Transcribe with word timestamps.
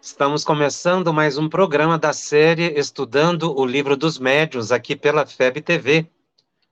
Estamos 0.00 0.44
começando 0.44 1.12
mais 1.12 1.36
um 1.38 1.48
programa 1.48 1.98
da 1.98 2.12
série 2.12 2.78
Estudando 2.78 3.52
o 3.58 3.66
Livro 3.66 3.96
dos 3.96 4.16
Médiuns, 4.16 4.70
aqui 4.70 4.94
pela 4.94 5.26
FEB 5.26 5.60
TV. 5.60 6.08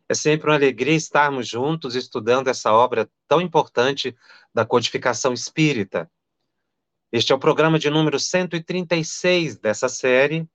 É 0.08 0.14
sempre 0.14 0.48
uma 0.48 0.54
alegria 0.54 0.94
estarmos 0.94 1.48
juntos 1.48 1.96
estudando 1.96 2.46
essa 2.46 2.72
obra 2.72 3.10
tão 3.26 3.40
importante 3.40 4.16
da 4.54 4.64
codificação 4.64 5.32
espírita. 5.32 6.08
Este 7.10 7.32
é 7.32 7.34
o 7.34 7.38
programa 7.38 7.80
de 7.80 7.90
número 7.90 8.20
136 8.20 9.56
dessa 9.56 9.88
série. 9.88 10.48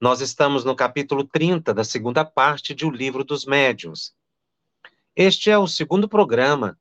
Nós 0.00 0.20
estamos 0.20 0.64
no 0.64 0.74
capítulo 0.74 1.22
30 1.22 1.72
da 1.72 1.84
segunda 1.84 2.24
parte 2.24 2.74
de 2.74 2.84
O 2.84 2.90
Livro 2.90 3.22
dos 3.22 3.46
Médiuns. 3.46 4.12
Este 5.14 5.50
é 5.50 5.56
o 5.56 5.68
segundo 5.68 6.08
programa 6.08 6.76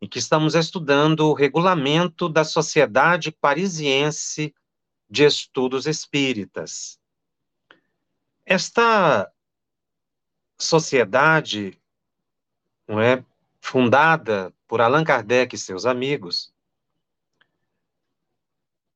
em 0.00 0.08
que 0.08 0.18
estamos 0.18 0.54
estudando 0.54 1.28
o 1.28 1.34
regulamento 1.34 2.28
da 2.28 2.44
Sociedade 2.44 3.32
Parisiense 3.32 4.54
de 5.10 5.24
Estudos 5.24 5.86
Espíritas. 5.86 6.98
Esta 8.44 9.30
sociedade, 10.56 11.80
não 12.86 13.00
é, 13.00 13.24
fundada 13.60 14.52
por 14.66 14.80
Allan 14.80 15.04
Kardec 15.04 15.54
e 15.54 15.58
seus 15.58 15.84
amigos, 15.84 16.52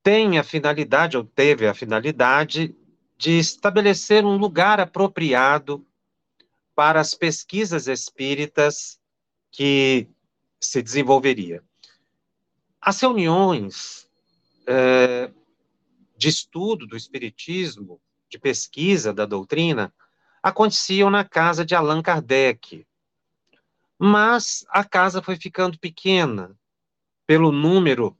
tem 0.02 0.38
a 0.38 0.42
finalidade, 0.42 1.16
ou 1.16 1.24
teve 1.24 1.66
a 1.66 1.74
finalidade, 1.74 2.74
de 3.16 3.38
estabelecer 3.38 4.24
um 4.24 4.36
lugar 4.36 4.80
apropriado 4.80 5.86
para 6.74 7.00
as 7.00 7.14
pesquisas 7.14 7.86
espíritas 7.86 9.00
que 9.50 10.08
se 10.66 10.82
desenvolveria. 10.82 11.62
As 12.80 13.00
reuniões 13.00 14.08
é, 14.66 15.30
de 16.16 16.28
estudo 16.28 16.86
do 16.86 16.96
Espiritismo, 16.96 18.00
de 18.28 18.38
pesquisa 18.38 19.12
da 19.12 19.26
doutrina, 19.26 19.92
aconteciam 20.42 21.10
na 21.10 21.24
casa 21.24 21.64
de 21.64 21.74
Allan 21.74 22.02
Kardec. 22.02 22.86
Mas 23.98 24.64
a 24.68 24.84
casa 24.84 25.22
foi 25.22 25.36
ficando 25.36 25.78
pequena 25.78 26.56
pelo 27.26 27.52
número 27.52 28.18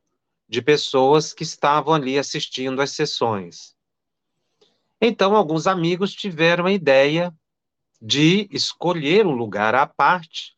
de 0.49 0.63
pessoas 0.63 1.33
que 1.33 1.43
estavam 1.43 1.95
ali 1.95 2.19
assistindo 2.19 2.81
às 2.81 2.91
sessões. 2.93 3.75
Então, 5.01 5.35
alguns 5.35 5.67
amigos 5.67 6.13
tiveram 6.13 6.67
a 6.67 6.73
ideia 6.73 7.35
de 8.01 8.49
escolher 8.53 9.27
um 9.27 9.33
lugar 9.33 9.75
à 9.75 9.87
parte, 9.87 10.57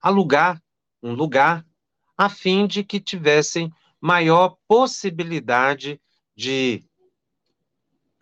alugar 0.00 0.60
um 1.02 1.12
lugar, 1.12 1.64
a 2.16 2.28
fim 2.28 2.66
de 2.66 2.82
que 2.82 3.00
tivessem 3.00 3.72
maior 4.00 4.56
possibilidade 4.66 6.00
de 6.36 6.82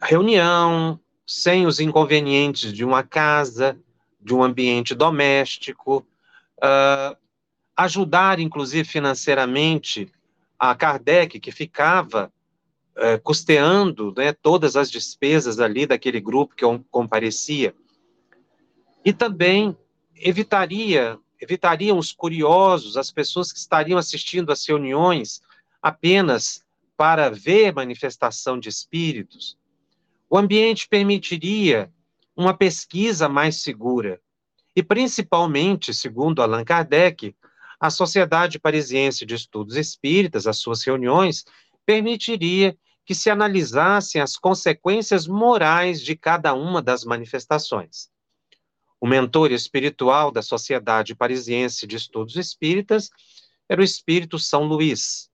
reunião, 0.01 1.01
sem 1.27 1.67
os 1.67 1.81
inconvenientes 1.81 2.73
de 2.73 2.85
uma 2.85 3.03
casa, 3.03 3.79
de 4.21 4.35
um 4.35 4.43
ambiente 4.43 4.95
doméstico, 4.95 6.07
uh, 6.59 7.17
ajudar, 7.77 8.39
inclusive, 8.39 8.89
financeiramente 8.89 10.11
a 10.59 10.75
Kardec, 10.75 11.39
que 11.41 11.53
ficava 11.53 12.33
uh, 12.97 13.21
custeando 13.23 14.15
né, 14.17 14.33
todas 14.33 14.77
as 14.77 14.91
despesas 14.91 15.59
ali 15.59 15.87
daquele 15.87 16.21
grupo 16.21 16.55
que 16.55 16.65
comparecia. 16.91 17.75
E 19.05 19.13
também 19.13 19.77
evitaria 20.15 21.19
evitariam 21.41 21.99
os 21.99 22.13
curiosos, 22.13 22.97
as 22.97 23.11
pessoas 23.11 23.53
que 23.53 23.59
estariam 23.59 23.99
assistindo 23.99 24.51
às 24.51 24.67
reuniões 24.67 25.41
apenas 25.83 26.65
para 26.97 27.31
ver 27.31 27.75
manifestação 27.75 28.59
de 28.59 28.69
espíritos. 28.69 29.57
O 30.29 30.39
ambiente 30.39 30.89
permitiria 30.89 31.93
uma 32.37 32.57
pesquisa 32.57 33.29
mais 33.29 33.63
segura. 33.63 34.21
E, 34.75 34.83
principalmente, 34.83 35.95
segundo 35.95 36.43
Allan 36.43 36.65
Kardec, 36.65 37.35
a 37.79 37.91
Sociedade 37.91 38.59
Parisiense 38.59 39.25
de 39.25 39.35
Estudos 39.35 39.77
Espíritas, 39.77 40.47
as 40.47 40.59
suas 40.59 40.83
reuniões, 40.83 41.45
permitiria 41.85 42.77
que 43.05 43.15
se 43.15 43.31
analisassem 43.31 44.21
as 44.21 44.37
consequências 44.37 45.27
morais 45.27 46.03
de 46.03 46.17
cada 46.17 46.53
uma 46.55 46.83
das 46.83 47.05
manifestações. 47.05 48.11
O 49.01 49.07
mentor 49.07 49.53
espiritual 49.53 50.31
da 50.31 50.43
Sociedade 50.43 51.15
Parisiense 51.15 51.87
de 51.87 51.97
Estudos 51.97 52.37
Espíritas 52.37 53.11
era 53.69 53.81
o 53.81 53.85
espírito 53.85 54.39
São 54.39 54.65
Luís, 54.65 55.29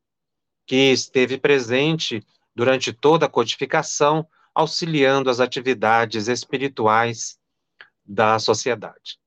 que 0.66 0.92
esteve 0.92 1.38
presente 1.38 2.24
durante 2.54 2.92
toda 2.92 3.26
a 3.26 3.28
codificação, 3.28 4.26
auxiliando 4.54 5.30
as 5.30 5.40
atividades 5.40 6.28
espirituais 6.28 7.38
da 8.04 8.38
sociedade. 8.38 9.18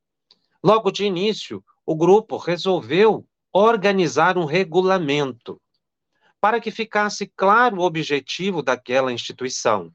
Logo 0.64 0.92
de 0.92 1.06
início, 1.06 1.64
o 1.86 1.96
grupo 1.96 2.38
resolveu 2.38 3.28
organizar 3.54 4.38
um 4.38 4.46
regulamento 4.46 5.62
para 6.42 6.60
que 6.60 6.72
ficasse 6.72 7.26
claro 7.36 7.78
o 7.78 7.84
objetivo 7.84 8.62
daquela 8.62 9.12
instituição. 9.12 9.94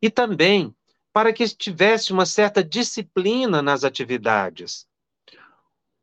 E 0.00 0.08
também 0.08 0.74
para 1.12 1.32
que 1.32 1.46
tivesse 1.48 2.12
uma 2.12 2.24
certa 2.24 2.62
disciplina 2.62 3.60
nas 3.60 3.84
atividades. 3.84 4.86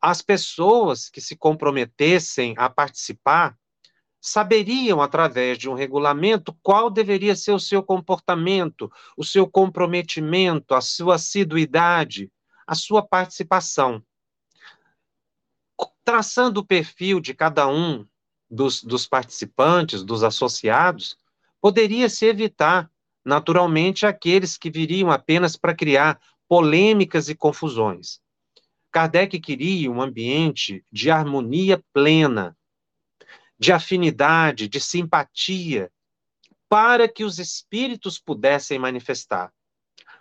As 0.02 0.22
pessoas 0.22 1.10
que 1.10 1.22
se 1.22 1.36
comprometessem 1.36 2.54
a 2.58 2.70
participar 2.70 3.58
saberiam, 4.20 5.02
através 5.02 5.58
de 5.58 5.70
um 5.70 5.74
regulamento, 5.74 6.54
qual 6.62 6.90
deveria 6.90 7.36
ser 7.36 7.52
o 7.52 7.60
seu 7.60 7.82
comportamento, 7.82 8.92
o 9.16 9.24
seu 9.24 9.48
comprometimento, 9.50 10.76
a 10.76 10.82
sua 10.82 11.16
assiduidade, 11.16 12.32
a 12.66 12.76
sua 12.76 13.02
participação. 13.02 14.04
Traçando 16.04 16.62
o 16.62 16.66
perfil 16.66 17.20
de 17.20 17.34
cada 17.34 17.68
um 17.68 18.06
dos, 18.50 18.84
dos 18.84 19.08
participantes, 19.08 20.04
dos 20.04 20.24
associados, 20.24 21.18
poderia-se 21.62 22.26
evitar 22.26 22.90
naturalmente 23.28 24.06
aqueles 24.06 24.58
que 24.58 24.72
viriam 24.72 25.12
apenas 25.12 25.58
para 25.58 25.76
criar 25.76 26.18
polêmicas 26.48 27.28
e 27.28 27.36
confusões. 27.36 28.22
Kardec 28.90 29.38
queria 29.42 29.92
um 29.92 30.02
ambiente 30.02 30.86
de 30.90 31.12
harmonia 31.12 31.84
plena, 31.92 32.58
de 33.60 33.74
afinidade, 33.74 34.70
de 34.70 34.80
simpatia, 34.80 35.92
para 36.70 37.06
que 37.10 37.26
os 37.26 37.38
espíritos 37.38 38.18
pudessem 38.18 38.80
manifestar. 38.80 39.52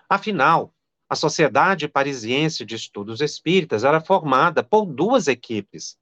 Afinal, 0.08 0.74
a 1.08 1.14
Sociedade 1.14 1.86
Parisiense 1.86 2.64
de 2.64 2.74
Estudos 2.74 3.20
Espíritas 3.20 3.84
era 3.84 4.00
formada 4.00 4.64
por 4.64 4.84
duas 4.84 5.28
equipes, 5.28 5.96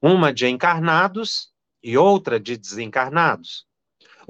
uma 0.00 0.32
de 0.32 0.46
encarnados 0.46 1.52
e 1.82 1.98
outra 1.98 2.38
de 2.38 2.56
desencarnados. 2.56 3.66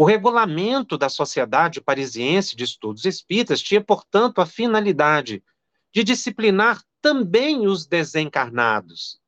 O 0.01 0.05
regulamento 0.07 0.97
da 0.97 1.11
Sociedade 1.11 1.79
Parisiense 1.79 2.57
de 2.57 2.65
Estudos 2.65 3.05
Espíritas 3.05 3.61
tinha, 3.61 3.85
portanto, 3.85 4.41
a 4.41 4.47
finalidade 4.47 5.45
de 5.93 6.03
disciplinar 6.03 6.83
também 7.03 7.67
os 7.67 7.87
desencarnados, 7.87 9.21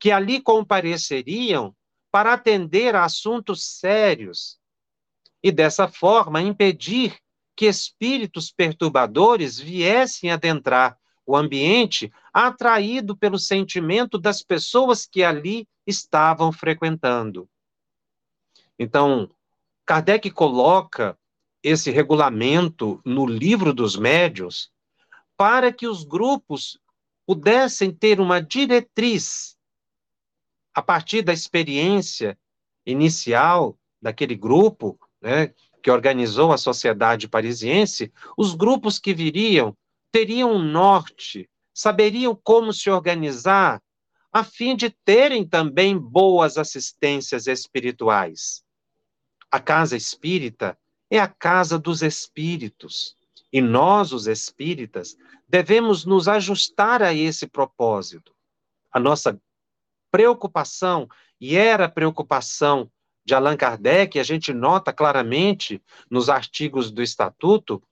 que 0.00 0.10
ali 0.10 0.40
compareceriam 0.40 1.72
para 2.10 2.32
atender 2.32 2.96
a 2.96 3.04
assuntos 3.04 3.64
sérios 3.64 4.58
e, 5.40 5.52
dessa 5.52 5.86
forma, 5.86 6.42
impedir 6.42 7.16
que 7.54 7.66
espíritos 7.66 8.50
perturbadores 8.50 9.60
viessem 9.60 10.32
adentrar 10.32 10.98
o 11.24 11.36
ambiente 11.36 12.12
atraído 12.32 13.16
pelo 13.16 13.38
sentimento 13.38 14.18
das 14.18 14.42
pessoas 14.42 15.06
que 15.06 15.22
ali 15.22 15.68
estavam 15.86 16.50
frequentando. 16.50 17.48
Então, 18.76 19.30
Kardec 19.90 20.30
coloca 20.30 21.18
esse 21.64 21.90
regulamento 21.90 23.00
no 23.04 23.26
livro 23.26 23.74
dos 23.74 23.96
médios 23.96 24.70
para 25.36 25.72
que 25.72 25.88
os 25.88 26.04
grupos 26.04 26.78
pudessem 27.26 27.90
ter 27.90 28.20
uma 28.20 28.40
diretriz 28.40 29.58
a 30.72 30.80
partir 30.80 31.22
da 31.22 31.32
experiência 31.32 32.38
inicial 32.86 33.76
daquele 34.00 34.36
grupo, 34.36 34.96
né, 35.20 35.52
que 35.82 35.90
organizou 35.90 36.52
a 36.52 36.56
sociedade 36.56 37.26
parisiense, 37.26 38.12
os 38.38 38.54
grupos 38.54 38.96
que 38.96 39.12
viriam 39.12 39.76
teriam 40.12 40.52
um 40.52 40.62
norte, 40.62 41.50
saberiam 41.74 42.38
como 42.44 42.72
se 42.72 42.88
organizar, 42.88 43.82
a 44.32 44.44
fim 44.44 44.76
de 44.76 44.90
terem 45.04 45.44
também 45.44 45.98
boas 45.98 46.56
assistências 46.58 47.48
espirituais. 47.48 48.62
A 49.50 49.58
casa 49.58 49.96
espírita 49.96 50.78
é 51.10 51.18
a 51.18 51.26
casa 51.26 51.78
dos 51.78 52.02
espíritos, 52.02 53.16
e 53.52 53.60
nós, 53.60 54.12
os 54.12 54.28
espíritas, 54.28 55.16
devemos 55.48 56.04
nos 56.04 56.28
ajustar 56.28 57.02
a 57.02 57.12
esse 57.12 57.48
propósito. 57.48 58.32
A 58.92 59.00
nossa 59.00 59.40
preocupação, 60.10 61.08
e 61.40 61.56
era 61.56 61.88
preocupação 61.88 62.88
de 63.24 63.34
Allan 63.34 63.56
Kardec, 63.56 64.20
a 64.20 64.22
gente 64.22 64.52
nota 64.52 64.92
claramente 64.92 65.82
nos 66.08 66.28
artigos 66.28 66.92
do 66.92 67.02
Estatuto, 67.02 67.82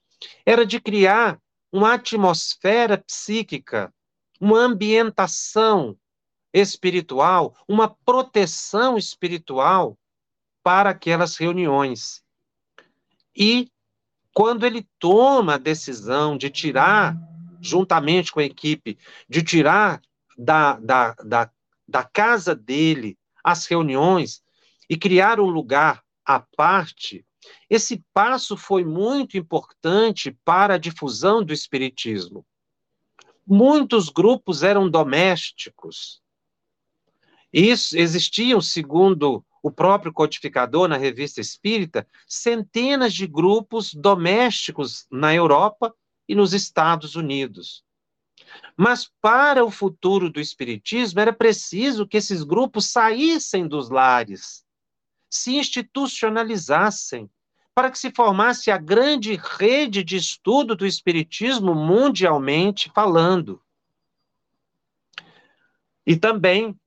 era 0.45 0.65
de 0.65 0.79
criar 0.79 1.39
uma 1.71 1.93
atmosfera 1.95 2.97
psíquica, 2.97 3.93
uma 4.39 4.59
ambientação 4.59 5.97
espiritual, 6.53 7.53
uma 7.67 7.89
proteção 7.89 8.97
espiritual 8.97 9.98
para 10.69 10.91
aquelas 10.91 11.35
reuniões. 11.35 12.23
E 13.35 13.71
quando 14.35 14.67
ele 14.67 14.87
toma 14.99 15.55
a 15.55 15.57
decisão 15.57 16.37
de 16.37 16.47
tirar, 16.47 17.17
juntamente 17.59 18.31
com 18.31 18.39
a 18.39 18.43
equipe, 18.43 18.95
de 19.27 19.41
tirar 19.41 19.99
da, 20.37 20.73
da, 20.73 21.13
da, 21.25 21.51
da 21.87 22.03
casa 22.03 22.53
dele 22.53 23.17
as 23.43 23.65
reuniões 23.65 24.43
e 24.87 24.95
criar 24.95 25.39
um 25.39 25.47
lugar 25.47 26.03
à 26.23 26.39
parte, 26.39 27.25
esse 27.67 28.05
passo 28.13 28.55
foi 28.55 28.85
muito 28.85 29.39
importante 29.39 30.37
para 30.45 30.75
a 30.75 30.77
difusão 30.77 31.43
do 31.43 31.51
espiritismo. 31.51 32.45
Muitos 33.43 34.07
grupos 34.07 34.61
eram 34.61 34.87
domésticos. 34.87 36.21
Isso 37.51 37.97
existiam, 37.97 38.61
segundo 38.61 39.43
o 39.61 39.71
próprio 39.71 40.13
codificador 40.13 40.87
na 40.87 40.97
revista 40.97 41.41
Espírita, 41.41 42.07
centenas 42.27 43.13
de 43.13 43.27
grupos 43.27 43.93
domésticos 43.93 45.05
na 45.11 45.33
Europa 45.33 45.93
e 46.27 46.35
nos 46.35 46.53
Estados 46.53 47.15
Unidos. 47.15 47.83
Mas 48.75 49.11
para 49.21 49.63
o 49.63 49.71
futuro 49.71 50.29
do 50.29 50.39
espiritismo 50.39 51.19
era 51.19 51.33
preciso 51.33 52.07
que 52.07 52.17
esses 52.17 52.43
grupos 52.43 52.89
saíssem 52.91 53.67
dos 53.67 53.89
lares, 53.89 54.65
se 55.29 55.57
institucionalizassem, 55.57 57.29
para 57.75 57.91
que 57.91 57.99
se 57.99 58.11
formasse 58.11 58.71
a 58.71 58.77
grande 58.77 59.35
rede 59.35 60.03
de 60.03 60.17
estudo 60.17 60.75
do 60.75 60.85
espiritismo 60.85 61.73
mundialmente 61.73 62.91
falando. 62.93 63.61
E 66.05 66.17
também 66.17 66.77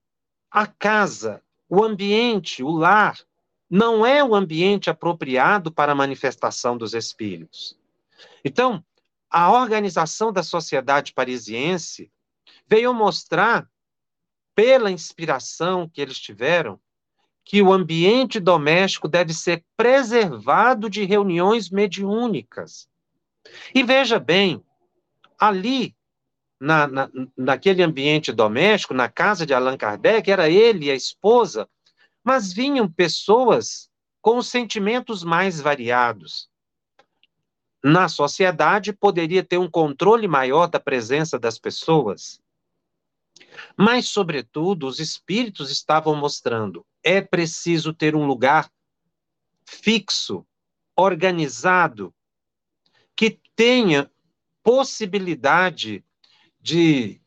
a 0.50 0.66
casa 0.66 1.41
o 1.74 1.82
ambiente, 1.82 2.62
o 2.62 2.70
lar, 2.70 3.18
não 3.70 4.04
é 4.04 4.22
o 4.22 4.34
ambiente 4.34 4.90
apropriado 4.90 5.72
para 5.72 5.92
a 5.92 5.94
manifestação 5.94 6.76
dos 6.76 6.92
espíritos. 6.92 7.74
Então, 8.44 8.84
a 9.30 9.50
organização 9.50 10.30
da 10.30 10.42
sociedade 10.42 11.14
parisiense 11.14 12.12
veio 12.68 12.92
mostrar, 12.92 13.66
pela 14.54 14.90
inspiração 14.90 15.88
que 15.88 16.02
eles 16.02 16.18
tiveram, 16.18 16.78
que 17.42 17.62
o 17.62 17.72
ambiente 17.72 18.38
doméstico 18.38 19.08
deve 19.08 19.32
ser 19.32 19.64
preservado 19.74 20.90
de 20.90 21.04
reuniões 21.06 21.70
mediúnicas. 21.70 22.86
E 23.74 23.82
veja 23.82 24.20
bem, 24.20 24.62
ali, 25.38 25.96
na, 26.62 26.86
na, 26.86 27.10
naquele 27.36 27.82
ambiente 27.82 28.30
doméstico, 28.30 28.94
na 28.94 29.08
casa 29.08 29.44
de 29.44 29.52
Allan 29.52 29.76
Kardec, 29.76 30.30
era 30.30 30.48
ele 30.48 30.86
e 30.86 30.90
a 30.92 30.94
esposa, 30.94 31.68
mas 32.22 32.52
vinham 32.52 32.88
pessoas 32.88 33.90
com 34.20 34.40
sentimentos 34.40 35.24
mais 35.24 35.60
variados. 35.60 36.48
Na 37.82 38.08
sociedade, 38.08 38.92
poderia 38.92 39.42
ter 39.42 39.58
um 39.58 39.68
controle 39.68 40.28
maior 40.28 40.68
da 40.68 40.78
presença 40.78 41.36
das 41.36 41.58
pessoas. 41.58 42.40
Mas, 43.76 44.06
sobretudo, 44.06 44.86
os 44.86 45.00
espíritos 45.00 45.68
estavam 45.68 46.14
mostrando: 46.14 46.86
é 47.02 47.20
preciso 47.20 47.92
ter 47.92 48.14
um 48.14 48.24
lugar 48.24 48.70
fixo, 49.64 50.46
organizado, 50.94 52.14
que 53.16 53.40
tenha 53.56 54.08
possibilidade 54.62 56.04
de 56.62 57.20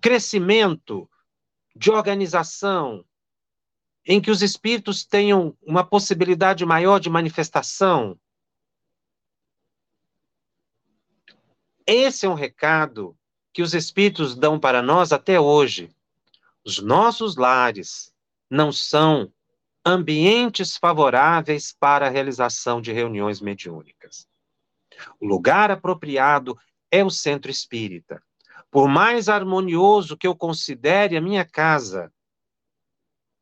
crescimento, 0.00 1.08
de 1.76 1.90
organização, 1.90 3.04
em 4.04 4.20
que 4.20 4.30
os 4.30 4.42
espíritos 4.42 5.04
tenham 5.04 5.56
uma 5.62 5.84
possibilidade 5.84 6.64
maior 6.64 6.98
de 6.98 7.10
manifestação. 7.10 8.18
Esse 11.86 12.26
é 12.26 12.28
um 12.28 12.34
recado 12.34 13.16
que 13.52 13.62
os 13.62 13.74
espíritos 13.74 14.34
dão 14.34 14.58
para 14.58 14.82
nós 14.82 15.12
até 15.12 15.38
hoje. 15.38 15.94
Os 16.64 16.78
nossos 16.78 17.36
lares 17.36 18.12
não 18.50 18.72
são 18.72 19.32
ambientes 19.84 20.76
favoráveis 20.76 21.72
para 21.78 22.06
a 22.06 22.10
realização 22.10 22.80
de 22.80 22.92
reuniões 22.92 23.40
mediúnicas. 23.40 24.26
O 25.20 25.26
lugar 25.26 25.70
apropriado 25.70 26.56
é 26.92 27.02
o 27.02 27.08
centro 27.08 27.50
espírita. 27.50 28.22
Por 28.70 28.86
mais 28.86 29.30
harmonioso 29.30 30.16
que 30.16 30.26
eu 30.26 30.36
considere 30.36 31.16
a 31.16 31.20
minha 31.22 31.44
casa, 31.44 32.12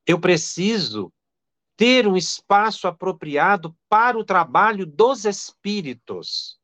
eu 0.07 0.21
preciso 0.21 1.13
ter 1.77 2.07
um 2.07 2.17
espaço 2.17 2.87
apropriado 2.87 3.77
para 3.89 4.17
o 4.17 4.25
trabalho 4.25 4.87
dos 4.87 5.25
espíritos 5.25 6.59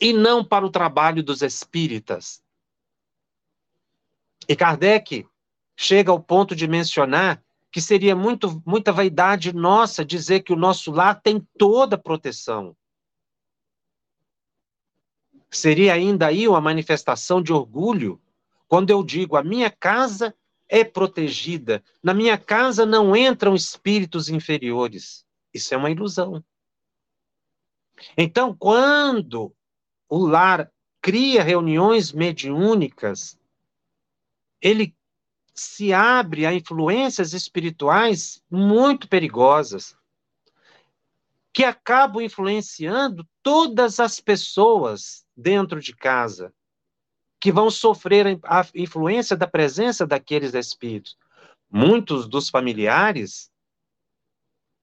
e 0.00 0.12
não 0.14 0.42
para 0.42 0.64
o 0.64 0.70
trabalho 0.70 1.22
dos 1.22 1.42
espíritas. 1.42 2.42
E 4.48 4.56
Kardec 4.56 5.26
chega 5.76 6.10
ao 6.10 6.20
ponto 6.20 6.56
de 6.56 6.66
mencionar 6.66 7.42
que 7.70 7.80
seria 7.80 8.16
muito, 8.16 8.62
muita 8.64 8.92
vaidade 8.92 9.52
nossa 9.52 10.04
dizer 10.04 10.40
que 10.40 10.52
o 10.52 10.56
nosso 10.56 10.90
lar 10.90 11.20
tem 11.20 11.46
toda 11.58 11.96
a 11.96 11.98
proteção 11.98 12.74
seria 15.50 15.94
ainda 15.94 16.26
aí 16.26 16.46
uma 16.46 16.60
manifestação 16.60 17.42
de 17.42 17.52
orgulho 17.52 18.20
quando 18.68 18.90
eu 18.90 19.02
digo 19.02 19.36
a 19.36 19.42
minha 19.42 19.70
casa 19.70 20.34
é 20.68 20.84
protegida, 20.84 21.82
na 22.00 22.14
minha 22.14 22.38
casa 22.38 22.86
não 22.86 23.16
entram 23.16 23.56
espíritos 23.56 24.28
inferiores. 24.28 25.26
Isso 25.52 25.74
é 25.74 25.76
uma 25.76 25.90
ilusão. 25.90 26.44
Então, 28.16 28.54
quando 28.56 29.52
o 30.08 30.24
lar 30.24 30.70
cria 31.02 31.42
reuniões 31.42 32.12
mediúnicas, 32.12 33.36
ele 34.60 34.94
se 35.52 35.92
abre 35.92 36.46
a 36.46 36.54
influências 36.54 37.32
espirituais 37.32 38.40
muito 38.48 39.08
perigosas, 39.08 39.96
que 41.52 41.64
acabam 41.64 42.22
influenciando 42.22 43.28
todas 43.42 43.98
as 43.98 44.20
pessoas 44.20 45.26
dentro 45.40 45.80
de 45.80 45.94
casa, 45.94 46.52
que 47.40 47.50
vão 47.50 47.70
sofrer 47.70 48.38
a 48.44 48.66
influência 48.74 49.36
da 49.36 49.46
presença 49.46 50.06
daqueles 50.06 50.54
espíritos. 50.54 51.16
Muitos 51.70 52.28
dos 52.28 52.50
familiares 52.50 53.50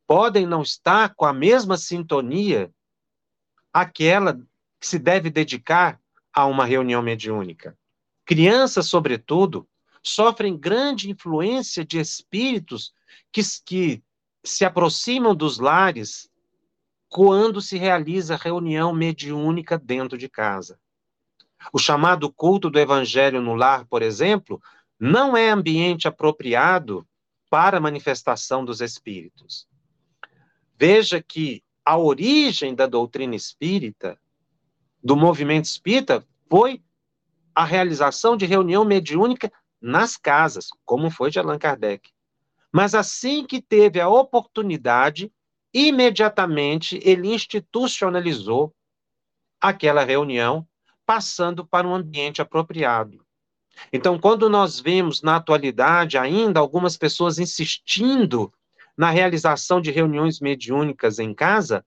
podem 0.07 0.45
não 0.45 0.61
estar 0.61 1.13
com 1.15 1.25
a 1.25 1.33
mesma 1.33 1.77
sintonia 1.77 2.71
aquela 3.71 4.33
que 4.79 4.87
se 4.87 4.97
deve 4.97 5.29
dedicar 5.29 5.99
a 6.33 6.45
uma 6.45 6.65
reunião 6.65 7.01
mediúnica. 7.01 7.77
Crianças, 8.25 8.87
sobretudo, 8.87 9.67
sofrem 10.01 10.57
grande 10.57 11.09
influência 11.11 11.85
de 11.85 11.99
espíritos 11.99 12.93
que, 13.31 13.41
que 13.65 14.03
se 14.43 14.65
aproximam 14.65 15.35
dos 15.35 15.59
lares 15.59 16.29
quando 17.09 17.61
se 17.61 17.77
realiza 17.77 18.35
reunião 18.35 18.93
mediúnica 18.93 19.77
dentro 19.77 20.17
de 20.17 20.27
casa. 20.27 20.79
O 21.71 21.79
chamado 21.79 22.31
culto 22.31 22.69
do 22.69 22.79
evangelho 22.79 23.41
no 23.41 23.55
lar, 23.55 23.85
por 23.85 24.01
exemplo, 24.01 24.61
não 24.99 25.35
é 25.35 25.49
ambiente 25.49 26.07
apropriado 26.07 27.07
para 27.49 27.77
a 27.77 27.81
manifestação 27.81 28.63
dos 28.63 28.81
espíritos. 28.81 29.67
Veja 30.77 31.21
que 31.21 31.63
a 31.83 31.97
origem 31.97 32.75
da 32.75 32.85
doutrina 32.85 33.35
espírita, 33.35 34.19
do 35.03 35.15
movimento 35.15 35.65
espírita, 35.65 36.25
foi 36.49 36.83
a 37.55 37.63
realização 37.63 38.35
de 38.35 38.45
reunião 38.45 38.83
mediúnica 38.83 39.51
nas 39.81 40.17
casas, 40.17 40.67
como 40.85 41.09
foi 41.09 41.31
de 41.31 41.39
Allan 41.39 41.57
Kardec. 41.57 42.11
Mas 42.71 42.93
assim 42.93 43.45
que 43.45 43.61
teve 43.61 43.99
a 43.99 44.09
oportunidade, 44.09 45.31
imediatamente 45.73 46.99
ele 47.03 47.33
institucionalizou 47.33 48.73
aquela 49.59 50.03
reunião, 50.03 50.67
passando 51.05 51.65
para 51.65 51.87
um 51.87 51.95
ambiente 51.95 52.41
apropriado. 52.41 53.25
Então, 53.93 54.19
quando 54.19 54.49
nós 54.49 54.79
vemos 54.79 55.21
na 55.21 55.35
atualidade 55.35 56.17
ainda 56.17 56.59
algumas 56.59 56.97
pessoas 56.97 57.39
insistindo 57.39 58.51
na 58.97 59.11
realização 59.11 59.79
de 59.79 59.91
reuniões 59.91 60.39
mediúnicas 60.39 61.19
em 61.19 61.33
casa, 61.33 61.85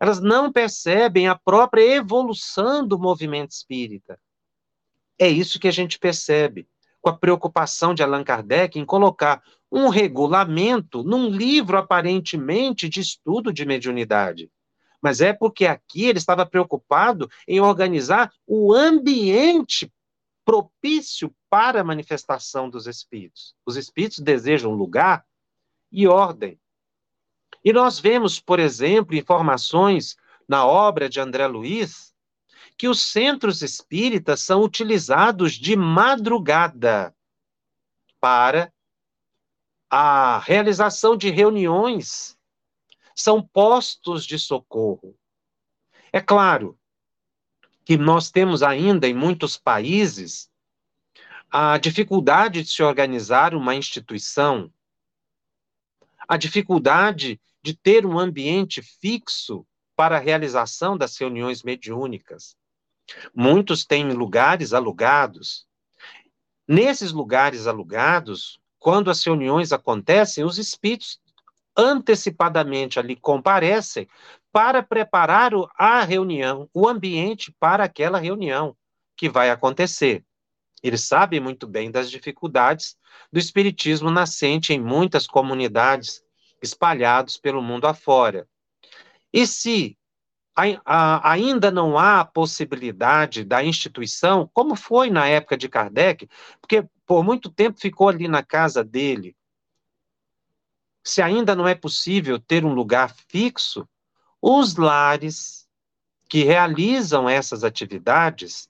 elas 0.00 0.20
não 0.20 0.50
percebem 0.50 1.28
a 1.28 1.36
própria 1.38 1.82
evolução 1.82 2.86
do 2.86 2.98
movimento 2.98 3.50
espírita. 3.50 4.18
É 5.18 5.28
isso 5.28 5.60
que 5.60 5.68
a 5.68 5.72
gente 5.72 5.98
percebe 5.98 6.66
com 7.00 7.10
a 7.10 7.16
preocupação 7.16 7.94
de 7.94 8.02
Allan 8.02 8.24
Kardec 8.24 8.78
em 8.78 8.84
colocar 8.84 9.42
um 9.70 9.88
regulamento 9.88 11.02
num 11.02 11.28
livro 11.28 11.78
aparentemente 11.78 12.88
de 12.88 13.00
estudo 13.00 13.52
de 13.52 13.64
mediunidade. 13.64 14.50
Mas 15.00 15.20
é 15.20 15.32
porque 15.32 15.66
aqui 15.66 16.04
ele 16.04 16.18
estava 16.18 16.44
preocupado 16.44 17.30
em 17.46 17.60
organizar 17.60 18.32
o 18.46 18.74
ambiente 18.74 19.90
propício 20.44 21.34
para 21.48 21.80
a 21.80 21.84
manifestação 21.84 22.68
dos 22.68 22.86
espíritos. 22.86 23.54
Os 23.64 23.76
espíritos 23.76 24.18
desejam 24.18 24.72
lugar 24.72 25.24
e 25.90 26.06
ordem. 26.06 26.58
E 27.64 27.72
nós 27.72 27.98
vemos, 27.98 28.40
por 28.40 28.58
exemplo, 28.58 29.14
informações 29.14 30.16
na 30.48 30.66
obra 30.66 31.08
de 31.08 31.20
André 31.20 31.46
Luiz, 31.46 32.12
que 32.76 32.88
os 32.88 33.00
centros 33.00 33.62
espíritas 33.62 34.40
são 34.40 34.62
utilizados 34.62 35.52
de 35.52 35.76
madrugada 35.76 37.14
para 38.20 38.72
a 39.90 40.38
realização 40.38 41.16
de 41.16 41.30
reuniões, 41.30 42.38
são 43.14 43.42
postos 43.42 44.24
de 44.24 44.38
socorro. 44.38 45.18
É 46.12 46.20
claro 46.20 46.78
que 47.84 47.96
nós 47.96 48.30
temos 48.30 48.62
ainda 48.62 49.08
em 49.08 49.14
muitos 49.14 49.56
países 49.56 50.48
a 51.50 51.76
dificuldade 51.78 52.62
de 52.62 52.70
se 52.70 52.82
organizar 52.82 53.54
uma 53.54 53.74
instituição, 53.74 54.72
a 56.28 56.36
dificuldade 56.36 57.40
de 57.60 57.74
ter 57.74 58.06
um 58.06 58.18
ambiente 58.18 58.80
fixo 58.80 59.66
para 59.96 60.16
a 60.16 60.20
realização 60.20 60.96
das 60.96 61.16
reuniões 61.18 61.64
mediúnicas. 61.64 62.56
Muitos 63.34 63.84
têm 63.84 64.12
lugares 64.12 64.72
alugados. 64.72 65.66
Nesses 66.66 67.10
lugares 67.10 67.66
alugados, 67.66 68.59
quando 68.80 69.10
as 69.10 69.22
reuniões 69.22 69.72
acontecem, 69.72 70.42
os 70.42 70.58
espíritos 70.58 71.20
antecipadamente 71.76 72.98
ali 72.98 73.14
comparecem 73.14 74.08
para 74.50 74.82
preparar 74.82 75.52
a 75.76 76.02
reunião, 76.02 76.68
o 76.74 76.88
ambiente 76.88 77.54
para 77.60 77.84
aquela 77.84 78.18
reunião 78.18 78.74
que 79.16 79.28
vai 79.28 79.50
acontecer. 79.50 80.24
Eles 80.82 81.02
sabem 81.02 81.38
muito 81.40 81.66
bem 81.66 81.90
das 81.90 82.10
dificuldades 82.10 82.96
do 83.30 83.38
espiritismo 83.38 84.10
nascente 84.10 84.72
em 84.72 84.80
muitas 84.80 85.26
comunidades 85.26 86.22
espalhados 86.62 87.36
pelo 87.36 87.62
mundo 87.62 87.86
afora. 87.86 88.48
E 89.32 89.46
se 89.46 89.96
ainda 90.84 91.70
não 91.70 91.98
há 91.98 92.20
a 92.20 92.24
possibilidade 92.24 93.44
da 93.44 93.62
instituição, 93.64 94.50
como 94.52 94.74
foi 94.74 95.10
na 95.10 95.26
época 95.26 95.56
de 95.56 95.68
Kardec, 95.68 96.28
porque 96.60 96.84
por 97.06 97.24
muito 97.24 97.50
tempo 97.50 97.80
ficou 97.80 98.08
ali 98.08 98.28
na 98.28 98.42
casa 98.42 98.82
dele. 98.82 99.36
Se 101.02 101.22
ainda 101.22 101.54
não 101.54 101.66
é 101.66 101.74
possível 101.74 102.38
ter 102.38 102.64
um 102.64 102.74
lugar 102.74 103.14
fixo, 103.28 103.88
os 104.40 104.76
lares 104.76 105.68
que 106.28 106.44
realizam 106.44 107.28
essas 107.28 107.64
atividades 107.64 108.68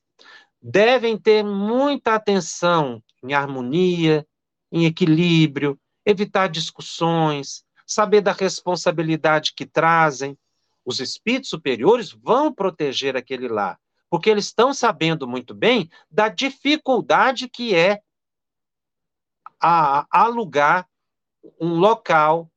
devem 0.62 1.18
ter 1.18 1.42
muita 1.44 2.14
atenção 2.14 3.02
em 3.22 3.34
harmonia, 3.34 4.26
em 4.72 4.84
equilíbrio, 4.86 5.78
evitar 6.04 6.48
discussões, 6.48 7.64
saber 7.86 8.20
da 8.20 8.32
responsabilidade 8.32 9.52
que 9.54 9.66
trazem. 9.66 10.38
Os 10.90 10.98
espíritos 10.98 11.50
superiores 11.50 12.10
vão 12.10 12.52
proteger 12.52 13.16
aquele 13.16 13.46
lar, 13.46 13.78
porque 14.10 14.28
eles 14.28 14.46
estão 14.46 14.74
sabendo 14.74 15.24
muito 15.24 15.54
bem 15.54 15.88
da 16.10 16.28
dificuldade 16.28 17.48
que 17.48 17.76
é 17.76 18.02
a 19.62 20.04
alugar 20.10 20.88
um 21.60 21.74
local, 21.74 22.50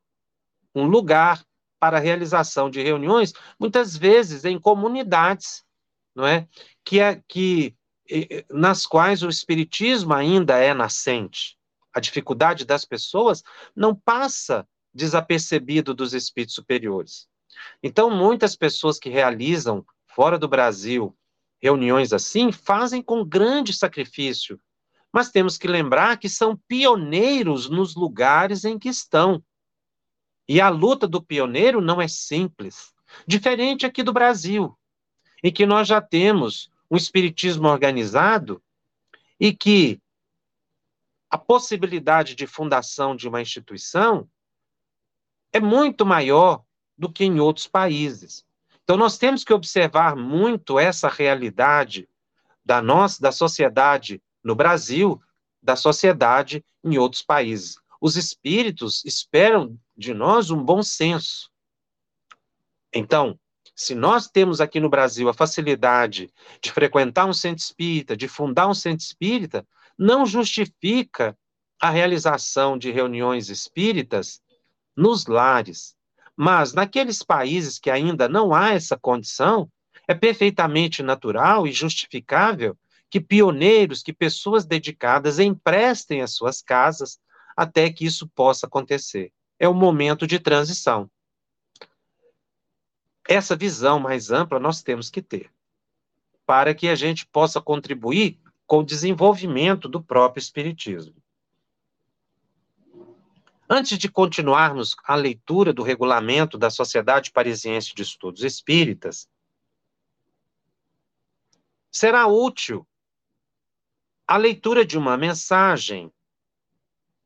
um 0.74 0.88
lugar 0.88 1.46
para 1.80 1.98
a 1.98 2.00
realização 2.00 2.72
de 2.72 2.82
reuniões, 2.82 3.34
muitas 3.60 3.96
vezes 3.96 4.46
em 4.46 4.60
comunidades, 4.60 5.64
não 6.16 6.26
é? 6.26 6.48
Que 6.84 7.00
é 7.00 7.22
que 7.28 7.78
nas 8.50 8.88
quais 8.88 9.22
o 9.22 9.30
espiritismo 9.30 10.12
ainda 10.12 10.58
é 10.58 10.74
nascente. 10.74 11.56
A 11.94 12.00
dificuldade 12.00 12.66
das 12.66 12.84
pessoas 12.84 13.44
não 13.76 13.94
passa 13.94 14.68
desapercebido 14.92 15.94
dos 15.94 16.16
espíritos 16.16 16.56
superiores. 16.56 17.32
Então, 17.82 18.10
muitas 18.10 18.56
pessoas 18.56 19.00
que 19.00 19.10
realizam 19.10 19.86
fora 20.08 20.38
do 20.38 20.48
Brasil 20.48 21.16
reuniões 21.62 22.12
assim 22.12 22.52
fazem 22.52 23.02
com 23.02 23.24
grande 23.24 23.74
sacrifício 23.74 24.60
mas 25.14 25.30
temos 25.30 25.60
que 25.60 25.68
lembrar 25.68 26.18
que 26.18 26.28
são 26.28 26.58
pioneiros 26.68 27.70
nos 27.70 27.94
lugares 27.94 28.66
em 28.66 28.80
que 28.80 28.90
estão. 28.90 29.44
E 30.50 30.60
a 30.60 30.70
luta 30.70 31.08
do 31.08 31.22
pioneiro 31.22 31.80
não 31.80 32.02
é 32.02 32.08
simples. 32.08 32.92
Diferente 33.28 33.86
aqui 33.86 34.02
do 34.02 34.12
Brasil, 34.12 34.76
em 35.44 35.54
que 35.54 35.68
nós 35.68 35.88
já 35.88 36.02
temos 36.02 36.72
um 36.90 36.98
espiritismo 36.98 37.68
organizado 37.68 38.62
e 39.40 39.56
que 39.56 40.02
a 41.30 41.38
possibilidade 41.38 42.34
de 42.34 42.48
fundação 42.48 43.16
de 43.16 43.28
uma 43.28 43.42
instituição 43.42 44.28
é 45.52 45.60
muito 45.60 46.08
maior 46.08 46.64
do 46.98 47.12
que 47.12 47.24
em 47.24 47.40
outros 47.40 47.68
países. 47.68 48.46
Então 48.84 48.98
nós 48.98 49.18
temos 49.18 49.44
que 49.44 49.54
observar 49.54 50.16
muito 50.16 50.78
essa 50.78 51.08
realidade 51.08 52.08
da 52.66 52.82
nossa 52.82 53.22
da 53.22 53.32
sociedade 53.32 54.22
no 54.44 54.56
Brasil, 54.56 55.22
da 55.62 55.76
sociedade 55.76 56.64
em 56.84 56.98
outros 56.98 57.22
países. 57.22 57.76
Os 58.02 58.18
espíritos 58.18 59.04
esperam 59.06 59.80
de 59.96 60.14
nós 60.14 60.52
um 60.52 60.62
bom 60.62 60.84
senso. 60.84 61.50
Então, 62.94 63.40
se 63.76 63.96
nós 63.96 64.28
temos 64.28 64.62
aqui 64.62 64.80
no 64.80 64.90
Brasil 64.90 65.30
a 65.30 65.34
facilidade 65.34 66.32
de 66.62 66.72
frequentar 66.72 67.26
um 67.26 67.34
centro 67.34 67.64
espírita, 67.64 68.16
de 68.16 68.28
fundar 68.28 68.68
um 68.68 68.74
centro 68.74 69.04
espírita, 69.04 69.66
não 69.98 70.26
justifica 70.26 71.38
a 71.82 71.90
realização 71.90 72.78
de 72.78 72.92
reuniões 72.92 73.50
espíritas 73.50 74.42
nos 74.96 75.26
lares. 75.26 75.96
Mas 76.36 76.74
naqueles 76.74 77.22
países 77.22 77.78
que 77.78 77.90
ainda 77.90 78.28
não 78.28 78.54
há 78.54 78.72
essa 78.72 78.98
condição, 78.98 79.70
é 80.08 80.14
perfeitamente 80.14 81.02
natural 81.04 81.68
e 81.68 81.72
justificável 81.72 82.78
que 83.10 83.22
pioneiros, 83.22 84.02
que 84.02 84.12
pessoas 84.12 84.66
dedicadas 84.66 85.38
emprestem 85.38 86.22
as 86.22 86.34
suas 86.34 86.62
casas 86.62 87.20
até 87.56 87.92
que 87.92 88.06
isso 88.06 88.28
possa 88.28 88.66
acontecer. 88.66 89.32
É 89.60 89.70
um 89.70 89.74
momento 89.74 90.26
de 90.26 90.40
transição. 90.40 91.10
Essa 93.28 93.56
visão 93.56 94.00
mais 94.00 94.32
ampla 94.32 94.60
nós 94.60 94.82
temos 94.82 95.10
que 95.10 95.22
ter, 95.22 95.52
para 96.46 96.74
que 96.74 96.90
a 96.90 96.96
gente 96.96 97.26
possa 97.28 97.62
contribuir 97.62 98.40
com 98.66 98.80
o 98.80 98.86
desenvolvimento 98.86 99.88
do 99.88 100.02
próprio 100.04 100.42
Espiritismo. 100.42 101.23
Antes 103.70 103.98
de 103.98 104.10
continuarmos 104.10 104.96
a 105.06 105.16
leitura 105.16 105.72
do 105.72 105.84
regulamento 105.84 106.58
da 106.58 106.70
Sociedade 106.70 107.32
Parisiense 107.32 107.96
de 107.96 108.02
Estudos 108.02 108.44
Espíritas, 108.44 109.30
será 111.90 112.28
útil 112.28 112.86
a 114.28 114.36
leitura 114.36 114.86
de 114.86 114.98
uma 114.98 115.16
mensagem 115.16 116.12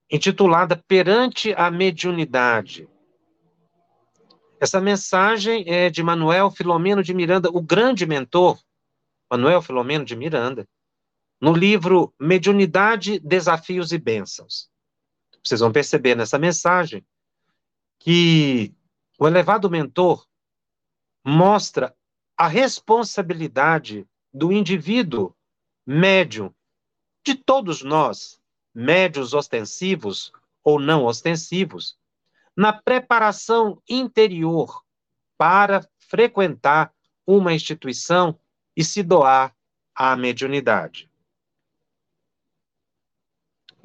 intitulada 0.10 0.75
Perante 0.88 1.53
a 1.53 1.72
Mediunidade. 1.72 2.88
Essa 4.60 4.79
mensagem 4.79 5.63
é 5.67 5.89
de 5.89 6.01
Manuel 6.01 6.51
Filomeno 6.51 7.03
de 7.03 7.13
Miranda, 7.13 7.50
o 7.50 7.62
grande 7.62 8.06
mentor, 8.06 8.60
Manuel 9.29 9.62
Filomeno 9.62 10.06
de 10.06 10.15
Miranda, 10.15 10.67
no 11.39 11.53
livro 11.53 12.13
Mediunidade, 12.20 13.20
Desafios 13.20 13.91
e 13.91 13.98
Bênçãos. 13.98 14.70
Vocês 15.48 15.62
vão 15.62 15.72
perceber 15.72 16.13
nessa 16.13 16.38
mensagem 16.38 17.06
que 18.00 18.74
o 19.18 19.25
elevado 19.25 19.70
mentor 19.70 20.27
mostra 21.25 21.96
a 22.36 22.48
responsabilidade 22.48 24.06
do 24.34 24.51
indivíduo 24.51 25.34
médium 25.86 26.54
de 27.25 27.34
todos 27.34 27.82
nós, 27.82 28.42
médios 28.74 29.34
ostensivos 29.34 30.34
ou 30.63 30.80
não 30.80 31.06
ostensivos, 31.06 31.98
na 32.56 32.74
preparação 32.74 33.82
interior 33.88 34.84
para 35.38 35.88
frequentar 35.98 36.94
uma 37.25 37.54
instituição 37.54 38.38
e 38.75 38.84
se 38.84 39.01
doar 39.01 39.56
à 39.96 40.16
mediunidade. 40.16 41.10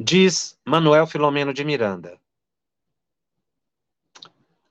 Diz 0.05 0.59
Manuel 0.67 1.07
Filomeno 1.07 1.55
de 1.55 1.63
Miranda. 1.63 2.21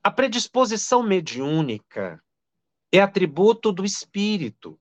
A 0.03 0.11
predisposição 0.11 1.01
mediúnica 1.01 2.21
é 2.91 2.99
atributo 2.99 3.71
do 3.71 3.85
espírito, 3.85 4.77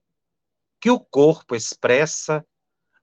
que 0.80 0.90
o 0.90 0.98
corpo 0.98 1.54
expressa 1.54 2.44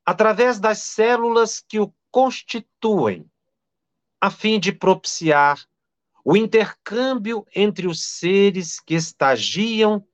através 0.06 0.60
das 0.60 0.80
células 0.80 1.64
que 1.66 1.80
o 1.80 1.94
constituem, 2.12 3.32
a 4.20 4.30
fim 4.30 4.60
de 4.60 4.74
propiciar 4.74 5.66
o 6.26 6.36
intercâmbio 6.36 7.48
entre 7.56 7.88
os 7.88 8.04
seres 8.04 8.78
que 8.78 8.94
estagiam 8.94 10.06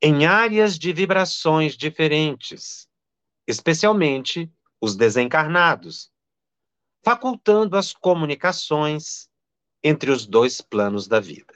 em 0.00 0.24
áreas 0.24 0.78
de 0.78 0.94
vibrações 0.94 1.76
diferentes, 1.76 2.88
especialmente 3.46 4.50
os 4.80 4.96
desencarnados, 4.96 6.13
facultando 7.04 7.76
as 7.76 7.92
comunicações 7.92 9.28
entre 9.82 10.10
os 10.10 10.24
dois 10.24 10.62
planos 10.62 11.06
da 11.06 11.20
vida. 11.20 11.54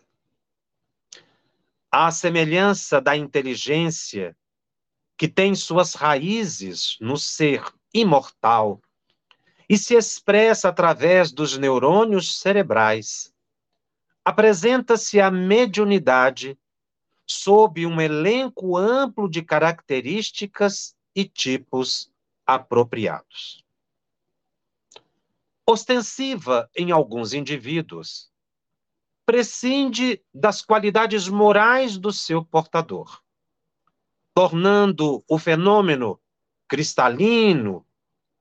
À 1.90 2.10
semelhança 2.10 3.00
da 3.00 3.16
inteligência 3.16 4.36
que 5.16 5.26
tem 5.26 5.54
suas 5.54 5.94
raízes 5.94 6.98
no 7.00 7.16
ser 7.16 7.64
imortal 7.94 8.82
e 9.66 9.78
se 9.78 9.94
expressa 9.94 10.68
através 10.68 11.32
dos 11.32 11.56
neurônios 11.56 12.38
cerebrais, 12.38 13.34
apresenta-se 14.22 15.18
a 15.18 15.30
mediunidade 15.30 16.58
sob 17.26 17.86
um 17.86 17.98
elenco 17.98 18.76
amplo 18.76 19.28
de 19.30 19.40
características 19.40 20.94
e 21.14 21.24
tipos 21.24 22.12
apropriados 22.46 23.66
ostensiva 25.70 26.70
em 26.74 26.92
alguns 26.92 27.34
indivíduos, 27.34 28.32
prescinde 29.26 30.24
das 30.32 30.62
qualidades 30.62 31.28
morais 31.28 31.98
do 31.98 32.10
seu 32.10 32.42
portador, 32.42 33.22
tornando 34.32 35.22
o 35.28 35.38
fenômeno 35.38 36.18
cristalino, 36.66 37.86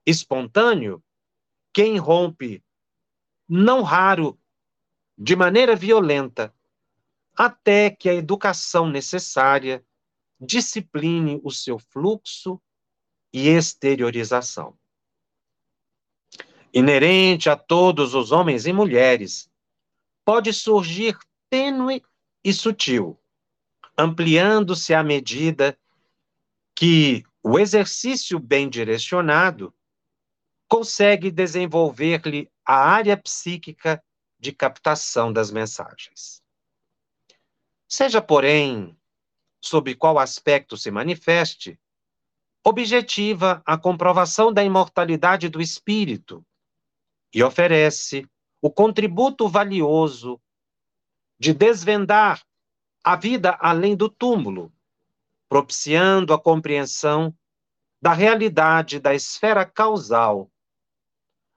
espontâneo, 0.06 1.04
que 1.70 1.84
irrompe, 1.84 2.64
não 3.46 3.82
raro, 3.82 4.40
de 5.18 5.36
maneira 5.36 5.76
violenta, 5.76 6.54
até 7.36 7.90
que 7.90 8.08
a 8.08 8.14
educação 8.14 8.88
necessária 8.88 9.84
discipline 10.40 11.42
o 11.44 11.50
seu 11.50 11.78
fluxo 11.78 12.58
e 13.30 13.48
exteriorização 13.48 14.77
inerente 16.72 17.48
a 17.48 17.56
todos 17.56 18.14
os 18.14 18.32
homens 18.32 18.66
e 18.66 18.72
mulheres, 18.72 19.50
pode 20.24 20.52
surgir 20.52 21.18
tênue 21.48 22.02
e 22.44 22.52
sutil, 22.52 23.18
ampliando-se 23.96 24.92
à 24.94 25.02
medida 25.02 25.78
que 26.74 27.24
o 27.42 27.58
exercício 27.58 28.38
bem 28.38 28.68
direcionado 28.68 29.74
consegue 30.68 31.30
desenvolver-lhe 31.30 32.50
a 32.64 32.76
área 32.76 33.16
psíquica 33.16 34.02
de 34.38 34.52
captação 34.52 35.32
das 35.32 35.50
mensagens. 35.50 36.42
Seja, 37.88 38.20
porém, 38.20 38.94
sob 39.60 39.94
qual 39.94 40.18
aspecto 40.18 40.76
se 40.76 40.90
manifeste, 40.90 41.80
objetiva 42.62 43.62
a 43.64 43.78
comprovação 43.78 44.52
da 44.52 44.62
imortalidade 44.62 45.48
do 45.48 45.60
espírito 45.60 46.44
e 47.32 47.42
oferece 47.42 48.26
o 48.60 48.70
contributo 48.70 49.48
valioso 49.48 50.40
de 51.38 51.52
desvendar 51.52 52.42
a 53.04 53.16
vida 53.16 53.56
além 53.60 53.96
do 53.96 54.08
túmulo, 54.08 54.72
propiciando 55.48 56.34
a 56.34 56.40
compreensão 56.40 57.34
da 58.00 58.12
realidade 58.12 59.00
da 59.00 59.14
esfera 59.14 59.64
causal, 59.64 60.50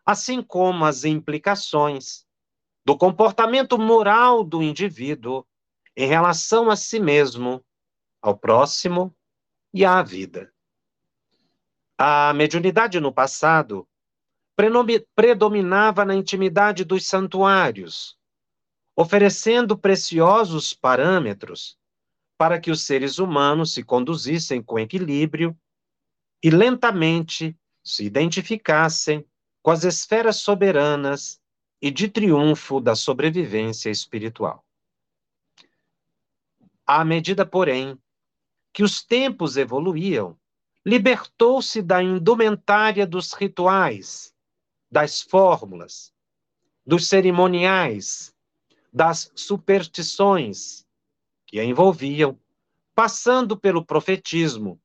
assim 0.05 0.41
como 0.41 0.85
as 0.85 1.03
implicações 1.03 2.25
do 2.85 2.97
comportamento 2.97 3.77
moral 3.77 4.43
do 4.43 4.61
indivíduo 4.61 5.45
em 5.95 6.07
relação 6.07 6.69
a 6.69 6.75
si 6.75 6.99
mesmo, 6.99 7.63
ao 8.21 8.37
próximo 8.37 9.15
e 9.73 9.83
à 9.85 10.01
vida. 10.01 10.53
A 11.97 12.33
mediunidade 12.33 12.99
no 12.99 13.13
passado 13.13 13.87
predominava 15.15 16.05
na 16.05 16.15
intimidade 16.15 16.83
dos 16.83 17.05
santuários, 17.07 18.17
oferecendo 18.95 19.77
preciosos 19.77 20.73
parâmetros 20.73 21.77
para 22.37 22.59
que 22.59 22.71
os 22.71 22.81
seres 22.83 23.19
humanos 23.19 23.73
se 23.73 23.83
conduzissem 23.83 24.61
com 24.61 24.79
equilíbrio 24.79 25.57
e 26.43 26.49
lentamente 26.49 27.57
se 27.83 28.03
identificassem 28.03 29.25
com 29.61 29.71
as 29.71 29.83
esferas 29.83 30.37
soberanas 30.37 31.39
e 31.81 31.89
de 31.89 32.07
triunfo 32.07 32.79
da 32.79 32.95
sobrevivência 32.95 33.89
espiritual. 33.89 34.65
À 36.85 37.05
medida, 37.05 37.45
porém, 37.45 37.97
que 38.73 38.83
os 38.83 39.03
tempos 39.03 39.57
evoluíam, 39.57 40.37
libertou-se 40.85 41.81
da 41.81 42.01
indumentária 42.01 43.05
dos 43.05 43.33
rituais 43.33 44.33
das 44.91 45.21
fórmulas, 45.21 46.13
dos 46.85 47.07
cerimoniais, 47.07 48.35
das 48.91 49.31
superstições 49.35 50.85
que 51.47 51.59
a 51.59 51.63
envolviam, 51.63 52.37
passando 52.93 53.57
pelo 53.57 53.85
profetismo, 53.85 54.81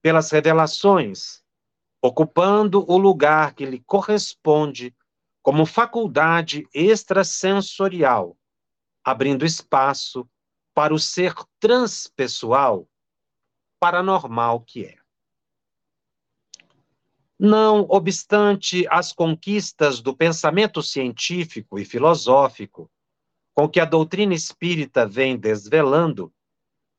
pelas 0.00 0.30
revelações, 0.30 1.44
ocupando 2.00 2.84
o 2.90 2.96
lugar 2.96 3.54
que 3.54 3.66
lhe 3.66 3.80
corresponde 3.80 4.94
como 5.42 5.66
faculdade 5.66 6.66
extrasensorial, 6.72 8.36
abrindo 9.04 9.44
espaço 9.44 10.28
para 10.74 10.94
o 10.94 10.98
ser 10.98 11.34
transpessoal, 11.58 12.88
paranormal 13.78 14.60
que 14.60 14.86
é. 14.86 14.99
Não 17.42 17.86
obstante 17.88 18.86
as 18.90 19.14
conquistas 19.14 20.02
do 20.02 20.14
pensamento 20.14 20.82
científico 20.82 21.78
e 21.78 21.86
filosófico, 21.86 22.90
com 23.54 23.66
que 23.66 23.80
a 23.80 23.86
doutrina 23.86 24.34
espírita 24.34 25.06
vem 25.06 25.38
desvelando, 25.38 26.30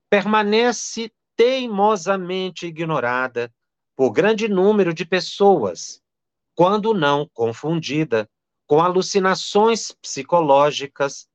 permanece 0.09 1.11
teimosamente 1.35 2.65
ignorada 2.65 3.53
por 3.95 4.09
grande 4.09 4.47
número 4.47 4.95
de 4.95 5.05
pessoas, 5.05 6.01
quando 6.55 6.91
não 6.91 7.29
confundida 7.35 8.27
com 8.65 8.81
alucinações 8.81 9.91
psicológicas 9.91 11.29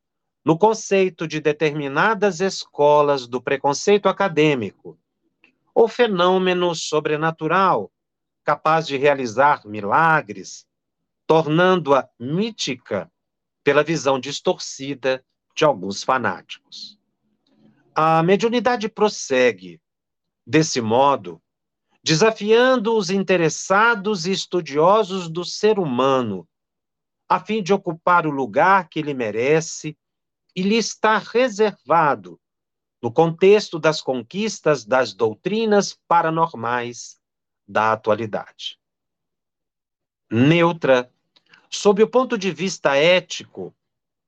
no 0.45 0.59
conceito 0.59 1.29
de 1.29 1.41
determinadas 1.41 2.41
escolas 2.41 3.29
do 3.29 3.41
preconceito 3.41 4.09
acadêmico, 4.09 4.99
ou 5.73 5.87
fenômeno 5.87 6.75
sobrenatural 6.75 7.93
capaz 8.47 8.87
de 8.87 8.97
realizar 8.97 9.67
milagres, 9.67 10.65
tornando-a 11.27 12.09
mítica 12.17 13.11
pela 13.65 13.83
visão 13.83 14.21
distorcida 14.21 15.25
de 15.53 15.65
alguns 15.65 16.05
fanáticos. 16.05 16.97
A 17.93 18.23
mediunidade 18.23 18.89
prossegue, 18.89 19.83
desse 20.47 20.81
modo, 20.81 21.43
desafiando 22.05 22.97
os 22.97 23.11
interessados 23.11 24.27
e 24.27 24.31
estudiosos 24.31 25.29
do 25.29 25.45
ser 25.45 25.81
humano, 25.81 26.49
a 27.29 27.41
fim 27.41 27.61
de 27.61 27.73
ocupar 27.73 28.29
o 28.29 28.31
lugar 28.31 28.89
que 28.89 29.01
ele 29.01 29.13
merece 29.13 29.99
e 30.55 30.63
lhe 30.63 30.77
está 30.77 31.19
reservado 31.19 32.41
no 33.03 33.13
contexto 33.13 33.77
das 33.81 34.01
conquistas 34.01 34.85
das 34.85 35.13
doutrinas 35.13 35.99
paranormais 36.07 37.16
da 37.67 37.93
atualidade. 37.93 38.79
Neutra, 40.31 41.11
sob 41.71 42.03
o 42.03 42.09
ponto 42.09 42.37
de 42.37 42.51
vista 42.51 42.97
ético, 42.97 43.75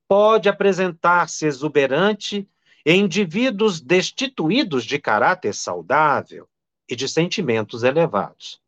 pode 0.06 0.48
apresentar-se 0.48 1.46
exuberante 1.46 2.48
em 2.84 3.00
indivíduos 3.00 3.80
destituídos 3.80 4.84
de 4.84 4.98
caráter 4.98 5.54
saudável 5.54 6.48
e 6.88 6.96
de 6.96 7.08
sentimentos 7.08 7.82
elevados, 7.82 8.62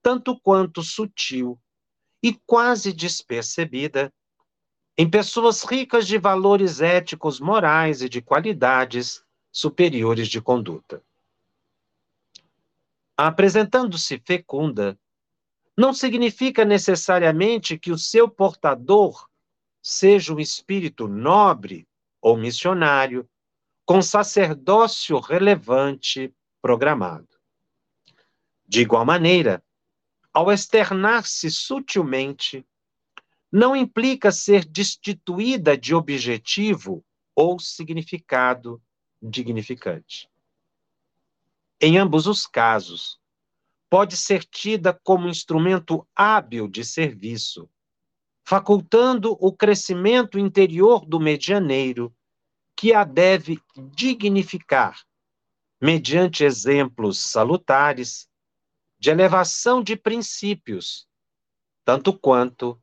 tanto 0.00 0.38
quanto 0.38 0.82
sutil 0.82 1.58
e 2.22 2.32
quase 2.46 2.92
despercebida 2.92 4.12
em 4.96 5.08
pessoas 5.08 5.62
ricas 5.62 6.06
de 6.06 6.18
valores 6.18 6.80
éticos, 6.80 7.40
morais 7.40 8.02
e 8.02 8.08
de 8.08 8.20
qualidades 8.20 9.24
superiores 9.50 10.28
de 10.28 10.40
conduta. 10.40 11.02
Apresentando-se 13.20 14.22
fecunda, 14.24 14.96
não 15.76 15.92
significa 15.92 16.64
necessariamente 16.64 17.76
que 17.76 17.90
o 17.90 17.98
seu 17.98 18.28
portador 18.28 19.28
seja 19.82 20.32
um 20.32 20.38
espírito 20.38 21.08
nobre 21.08 21.88
ou 22.22 22.36
missionário, 22.36 23.28
com 23.84 24.00
sacerdócio 24.00 25.18
relevante 25.18 26.32
programado. 26.62 27.28
De 28.66 28.82
igual 28.82 29.04
maneira, 29.04 29.64
ao 30.32 30.52
externar-se 30.52 31.50
sutilmente, 31.50 32.64
não 33.50 33.74
implica 33.74 34.30
ser 34.30 34.64
destituída 34.64 35.76
de 35.76 35.94
objetivo 35.94 37.04
ou 37.34 37.58
significado 37.58 38.80
dignificante. 39.20 40.28
Em 41.80 41.96
ambos 41.96 42.26
os 42.26 42.44
casos, 42.44 43.20
pode 43.88 44.16
ser 44.16 44.42
tida 44.44 44.92
como 45.04 45.28
instrumento 45.28 46.06
hábil 46.14 46.66
de 46.66 46.84
serviço, 46.84 47.70
facultando 48.44 49.36
o 49.40 49.52
crescimento 49.52 50.40
interior 50.40 51.06
do 51.06 51.20
medianeiro, 51.20 52.12
que 52.74 52.92
a 52.92 53.04
deve 53.04 53.60
dignificar, 53.92 55.00
mediante 55.80 56.42
exemplos 56.42 57.20
salutares 57.20 58.28
de 58.98 59.10
elevação 59.10 59.80
de 59.80 59.96
princípios, 59.96 61.08
tanto 61.84 62.12
quanto 62.12 62.80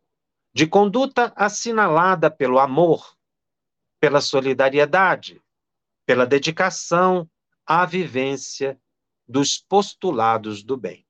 de 0.53 0.65
conduta 0.65 1.33
assinalada 1.35 2.31
pelo 2.31 2.59
amor, 2.59 3.13
pela 3.99 4.21
solidariedade, 4.21 5.41
pela 6.05 6.25
dedicação 6.25 7.29
à 7.65 7.85
vivência 7.85 8.79
dos 9.27 9.57
postulados 9.57 10.63
do 10.63 10.77
bem. 10.77 11.05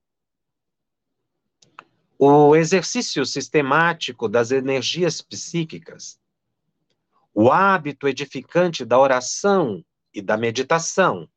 O 2.18 2.56
exercício 2.56 3.26
sistemático 3.26 4.30
das 4.30 4.52
energias 4.52 5.22
psíquicas, 5.22 6.20
o 7.34 7.52
hábito 7.52 8.08
edificante 8.08 8.86
da 8.86 8.98
oração 8.98 9.84
e 10.14 10.22
da 10.22 10.38
meditação, 10.38 11.30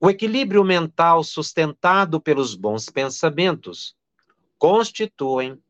o 0.00 0.10
equilíbrio 0.10 0.62
mental 0.62 1.24
sustentado 1.24 2.20
pelos 2.20 2.54
bons 2.54 2.88
pensamentos 2.88 3.96
constituem 4.58 5.60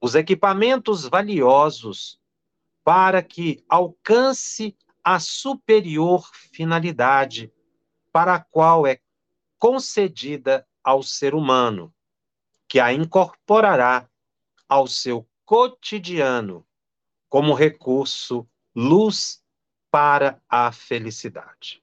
os 0.00 0.14
equipamentos 0.14 1.06
valiosos 1.06 2.18
para 2.84 3.22
que 3.22 3.64
alcance 3.68 4.76
a 5.02 5.18
superior 5.18 6.30
finalidade 6.52 7.52
para 8.12 8.36
a 8.36 8.40
qual 8.40 8.86
é 8.86 9.00
concedida 9.58 10.66
ao 10.82 11.02
ser 11.02 11.34
humano, 11.34 11.92
que 12.68 12.80
a 12.80 12.92
incorporará 12.92 14.08
ao 14.68 14.86
seu 14.86 15.26
cotidiano 15.44 16.66
como 17.28 17.54
recurso 17.54 18.48
luz 18.74 19.42
para 19.90 20.40
a 20.48 20.70
felicidade. 20.72 21.82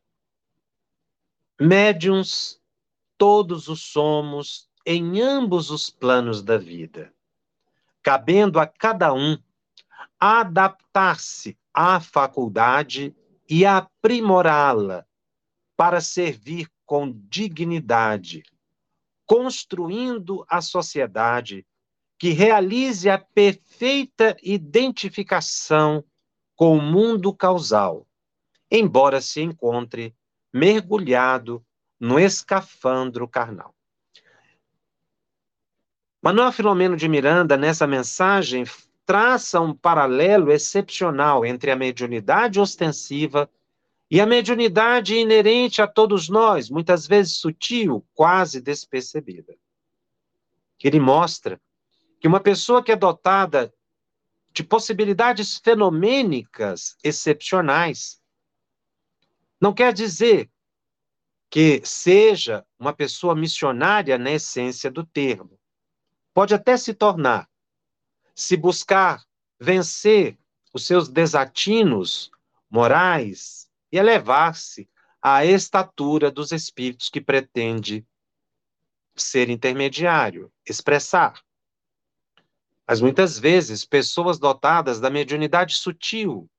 Médiuns, 1.60 2.62
todos 3.18 3.68
os 3.68 3.82
somos 3.82 4.70
em 4.86 5.22
ambos 5.22 5.70
os 5.70 5.90
planos 5.90 6.42
da 6.42 6.58
vida 6.58 7.14
cabendo 8.04 8.60
a 8.60 8.68
cada 8.68 9.14
um 9.14 9.38
adaptar-se 10.20 11.58
à 11.74 12.00
faculdade 12.02 13.16
e 13.50 13.66
aprimorá-la 13.66 15.06
para 15.76 16.02
servir 16.02 16.70
com 16.94 17.12
dignidade, 17.28 18.44
construindo 19.26 20.46
a 20.48 20.62
sociedade 20.62 21.66
que 22.20 22.30
realize 22.30 23.10
a 23.10 23.18
perfeita 23.18 24.38
identificação 24.44 26.04
com 26.56 26.78
o 26.78 26.82
mundo 26.84 27.34
causal, 27.34 28.06
embora 28.70 29.22
se 29.22 29.42
encontre 29.42 30.14
mergulhado 30.54 31.66
no 32.00 32.20
escafandro 32.20 33.28
carnal. 33.28 33.74
Manuel 36.22 36.52
Filomeno 36.52 36.96
de 36.96 37.10
Miranda, 37.10 37.58
nessa 37.58 37.88
mensagem, 37.88 38.66
traça 39.04 39.60
um 39.60 39.74
paralelo 39.74 40.52
excepcional 40.52 41.44
entre 41.44 41.72
a 41.72 41.76
mediunidade 41.76 42.60
ostensiva 42.60 43.50
e 43.50 43.63
a 44.20 44.26
mediunidade 44.26 45.16
inerente 45.16 45.82
a 45.82 45.88
todos 45.88 46.30
nós, 46.30 46.70
muitas 46.70 47.08
vezes 47.08 47.38
sutil, 47.38 48.06
quase 48.14 48.62
despercebida. 48.62 49.56
Ele 50.84 51.00
mostra 51.00 51.60
que 52.20 52.28
uma 52.28 52.40
pessoa 52.42 52.84
que 52.84 52.92
é 52.92 52.96
dotada 52.96 53.74
de 54.52 54.64
possibilidades 54.64 55.58
fenomênicas 55.58 56.96
excepcionais 57.04 58.22
não 59.60 59.74
quer 59.74 59.94
dizer 59.94 60.52
que 61.50 61.82
seja 61.86 62.66
uma 62.78 62.92
pessoa 62.94 63.34
missionária 63.34 64.18
na 64.18 64.32
essência 64.32 64.92
do 64.92 65.06
termo 65.06 65.58
pode 66.34 66.54
até 66.54 66.76
se 66.76 66.94
tornar, 66.94 67.50
se 68.36 68.58
buscar 68.58 69.24
vencer 69.60 70.38
os 70.74 70.86
seus 70.86 71.08
desatinos 71.08 72.30
morais 72.70 73.63
e 73.94 73.98
elevar-se 73.98 74.90
à 75.22 75.46
estatura 75.46 76.32
dos 76.32 76.52
espíritos 76.52 77.10
que 77.10 77.22
pretende 77.22 78.04
ser 79.16 79.52
intermediário, 79.52 80.52
expressar. 80.68 81.40
Mas 82.88 83.00
muitas 83.00 83.38
vezes, 83.38 83.86
pessoas 83.86 84.40
dotadas 84.40 85.00
da 85.00 85.12
mediunidade 85.12 85.76
sutil, 85.76 86.50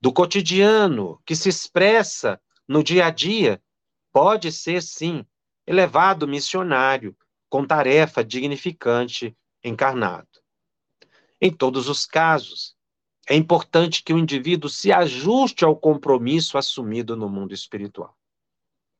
do 0.00 0.10
cotidiano, 0.10 1.20
que 1.26 1.36
se 1.36 1.50
expressa 1.50 2.40
no 2.66 2.82
dia 2.82 3.06
a 3.06 3.10
dia, 3.10 3.62
pode 4.10 4.50
ser, 4.50 4.82
sim, 4.82 5.26
elevado 5.66 6.26
missionário, 6.26 7.14
com 7.46 7.66
tarefa 7.66 8.24
dignificante 8.24 9.36
encarnado. 9.62 10.40
Em 11.38 11.52
todos 11.52 11.90
os 11.90 12.06
casos, 12.06 12.74
é 13.32 13.34
importante 13.34 14.02
que 14.02 14.12
o 14.12 14.18
indivíduo 14.18 14.68
se 14.68 14.92
ajuste 14.92 15.64
ao 15.64 15.74
compromisso 15.74 16.58
assumido 16.58 17.16
no 17.16 17.30
mundo 17.30 17.54
espiritual. 17.54 18.14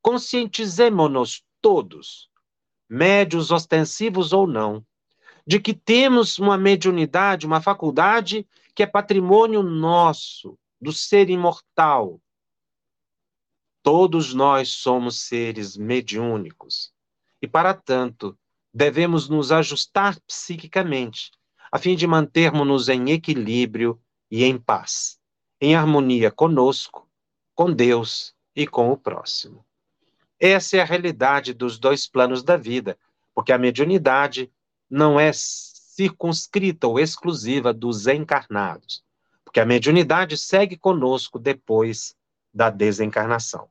Conscientizemos-nos 0.01 1.45
todos, 1.61 2.31
médios 2.89 3.51
ostensivos 3.51 4.33
ou 4.33 4.47
não, 4.47 4.83
de 5.47 5.61
que 5.61 5.75
temos 5.75 6.39
uma 6.39 6.57
mediunidade, 6.57 7.45
uma 7.45 7.61
faculdade 7.61 8.49
que 8.75 8.83
é 8.83 8.87
patrimônio 8.87 9.63
nosso, 9.63 10.59
do 10.81 10.95
ser 10.95 11.29
imortal. 11.29 12.19
Todos 13.83 14.33
nós 14.33 14.71
somos 14.71 15.27
seres 15.27 15.77
mediúnicos. 15.77 16.91
E, 17.43 17.47
para 17.47 17.75
tanto, 17.75 18.35
devemos 18.73 19.29
nos 19.29 19.53
ajustar 19.53 20.19
psiquicamente, 20.23 21.31
a 21.71 21.79
fim 21.79 21.95
de 21.95 22.07
mantermos-nos 22.07 22.89
em 22.89 23.11
equilíbrio 23.11 24.02
e 24.33 24.45
em 24.45 24.57
paz, 24.57 25.21
em 25.61 25.77
harmonia 25.77 26.31
conosco, 26.31 27.07
com 27.55 27.71
Deus 27.71 28.35
e 28.57 28.67
com 28.67 28.91
o 28.91 28.97
próximo. 28.97 29.63
Essa 30.41 30.79
é 30.79 30.81
a 30.81 30.87
realidade 30.87 31.53
dos 31.53 31.79
dois 31.79 32.09
planos 32.09 32.43
da 32.43 32.57
vida, 32.57 32.99
porque 33.35 33.53
a 33.53 33.59
mediunidade 33.59 34.51
não 34.89 35.21
é 35.21 35.33
circunscrita 35.35 36.87
ou 36.87 36.99
exclusiva 36.99 37.75
dos 37.75 38.07
encarnados, 38.07 39.05
porque 39.45 39.61
a 39.61 39.67
mediunidade 39.67 40.39
segue 40.39 40.79
conosco 40.79 41.39
depois 41.39 42.17
da 42.55 42.71
desencarnação. 42.71 43.69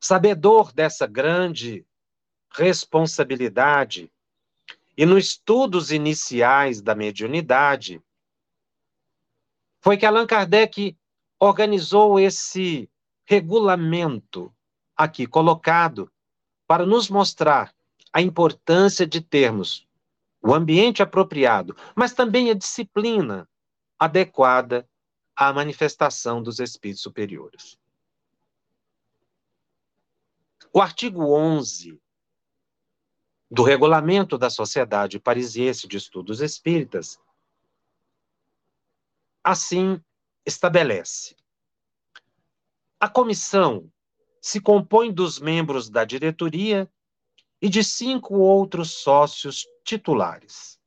Sabedor 0.00 0.72
dessa 0.72 1.06
grande 1.06 1.84
responsabilidade. 2.50 4.10
E 4.96 5.04
nos 5.04 5.26
estudos 5.26 5.92
iniciais 5.92 6.80
da 6.80 6.94
mediunidade, 6.94 8.02
foi 9.86 9.96
que 9.96 10.04
Allan 10.04 10.26
Kardec 10.26 10.98
organizou 11.38 12.18
esse 12.18 12.90
regulamento 13.24 14.52
aqui 14.96 15.28
colocado 15.28 16.10
para 16.66 16.84
nos 16.84 17.08
mostrar 17.08 17.72
a 18.12 18.20
importância 18.20 19.06
de 19.06 19.20
termos 19.20 19.86
o 20.42 20.52
ambiente 20.52 21.04
apropriado, 21.04 21.76
mas 21.94 22.12
também 22.12 22.50
a 22.50 22.54
disciplina 22.54 23.48
adequada 23.96 24.88
à 25.36 25.52
manifestação 25.52 26.42
dos 26.42 26.58
espíritos 26.58 27.04
superiores. 27.04 27.78
O 30.72 30.80
artigo 30.80 31.32
11 31.32 31.96
do 33.48 33.62
regulamento 33.62 34.36
da 34.36 34.50
Sociedade 34.50 35.20
Parisiense 35.20 35.86
de 35.86 35.96
Estudos 35.96 36.40
Espíritas, 36.40 37.20
assim 39.46 40.00
estabelece. 40.44 41.36
A 42.98 43.08
comissão 43.08 43.88
se 44.42 44.60
compõe 44.60 45.12
dos 45.12 45.38
membros 45.38 45.88
da 45.88 46.04
diretoria 46.04 46.90
e 47.62 47.68
de 47.68 47.84
cinco 47.84 48.38
outros 48.38 48.90
sócios 48.90 49.64
titulares, 49.84 50.80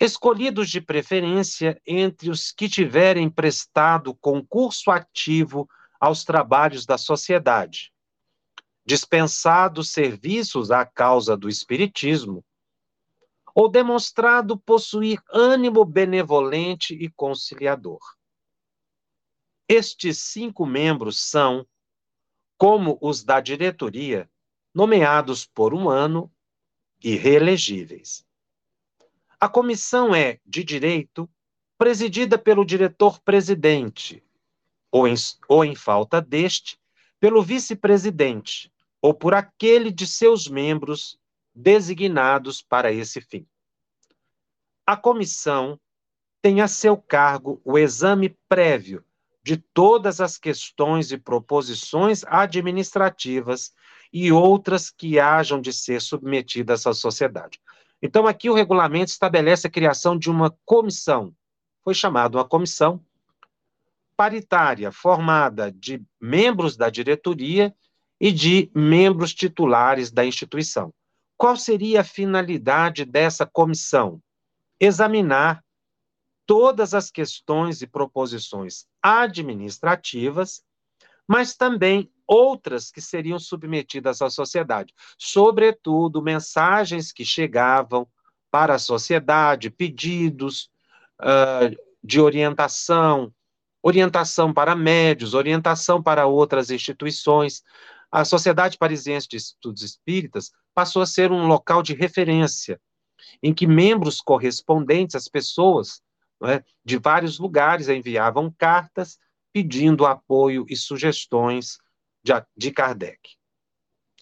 escolhidos 0.00 0.68
de 0.68 0.80
preferência 0.80 1.80
entre 1.86 2.28
os 2.28 2.50
que 2.50 2.68
tiverem 2.68 3.30
prestado 3.30 4.16
concurso 4.16 4.90
ativo 4.90 5.68
aos 6.00 6.24
trabalhos 6.24 6.84
da 6.84 6.98
sociedade, 6.98 7.92
dispensado 8.84 9.84
serviços 9.84 10.72
à 10.72 10.84
causa 10.84 11.36
do 11.36 11.48
Espiritismo, 11.48 12.44
ou 13.54 13.68
demonstrado 13.68 14.58
possuir 14.58 15.22
ânimo 15.30 15.84
benevolente 15.84 16.92
e 16.94 17.08
conciliador. 17.08 18.00
Estes 19.68 20.18
cinco 20.18 20.66
membros 20.66 21.20
são, 21.20 21.66
como 22.58 22.98
os 23.00 23.22
da 23.22 23.40
diretoria, 23.40 24.28
nomeados 24.74 25.46
por 25.46 25.72
um 25.72 25.88
ano 25.88 26.30
e 27.02 27.14
reelegíveis. 27.14 28.26
A 29.38 29.48
comissão 29.48 30.14
é, 30.14 30.40
de 30.44 30.64
direito, 30.64 31.30
presidida 31.78 32.36
pelo 32.36 32.64
diretor-presidente, 32.64 34.22
ou 34.90 35.06
em, 35.06 35.14
ou 35.48 35.64
em 35.64 35.74
falta 35.74 36.20
deste, 36.20 36.78
pelo 37.20 37.42
vice-presidente, 37.42 38.72
ou 39.00 39.14
por 39.14 39.34
aquele 39.34 39.90
de 39.90 40.06
seus 40.06 40.48
membros 40.48 41.18
designados 41.54 42.60
para 42.60 42.92
esse 42.92 43.20
fim. 43.20 43.46
A 44.86 44.96
comissão 44.96 45.78
tem 46.42 46.60
a 46.60 46.68
seu 46.68 46.96
cargo 46.96 47.60
o 47.64 47.78
exame 47.78 48.36
prévio 48.48 49.04
de 49.42 49.56
todas 49.56 50.20
as 50.20 50.36
questões 50.38 51.12
e 51.12 51.18
proposições 51.18 52.24
administrativas 52.26 53.72
e 54.12 54.32
outras 54.32 54.90
que 54.90 55.18
hajam 55.18 55.60
de 55.60 55.72
ser 55.72 56.00
submetidas 56.00 56.86
à 56.86 56.94
sociedade. 56.94 57.60
Então, 58.02 58.26
aqui 58.26 58.50
o 58.50 58.54
regulamento 58.54 59.10
estabelece 59.10 59.66
a 59.66 59.70
criação 59.70 60.18
de 60.18 60.30
uma 60.30 60.54
comissão. 60.64 61.34
Foi 61.82 61.94
chamada 61.94 62.38
uma 62.38 62.44
comissão 62.44 63.04
paritária, 64.16 64.92
formada 64.92 65.72
de 65.72 66.02
membros 66.20 66.76
da 66.76 66.88
diretoria 66.88 67.74
e 68.20 68.30
de 68.30 68.70
membros 68.74 69.34
titulares 69.34 70.10
da 70.10 70.24
instituição. 70.24 70.92
Qual 71.36 71.56
seria 71.56 72.00
a 72.00 72.04
finalidade 72.04 73.04
dessa 73.04 73.44
comissão? 73.44 74.20
Examinar 74.80 75.64
todas 76.46 76.94
as 76.94 77.10
questões 77.10 77.82
e 77.82 77.86
proposições 77.86 78.86
administrativas, 79.02 80.62
mas 81.26 81.56
também 81.56 82.10
outras 82.26 82.90
que 82.90 83.00
seriam 83.00 83.38
submetidas 83.38 84.22
à 84.22 84.30
sociedade, 84.30 84.94
sobretudo 85.18 86.22
mensagens 86.22 87.12
que 87.12 87.24
chegavam 87.24 88.06
para 88.50 88.74
a 88.74 88.78
sociedade, 88.78 89.70
pedidos 89.70 90.70
uh, 91.20 91.76
de 92.02 92.20
orientação, 92.20 93.32
orientação 93.82 94.52
para 94.52 94.74
médios, 94.74 95.34
orientação 95.34 96.02
para 96.02 96.26
outras 96.26 96.70
instituições. 96.70 97.62
A 98.14 98.24
Sociedade 98.24 98.78
Parisiense 98.78 99.26
de 99.26 99.36
Estudos 99.36 99.82
Espíritas 99.82 100.52
passou 100.72 101.02
a 101.02 101.06
ser 101.06 101.32
um 101.32 101.48
local 101.48 101.82
de 101.82 101.94
referência, 101.94 102.80
em 103.42 103.52
que 103.52 103.66
membros 103.66 104.20
correspondentes 104.20 105.16
às 105.16 105.26
pessoas 105.26 106.00
é, 106.44 106.62
de 106.84 106.96
vários 106.96 107.40
lugares 107.40 107.88
enviavam 107.88 108.54
cartas 108.56 109.18
pedindo 109.52 110.06
apoio 110.06 110.64
e 110.68 110.76
sugestões 110.76 111.78
de, 112.22 112.32
de 112.56 112.70
Kardec. 112.70 113.18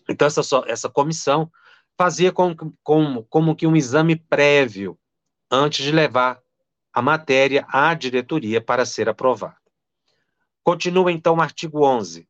Então, 0.08 0.26
essa, 0.26 0.40
essa 0.68 0.88
comissão 0.88 1.52
fazia 1.94 2.32
como, 2.32 2.56
como, 2.82 3.24
como 3.24 3.54
que 3.54 3.66
um 3.66 3.76
exame 3.76 4.16
prévio 4.16 4.98
antes 5.50 5.84
de 5.84 5.92
levar 5.92 6.40
a 6.94 7.02
matéria 7.02 7.66
à 7.68 7.92
diretoria 7.92 8.58
para 8.58 8.86
ser 8.86 9.10
aprovada. 9.10 9.60
Continua 10.64 11.12
então 11.12 11.36
o 11.36 11.42
artigo 11.42 11.84
11. 11.84 12.26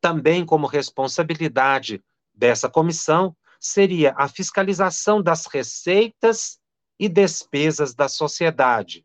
Também 0.00 0.44
como 0.46 0.66
responsabilidade 0.66 2.02
dessa 2.34 2.68
comissão 2.68 3.36
seria 3.58 4.14
a 4.16 4.26
fiscalização 4.26 5.22
das 5.22 5.46
receitas 5.46 6.58
e 6.98 7.08
despesas 7.08 7.94
da 7.94 8.08
sociedade 8.08 9.04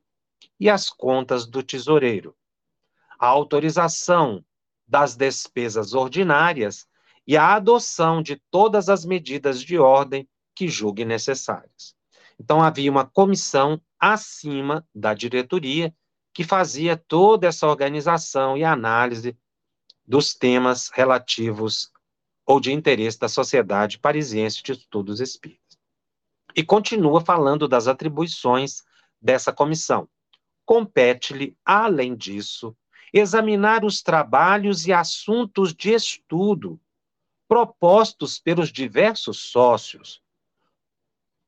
e 0.60 0.70
as 0.70 0.90
contas 0.90 1.46
do 1.46 1.62
tesoureiro, 1.62 2.36
a 3.20 3.28
autorização 3.28 4.44
das 4.88 5.16
despesas 5.16 5.94
ordinárias 5.94 6.88
e 7.28 7.36
a 7.36 7.56
adoção 7.56 8.22
de 8.22 8.42
todas 8.50 8.88
as 8.88 9.04
medidas 9.04 9.62
de 9.62 9.78
ordem 9.78 10.28
que 10.56 10.68
julgue 10.68 11.04
necessárias. 11.04 11.96
Então 12.40 12.62
havia 12.62 12.92
uma 12.92 13.06
comissão 13.06 13.82
acima 14.00 14.86
da 14.94 15.14
diretoria 15.14 15.94
que 16.34 16.44
fazia 16.44 16.96
toda 16.96 17.48
essa 17.48 17.68
organização 17.68 18.58
e 18.58 18.64
análise 18.64 19.38
dos 20.08 20.34
temas 20.34 20.90
relativos 20.90 21.92
ou 22.46 22.60
de 22.60 22.72
interesse 22.72 23.20
da 23.20 23.28
Sociedade 23.28 23.98
Parisiense 23.98 24.62
de 24.62 24.74
Estudos 24.74 25.20
Espíritas. 25.20 25.78
E 26.56 26.64
continua 26.64 27.22
falando 27.22 27.68
das 27.68 27.88
atribuições 27.88 28.84
dessa 29.20 29.52
comissão. 29.52 30.08
Compete-lhe, 30.64 31.58
além 31.66 32.16
disso, 32.16 32.76
examinar 33.12 33.84
os 33.84 34.02
trabalhos 34.02 34.86
e 34.86 34.94
assuntos 34.94 35.74
de 35.74 35.94
estudo 35.94 36.80
propostos 37.48 38.40
pelos 38.40 38.72
diversos 38.72 39.52
sócios, 39.52 40.22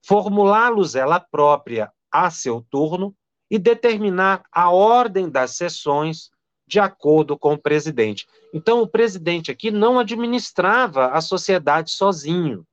formulá-los 0.04 0.96
ela 0.96 1.20
própria 1.20 1.92
a 2.12 2.30
seu 2.30 2.62
turno 2.70 3.16
e 3.50 3.58
determinar 3.58 4.44
a 4.52 4.70
ordem 4.70 5.30
das 5.30 5.58
sessões 5.58 6.32
de 6.68 6.80
acordo 6.80 7.38
com 7.38 7.54
o 7.54 7.58
presidente. 7.58 8.28
Então, 8.54 8.82
o 8.82 8.88
presidente 8.88 9.50
aqui 9.50 9.72
não 9.72 9.98
administrava 9.98 11.08
a 11.08 11.22
sociedade 11.22 11.92
sozinho. 11.92 12.68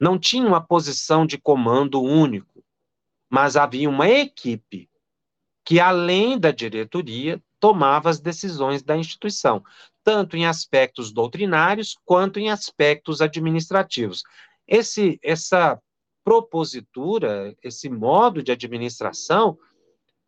Não 0.00 0.18
tinha 0.18 0.46
uma 0.46 0.60
posição 0.60 1.26
de 1.26 1.36
comando 1.38 2.02
único, 2.02 2.64
mas 3.28 3.56
havia 3.56 3.88
uma 3.88 4.08
equipe 4.08 4.88
que, 5.64 5.78
além 5.78 6.38
da 6.38 6.50
diretoria, 6.50 7.40
tomava 7.60 8.10
as 8.10 8.18
decisões 8.18 8.82
da 8.82 8.96
instituição, 8.96 9.62
tanto 10.02 10.36
em 10.36 10.46
aspectos 10.46 11.12
doutrinários 11.12 11.96
quanto 12.04 12.40
em 12.40 12.50
aspectos 12.50 13.20
administrativos. 13.20 14.24
Esse, 14.66 15.20
essa 15.22 15.80
propositura, 16.24 17.54
esse 17.62 17.88
modo 17.88 18.42
de 18.42 18.50
administração, 18.50 19.58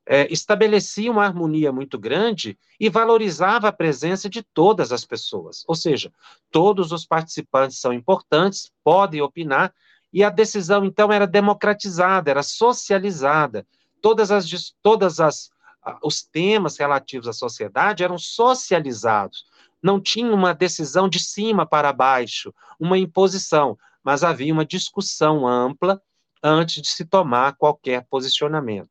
é, 0.06 0.30
estabelecia 0.32 1.10
uma 1.10 1.24
harmonia 1.24 1.72
muito 1.72 1.98
grande 1.98 2.58
e 2.78 2.88
valorizava 2.88 3.68
a 3.68 3.72
presença 3.72 4.28
de 4.28 4.42
todas 4.42 4.92
as 4.92 5.04
pessoas. 5.04 5.64
Ou 5.66 5.74
seja, 5.74 6.12
todos 6.50 6.92
os 6.92 7.06
participantes 7.06 7.78
são 7.78 7.92
importantes, 7.92 8.70
podem 8.82 9.20
opinar, 9.20 9.72
e 10.12 10.22
a 10.22 10.30
decisão, 10.30 10.84
então, 10.84 11.12
era 11.12 11.26
democratizada, 11.26 12.30
era 12.30 12.42
socializada. 12.42 13.66
Todas 14.00 14.30
as, 14.30 14.74
todas 14.82 15.20
as 15.20 15.52
os 16.02 16.22
temas 16.22 16.78
relativos 16.78 17.28
à 17.28 17.32
sociedade 17.32 18.02
eram 18.02 18.16
socializados. 18.16 19.44
Não 19.82 20.00
tinha 20.00 20.32
uma 20.32 20.54
decisão 20.54 21.10
de 21.10 21.18
cima 21.18 21.66
para 21.66 21.92
baixo, 21.92 22.54
uma 22.80 22.96
imposição 22.96 23.76
mas 24.04 24.22
havia 24.22 24.52
uma 24.52 24.66
discussão 24.66 25.48
ampla 25.48 26.00
antes 26.42 26.82
de 26.82 26.88
se 26.88 27.06
tomar 27.06 27.56
qualquer 27.56 28.04
posicionamento. 28.04 28.90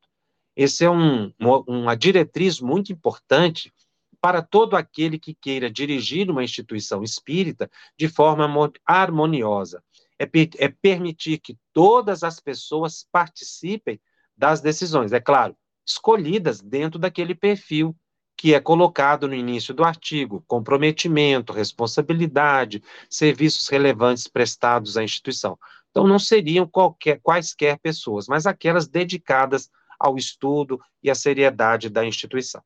Esse 0.56 0.84
é 0.84 0.90
um, 0.90 1.32
uma 1.66 1.96
diretriz 1.96 2.60
muito 2.60 2.92
importante 2.92 3.72
para 4.20 4.40
todo 4.40 4.76
aquele 4.76 5.18
que 5.18 5.34
queira 5.34 5.70
dirigir 5.70 6.30
uma 6.30 6.42
instituição 6.42 7.02
espírita 7.02 7.70
de 7.98 8.08
forma 8.08 8.48
harmoniosa. 8.86 9.82
É, 10.18 10.28
é 10.58 10.68
permitir 10.68 11.38
que 11.38 11.58
todas 11.72 12.22
as 12.22 12.40
pessoas 12.40 13.06
participem 13.10 14.00
das 14.36 14.60
decisões, 14.60 15.12
é 15.12 15.20
claro, 15.20 15.56
escolhidas 15.86 16.60
dentro 16.60 16.98
daquele 16.98 17.34
perfil 17.34 17.94
que 18.36 18.54
é 18.54 18.60
colocado 18.60 19.28
no 19.28 19.34
início 19.34 19.74
do 19.74 19.84
artigo: 19.84 20.44
comprometimento, 20.46 21.52
responsabilidade, 21.52 22.82
serviços 23.08 23.68
relevantes 23.68 24.26
prestados 24.26 24.96
à 24.96 25.04
instituição. 25.04 25.58
Então, 25.90 26.06
não 26.06 26.18
seriam 26.18 26.66
qualquer, 26.66 27.20
quaisquer 27.22 27.78
pessoas, 27.78 28.26
mas 28.26 28.46
aquelas 28.46 28.88
dedicadas 28.88 29.70
ao 30.04 30.18
estudo 30.18 30.78
e 31.02 31.10
à 31.10 31.14
seriedade 31.14 31.88
da 31.88 32.04
instituição. 32.04 32.62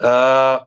Uh, 0.00 0.66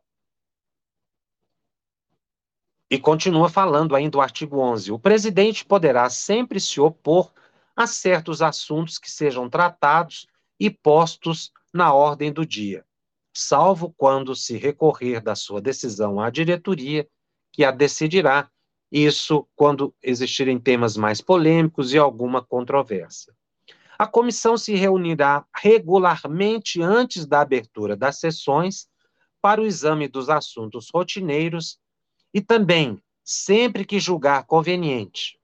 e 2.88 3.00
continua 3.00 3.50
falando 3.50 3.96
ainda 3.96 4.20
o 4.20 4.22
artigo 4.22 4.60
11. 4.60 4.92
O 4.92 5.00
presidente 5.00 5.66
poderá 5.66 6.08
sempre 6.12 6.60
se 6.60 6.80
opor 6.80 7.34
a 7.76 7.88
certos 7.88 8.44
assuntos 8.44 9.00
que 9.00 9.10
sejam 9.10 9.50
tratados 9.50 10.28
e 10.60 10.70
postos 10.70 11.52
na 11.74 11.92
ordem 11.92 12.32
do 12.32 12.46
dia, 12.46 12.86
salvo 13.34 13.92
quando 13.98 14.36
se 14.36 14.58
recorrer 14.58 15.22
da 15.22 15.34
sua 15.34 15.60
decisão 15.60 16.20
à 16.20 16.30
diretoria, 16.30 17.08
que 17.52 17.64
a 17.64 17.72
decidirá, 17.72 18.52
isso 18.92 19.48
quando 19.56 19.96
existirem 20.04 20.60
temas 20.60 20.96
mais 20.96 21.20
polêmicos 21.20 21.94
e 21.94 21.98
alguma 21.98 22.44
controvérsia. 22.44 23.34
A 24.02 24.08
comissão 24.08 24.58
se 24.58 24.74
reunirá 24.74 25.46
regularmente 25.56 26.82
antes 26.82 27.28
da 27.28 27.40
abertura 27.40 27.96
das 27.96 28.18
sessões 28.18 28.88
para 29.40 29.62
o 29.62 29.64
exame 29.64 30.08
dos 30.08 30.28
assuntos 30.28 30.90
rotineiros 30.92 31.78
e 32.34 32.42
também, 32.42 33.00
sempre 33.24 33.86
que 33.86 34.00
julgar 34.00 34.48
conveniente, 34.48 35.38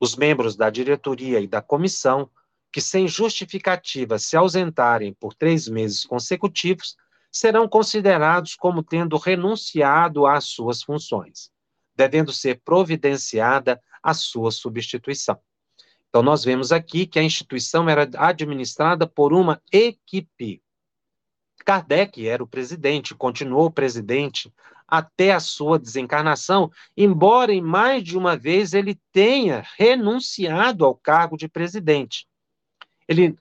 os 0.00 0.16
membros 0.16 0.56
da 0.56 0.68
diretoria 0.68 1.38
e 1.38 1.46
da 1.46 1.62
comissão 1.62 2.28
que, 2.72 2.80
sem 2.80 3.06
justificativa, 3.06 4.18
se 4.18 4.36
ausentarem 4.36 5.14
por 5.14 5.32
três 5.32 5.68
meses 5.68 6.04
consecutivos, 6.04 6.96
serão 7.30 7.68
considerados 7.68 8.56
como 8.56 8.82
tendo 8.82 9.16
renunciado 9.16 10.26
às 10.26 10.46
suas 10.46 10.82
funções, 10.82 11.52
devendo 11.94 12.32
ser 12.32 12.60
providenciada 12.64 13.80
a 14.02 14.12
sua 14.12 14.50
substituição. 14.50 15.38
Então, 16.12 16.22
nós 16.22 16.44
vemos 16.44 16.72
aqui 16.72 17.06
que 17.06 17.18
a 17.18 17.22
instituição 17.22 17.88
era 17.88 18.06
administrada 18.18 19.06
por 19.06 19.32
uma 19.32 19.62
equipe. 19.72 20.62
Kardec 21.64 22.28
era 22.28 22.44
o 22.44 22.46
presidente, 22.46 23.14
continuou 23.14 23.70
presidente 23.70 24.52
até 24.86 25.32
a 25.32 25.40
sua 25.40 25.78
desencarnação, 25.78 26.70
embora 26.94 27.50
em 27.50 27.62
mais 27.62 28.04
de 28.04 28.18
uma 28.18 28.36
vez 28.36 28.74
ele 28.74 29.00
tenha 29.10 29.64
renunciado 29.78 30.84
ao 30.84 30.94
cargo 30.94 31.34
de 31.34 31.48
presidente. 31.48 32.28
Ele 33.08 33.34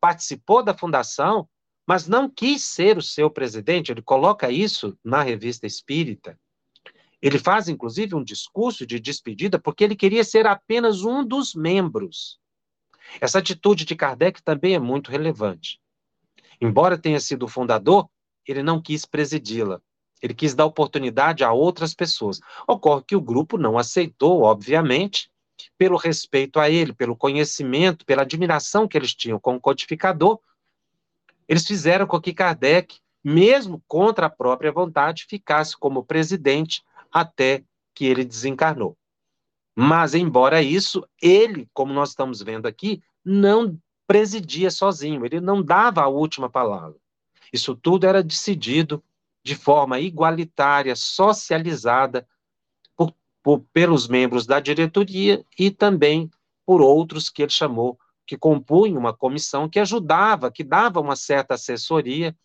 participou 0.00 0.62
da 0.62 0.72
fundação, 0.72 1.46
mas 1.86 2.08
não 2.08 2.26
quis 2.26 2.64
ser 2.64 2.96
o 2.96 3.02
seu 3.02 3.28
presidente, 3.28 3.92
ele 3.92 4.00
coloca 4.00 4.50
isso 4.50 4.98
na 5.04 5.20
revista 5.20 5.66
Espírita. 5.66 6.38
Ele 7.20 7.38
faz, 7.38 7.68
inclusive, 7.68 8.14
um 8.14 8.22
discurso 8.22 8.86
de 8.86 9.00
despedida 9.00 9.58
porque 9.58 9.82
ele 9.82 9.96
queria 9.96 10.22
ser 10.22 10.46
apenas 10.46 11.02
um 11.02 11.24
dos 11.24 11.54
membros. 11.54 12.38
Essa 13.20 13.38
atitude 13.38 13.84
de 13.84 13.96
Kardec 13.96 14.42
também 14.42 14.74
é 14.74 14.78
muito 14.78 15.10
relevante. 15.10 15.80
Embora 16.60 16.98
tenha 16.98 17.18
sido 17.18 17.44
o 17.44 17.48
fundador, 17.48 18.08
ele 18.46 18.62
não 18.62 18.80
quis 18.80 19.04
presidi-la. 19.04 19.80
Ele 20.20 20.34
quis 20.34 20.54
dar 20.54 20.66
oportunidade 20.66 21.44
a 21.44 21.52
outras 21.52 21.94
pessoas. 21.94 22.40
Ocorre 22.66 23.04
que 23.06 23.16
o 23.16 23.20
grupo 23.20 23.56
não 23.56 23.78
aceitou, 23.78 24.42
obviamente, 24.42 25.30
pelo 25.76 25.96
respeito 25.96 26.58
a 26.60 26.68
ele, 26.70 26.92
pelo 26.92 27.16
conhecimento, 27.16 28.04
pela 28.04 28.22
admiração 28.22 28.86
que 28.86 28.96
eles 28.96 29.14
tinham 29.14 29.38
como 29.38 29.60
codificador, 29.60 30.40
eles 31.48 31.66
fizeram 31.66 32.06
com 32.06 32.20
que 32.20 32.34
Kardec, 32.34 32.98
mesmo 33.24 33.82
contra 33.88 34.26
a 34.26 34.30
própria 34.30 34.70
vontade, 34.70 35.26
ficasse 35.28 35.76
como 35.76 36.04
presidente 36.04 36.82
até 37.12 37.64
que 37.94 38.04
ele 38.06 38.24
desencarnou. 38.24 38.96
Mas, 39.74 40.14
embora 40.14 40.62
isso, 40.62 41.06
ele, 41.22 41.68
como 41.72 41.92
nós 41.92 42.10
estamos 42.10 42.42
vendo 42.42 42.66
aqui, 42.66 43.02
não 43.24 43.78
presidia 44.06 44.70
sozinho, 44.70 45.24
ele 45.24 45.40
não 45.40 45.62
dava 45.62 46.02
a 46.02 46.08
última 46.08 46.48
palavra. 46.48 46.96
Isso 47.52 47.74
tudo 47.76 48.06
era 48.06 48.22
decidido 48.22 49.02
de 49.42 49.54
forma 49.54 50.00
igualitária, 50.00 50.96
socializada, 50.96 52.26
por, 52.96 53.14
por, 53.42 53.60
pelos 53.72 54.08
membros 54.08 54.46
da 54.46 54.60
diretoria 54.60 55.44
e 55.58 55.70
também 55.70 56.30
por 56.66 56.80
outros 56.80 57.30
que 57.30 57.42
ele 57.42 57.52
chamou 57.52 57.98
que 58.28 58.36
compunham 58.36 58.98
uma 58.98 59.14
comissão 59.14 59.66
que 59.66 59.80
ajudava, 59.80 60.52
que 60.52 60.62
dava 60.62 61.00
uma 61.00 61.16
certa 61.16 61.54
assessoria 61.54 62.36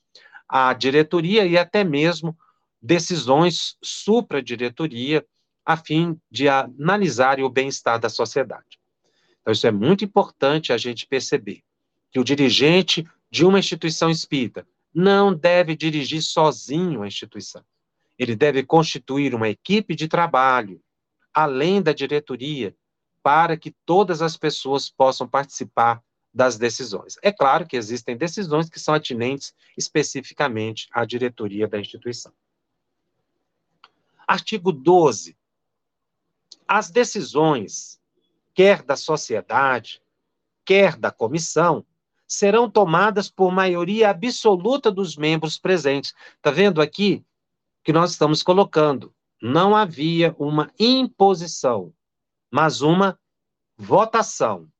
à 0.47 0.73
diretoria 0.73 1.45
e 1.45 1.57
até 1.57 1.83
mesmo 1.83 2.37
decisões 2.83 3.77
supra-diretoria, 3.81 5.25
a 5.65 5.77
fim 5.77 6.19
de 6.29 6.49
analisar 6.49 7.39
o 7.39 7.49
bem-estar 7.49 7.97
da 7.97 8.09
sociedade. 8.09 8.77
Então, 9.39 9.53
isso 9.53 9.65
é 9.65 9.71
muito 9.71 10.03
importante 10.03 10.73
a 10.73 10.77
gente 10.77 11.07
perceber, 11.07 11.63
que 12.11 12.19
o 12.19 12.23
dirigente 12.23 13.07
de 13.31 13.45
uma 13.45 13.59
instituição 13.59 14.09
espírita 14.09 14.67
não 14.93 15.33
deve 15.33 15.75
dirigir 15.75 16.21
sozinho 16.21 17.01
a 17.01 17.07
instituição. 17.07 17.63
Ele 18.19 18.35
deve 18.35 18.63
constituir 18.63 19.33
uma 19.33 19.49
equipe 19.49 19.95
de 19.95 20.07
trabalho, 20.07 20.81
além 21.33 21.81
da 21.81 21.93
diretoria, 21.93 22.75
para 23.23 23.55
que 23.55 23.73
todas 23.85 24.21
as 24.21 24.35
pessoas 24.35 24.89
possam 24.89 25.27
participar 25.27 26.03
das 26.33 26.57
decisões. 26.57 27.15
É 27.21 27.31
claro 27.31 27.65
que 27.65 27.77
existem 27.77 28.17
decisões 28.17 28.69
que 28.69 28.79
são 28.79 28.93
atinentes 28.93 29.53
especificamente 29.77 30.87
à 30.91 31.05
diretoria 31.05 31.67
da 31.67 31.79
instituição. 31.79 32.33
Artigo 34.27 34.71
12. 34.71 35.37
As 36.67 36.89
decisões, 36.89 37.99
quer 38.53 38.83
da 38.83 38.95
sociedade, 38.95 40.01
quer 40.65 40.95
da 40.95 41.11
comissão, 41.11 41.85
serão 42.27 42.69
tomadas 42.69 43.29
por 43.29 43.51
maioria 43.51 44.09
absoluta 44.09 44.91
dos 44.91 45.15
membros 45.15 45.57
presentes. 45.57 46.13
Está 46.35 46.51
vendo 46.51 46.81
aqui 46.81 47.23
que 47.83 47.93
nós 47.93 48.11
estamos 48.11 48.41
colocando? 48.41 49.13
Não 49.41 49.75
havia 49.75 50.35
uma 50.39 50.71
imposição 50.79 51.93
mas 52.53 52.81
uma 52.81 53.19
votação. 53.75 54.71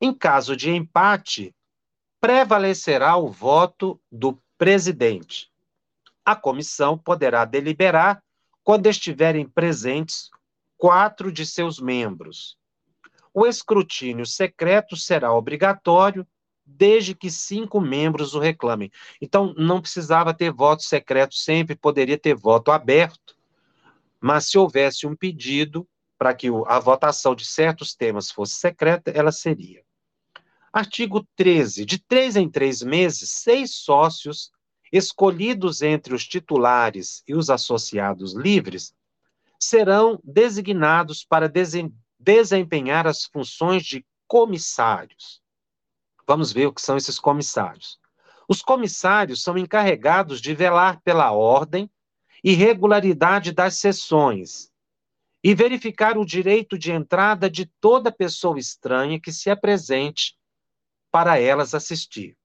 Em 0.00 0.12
caso 0.12 0.56
de 0.56 0.68
empate, 0.72 1.54
prevalecerá 2.20 3.16
o 3.16 3.30
voto 3.30 4.00
do 4.10 4.36
presidente. 4.58 5.48
A 6.24 6.34
comissão 6.34 6.98
poderá 6.98 7.44
deliberar 7.44 8.20
quando 8.68 8.86
estiverem 8.86 9.48
presentes 9.48 10.28
quatro 10.76 11.32
de 11.32 11.46
seus 11.46 11.80
membros. 11.80 12.58
O 13.32 13.46
escrutínio 13.46 14.26
secreto 14.26 14.94
será 14.94 15.32
obrigatório 15.32 16.26
desde 16.66 17.14
que 17.14 17.30
cinco 17.30 17.80
membros 17.80 18.34
o 18.34 18.38
reclamem. 18.38 18.92
Então, 19.22 19.54
não 19.56 19.80
precisava 19.80 20.34
ter 20.34 20.52
voto 20.52 20.82
secreto 20.82 21.34
sempre, 21.34 21.74
poderia 21.76 22.18
ter 22.18 22.34
voto 22.34 22.70
aberto, 22.70 23.34
mas 24.20 24.50
se 24.50 24.58
houvesse 24.58 25.06
um 25.06 25.16
pedido, 25.16 25.88
para 26.18 26.34
que 26.34 26.48
a 26.66 26.78
votação 26.78 27.34
de 27.34 27.46
certos 27.46 27.94
temas 27.94 28.30
fosse 28.30 28.56
secreta, 28.56 29.10
ela 29.12 29.32
seria. 29.32 29.82
Artigo 30.70 31.26
13. 31.36 31.86
De 31.86 31.98
três 31.98 32.36
em 32.36 32.50
três 32.50 32.82
meses, 32.82 33.30
seis 33.30 33.76
sócios, 33.76 34.52
escolhidos 34.92 35.82
entre 35.82 36.14
os 36.14 36.26
titulares 36.26 37.22
e 37.26 37.34
os 37.34 37.50
associados 37.50 38.34
livres, 38.34 38.94
serão 39.60 40.20
designados 40.22 41.24
para 41.24 41.52
desempenhar 42.18 43.06
as 43.06 43.24
funções 43.24 43.84
de 43.84 44.04
comissários. 44.26 45.42
Vamos 46.26 46.52
ver 46.52 46.66
o 46.66 46.72
que 46.72 46.80
são 46.80 46.96
esses 46.96 47.18
comissários. 47.18 47.98
Os 48.48 48.62
comissários 48.62 49.42
são 49.42 49.58
encarregados 49.58 50.40
de 50.40 50.54
velar 50.54 51.00
pela 51.02 51.32
ordem 51.32 51.90
e 52.42 52.52
regularidade 52.52 53.52
das 53.52 53.74
sessões, 53.74 54.70
e 55.42 55.54
verificar 55.54 56.16
o 56.16 56.24
direito 56.24 56.78
de 56.78 56.92
entrada 56.92 57.50
de 57.50 57.66
toda 57.80 58.12
pessoa 58.12 58.58
estranha 58.58 59.20
que 59.20 59.32
se 59.32 59.50
apresente 59.50 60.38
para 61.10 61.38
elas 61.38 61.74
assistir. 61.74 62.36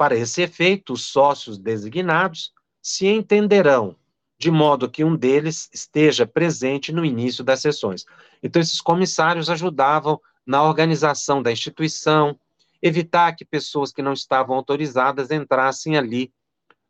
Para 0.00 0.16
esse 0.16 0.40
efeito, 0.40 0.94
os 0.94 1.04
sócios 1.04 1.58
designados 1.58 2.54
se 2.80 3.06
entenderão, 3.06 3.94
de 4.38 4.50
modo 4.50 4.88
que 4.88 5.04
um 5.04 5.14
deles 5.14 5.68
esteja 5.74 6.26
presente 6.26 6.90
no 6.90 7.04
início 7.04 7.44
das 7.44 7.60
sessões. 7.60 8.06
Então, 8.42 8.62
esses 8.62 8.80
comissários 8.80 9.50
ajudavam 9.50 10.18
na 10.46 10.62
organização 10.64 11.42
da 11.42 11.52
instituição, 11.52 12.40
evitar 12.80 13.36
que 13.36 13.44
pessoas 13.44 13.92
que 13.92 14.00
não 14.00 14.14
estavam 14.14 14.56
autorizadas 14.56 15.30
entrassem 15.30 15.98
ali 15.98 16.32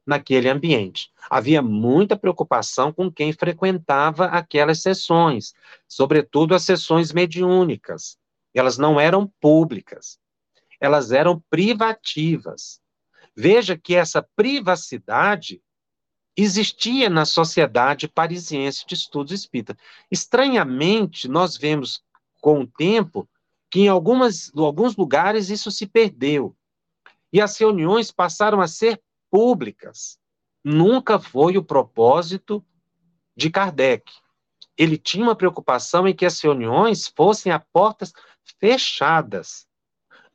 naquele 0.06 0.48
ambiente. 0.48 1.10
Havia 1.28 1.60
muita 1.60 2.16
preocupação 2.16 2.92
com 2.92 3.10
quem 3.10 3.32
frequentava 3.32 4.26
aquelas 4.26 4.82
sessões, 4.82 5.52
sobretudo 5.88 6.54
as 6.54 6.62
sessões 6.62 7.12
mediúnicas. 7.12 8.16
Elas 8.54 8.78
não 8.78 9.00
eram 9.00 9.26
públicas, 9.40 10.16
elas 10.80 11.10
eram 11.10 11.42
privativas. 11.50 12.79
Veja 13.36 13.76
que 13.76 13.94
essa 13.94 14.22
privacidade 14.36 15.62
existia 16.36 17.10
na 17.10 17.24
sociedade 17.24 18.08
parisiense 18.08 18.84
de 18.86 18.94
estudos 18.94 19.32
espírita. 19.32 19.76
Estranhamente, 20.10 21.28
nós 21.28 21.56
vemos 21.56 22.02
com 22.40 22.60
o 22.60 22.66
tempo 22.66 23.28
que 23.70 23.80
em 23.80 23.88
algumas, 23.88 24.52
em 24.54 24.60
alguns 24.60 24.96
lugares 24.96 25.50
isso 25.50 25.70
se 25.70 25.86
perdeu. 25.86 26.56
E 27.32 27.40
as 27.40 27.56
reuniões 27.56 28.10
passaram 28.10 28.60
a 28.60 28.66
ser 28.66 29.00
públicas. 29.30 30.18
Nunca 30.64 31.18
foi 31.18 31.56
o 31.56 31.64
propósito 31.64 32.64
de 33.36 33.48
Kardec. 33.48 34.12
Ele 34.76 34.98
tinha 34.98 35.22
uma 35.22 35.36
preocupação 35.36 36.08
em 36.08 36.14
que 36.14 36.26
as 36.26 36.40
reuniões 36.40 37.06
fossem 37.06 37.52
a 37.52 37.58
portas 37.58 38.12
fechadas. 38.58 39.66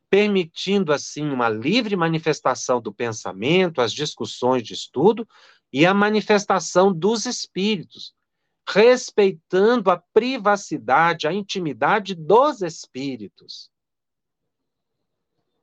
Permitindo 0.10 0.94
assim 0.94 1.30
uma 1.30 1.50
livre 1.50 1.96
manifestação 1.96 2.80
do 2.80 2.94
pensamento, 2.94 3.82
as 3.82 3.92
discussões 3.92 4.64
de 4.64 4.74
estudo 4.74 5.28
e 5.72 5.86
a 5.86 5.94
manifestação 5.94 6.94
dos 6.94 7.26
espíritos, 7.26 8.14
respeitando 8.68 9.92
a 9.92 9.98
privacidade, 10.14 11.28
a 11.28 11.34
intimidade 11.34 12.16
dos 12.16 12.62
espíritos. 12.62 13.70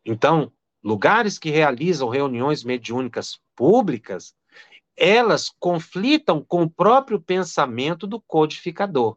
Então, 0.04 0.52
lugares 0.82 1.38
que 1.38 1.50
realizam 1.50 2.08
reuniões 2.08 2.64
mediúnicas 2.64 3.40
públicas, 3.54 4.34
elas 4.96 5.50
conflitam 5.58 6.44
com 6.44 6.62
o 6.62 6.70
próprio 6.70 7.20
pensamento 7.20 8.06
do 8.06 8.20
codificador. 8.20 9.16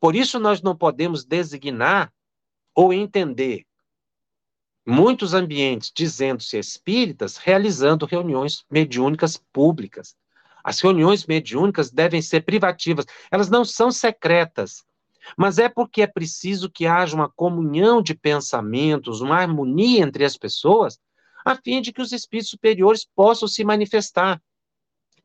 Por 0.00 0.14
isso, 0.14 0.38
nós 0.38 0.60
não 0.60 0.76
podemos 0.76 1.24
designar 1.24 2.12
ou 2.74 2.92
entender 2.92 3.64
muitos 4.86 5.34
ambientes 5.34 5.90
dizendo-se 5.94 6.56
espíritas 6.56 7.36
realizando 7.36 8.06
reuniões 8.06 8.64
mediúnicas 8.70 9.36
públicas. 9.52 10.14
As 10.62 10.80
reuniões 10.80 11.26
mediúnicas 11.26 11.90
devem 11.90 12.22
ser 12.22 12.42
privativas, 12.42 13.04
elas 13.30 13.50
não 13.50 13.64
são 13.64 13.90
secretas, 13.90 14.84
mas 15.36 15.58
é 15.58 15.68
porque 15.68 16.02
é 16.02 16.06
preciso 16.06 16.70
que 16.70 16.86
haja 16.86 17.16
uma 17.16 17.28
comunhão 17.28 18.00
de 18.00 18.14
pensamentos, 18.14 19.20
uma 19.20 19.36
harmonia 19.36 20.02
entre 20.02 20.24
as 20.24 20.36
pessoas, 20.36 20.98
a 21.44 21.56
fim 21.56 21.80
de 21.80 21.92
que 21.92 22.02
os 22.02 22.12
espíritos 22.12 22.50
superiores 22.50 23.06
possam 23.14 23.48
se 23.48 23.64
manifestar. 23.64 24.40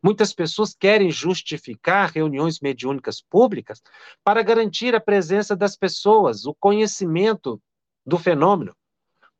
Muitas 0.04 0.34
pessoas 0.34 0.74
querem 0.74 1.12
justificar 1.12 2.10
reuniões 2.10 2.60
mediúnicas 2.60 3.22
públicas 3.22 3.82
para 4.24 4.42
garantir 4.42 4.96
a 4.96 5.00
presença 5.00 5.56
das 5.56 5.78
pessoas, 5.78 6.46
o 6.46 6.56
conhecimento 6.56 7.62
do 8.04 8.18
fenômeno. 8.18 8.76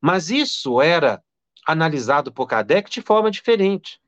Mas 0.02 0.32
isso 0.32 0.82
era 0.82 1.24
analisado 1.66 2.32
por 2.32 2.48
Kardec 2.48 2.90
de 2.90 3.02
forma 3.02 3.30
diferente. 3.30 4.02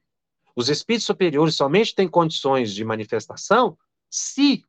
Os 0.55 0.69
espíritos 0.69 1.05
superiores 1.05 1.55
somente 1.55 1.93
têm 1.93 2.07
condições 2.07 2.73
de 2.73 2.83
manifestação 2.83 3.77
se 4.09 4.65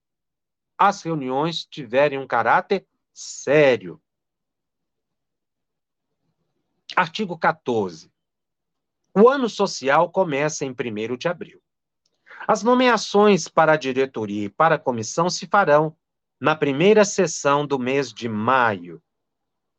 as 0.76 1.02
reuniões 1.02 1.64
tiverem 1.64 2.18
um 2.18 2.26
caráter 2.26 2.86
sério. 3.12 4.00
Artigo 6.96 7.38
14. 7.38 8.12
O 9.14 9.28
ano 9.28 9.48
social 9.48 10.10
começa 10.10 10.64
em 10.64 10.70
1 10.70 11.16
de 11.16 11.28
abril. 11.28 11.62
As 12.46 12.62
nomeações 12.62 13.48
para 13.48 13.72
a 13.72 13.76
diretoria 13.76 14.46
e 14.46 14.50
para 14.50 14.74
a 14.74 14.78
comissão 14.78 15.30
se 15.30 15.46
farão 15.46 15.96
na 16.40 16.54
primeira 16.54 17.04
sessão 17.04 17.66
do 17.66 17.78
mês 17.78 18.12
de 18.12 18.28
maio. 18.28 19.02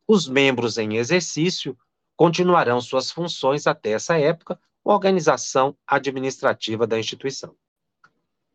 Os 0.08 0.28
membros 0.28 0.78
em 0.78 0.96
exercício 0.96 1.76
continuarão 2.16 2.80
suas 2.80 3.10
funções 3.10 3.66
até 3.66 3.90
essa 3.90 4.18
época, 4.18 4.58
organização 4.84 5.76
administrativa 5.86 6.86
da 6.86 6.98
instituição. 6.98 7.54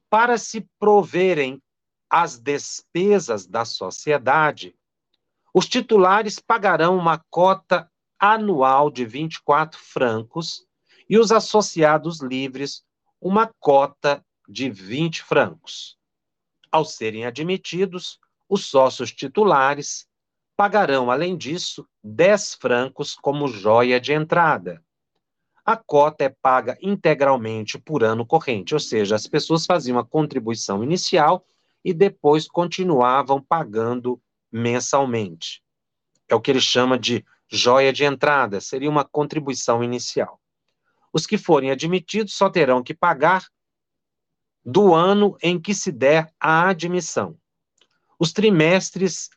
Para 0.09 0.37
se 0.37 0.61
proverem 0.79 1.61
as 2.09 2.39
despesas 2.39 3.45
da 3.45 3.65
sociedade, 3.65 4.75
os 5.53 5.67
titulares 5.67 6.39
pagarão 6.39 6.97
uma 6.97 7.17
cota 7.29 7.89
anual 8.17 8.89
de 8.89 9.05
24 9.05 9.79
francos 9.79 10.65
e 11.09 11.17
os 11.17 11.31
associados 11.31 12.21
livres 12.21 12.83
uma 13.19 13.51
cota 13.59 14.25
de 14.47 14.69
20 14.69 15.23
francos. 15.23 15.97
Ao 16.71 16.85
serem 16.85 17.25
admitidos, 17.25 18.19
os 18.47 18.65
sócios 18.65 19.11
titulares 19.11 20.07
pagarão, 20.61 21.09
além 21.09 21.35
disso, 21.35 21.87
10 22.03 22.53
francos 22.53 23.15
como 23.15 23.47
joia 23.47 23.99
de 23.99 24.13
entrada. 24.13 24.79
A 25.65 25.75
cota 25.75 26.23
é 26.25 26.29
paga 26.29 26.77
integralmente 26.79 27.79
por 27.79 28.03
ano 28.03 28.23
corrente, 28.23 28.75
ou 28.75 28.79
seja, 28.79 29.15
as 29.15 29.25
pessoas 29.25 29.65
faziam 29.65 29.97
a 29.97 30.05
contribuição 30.05 30.83
inicial 30.83 31.43
e 31.83 31.95
depois 31.95 32.47
continuavam 32.47 33.41
pagando 33.41 34.21
mensalmente. 34.51 35.63
É 36.29 36.35
o 36.35 36.39
que 36.39 36.51
ele 36.51 36.61
chama 36.61 36.95
de 36.95 37.25
joia 37.49 37.91
de 37.91 38.03
entrada, 38.03 38.61
seria 38.61 38.87
uma 38.87 39.03
contribuição 39.03 39.83
inicial. 39.83 40.39
Os 41.11 41.25
que 41.25 41.39
forem 41.39 41.71
admitidos 41.71 42.35
só 42.35 42.51
terão 42.51 42.83
que 42.83 42.93
pagar 42.93 43.47
do 44.63 44.93
ano 44.93 45.35
em 45.41 45.59
que 45.59 45.73
se 45.73 45.91
der 45.91 46.31
a 46.39 46.69
admissão. 46.69 47.35
Os 48.19 48.31
trimestres 48.31 49.27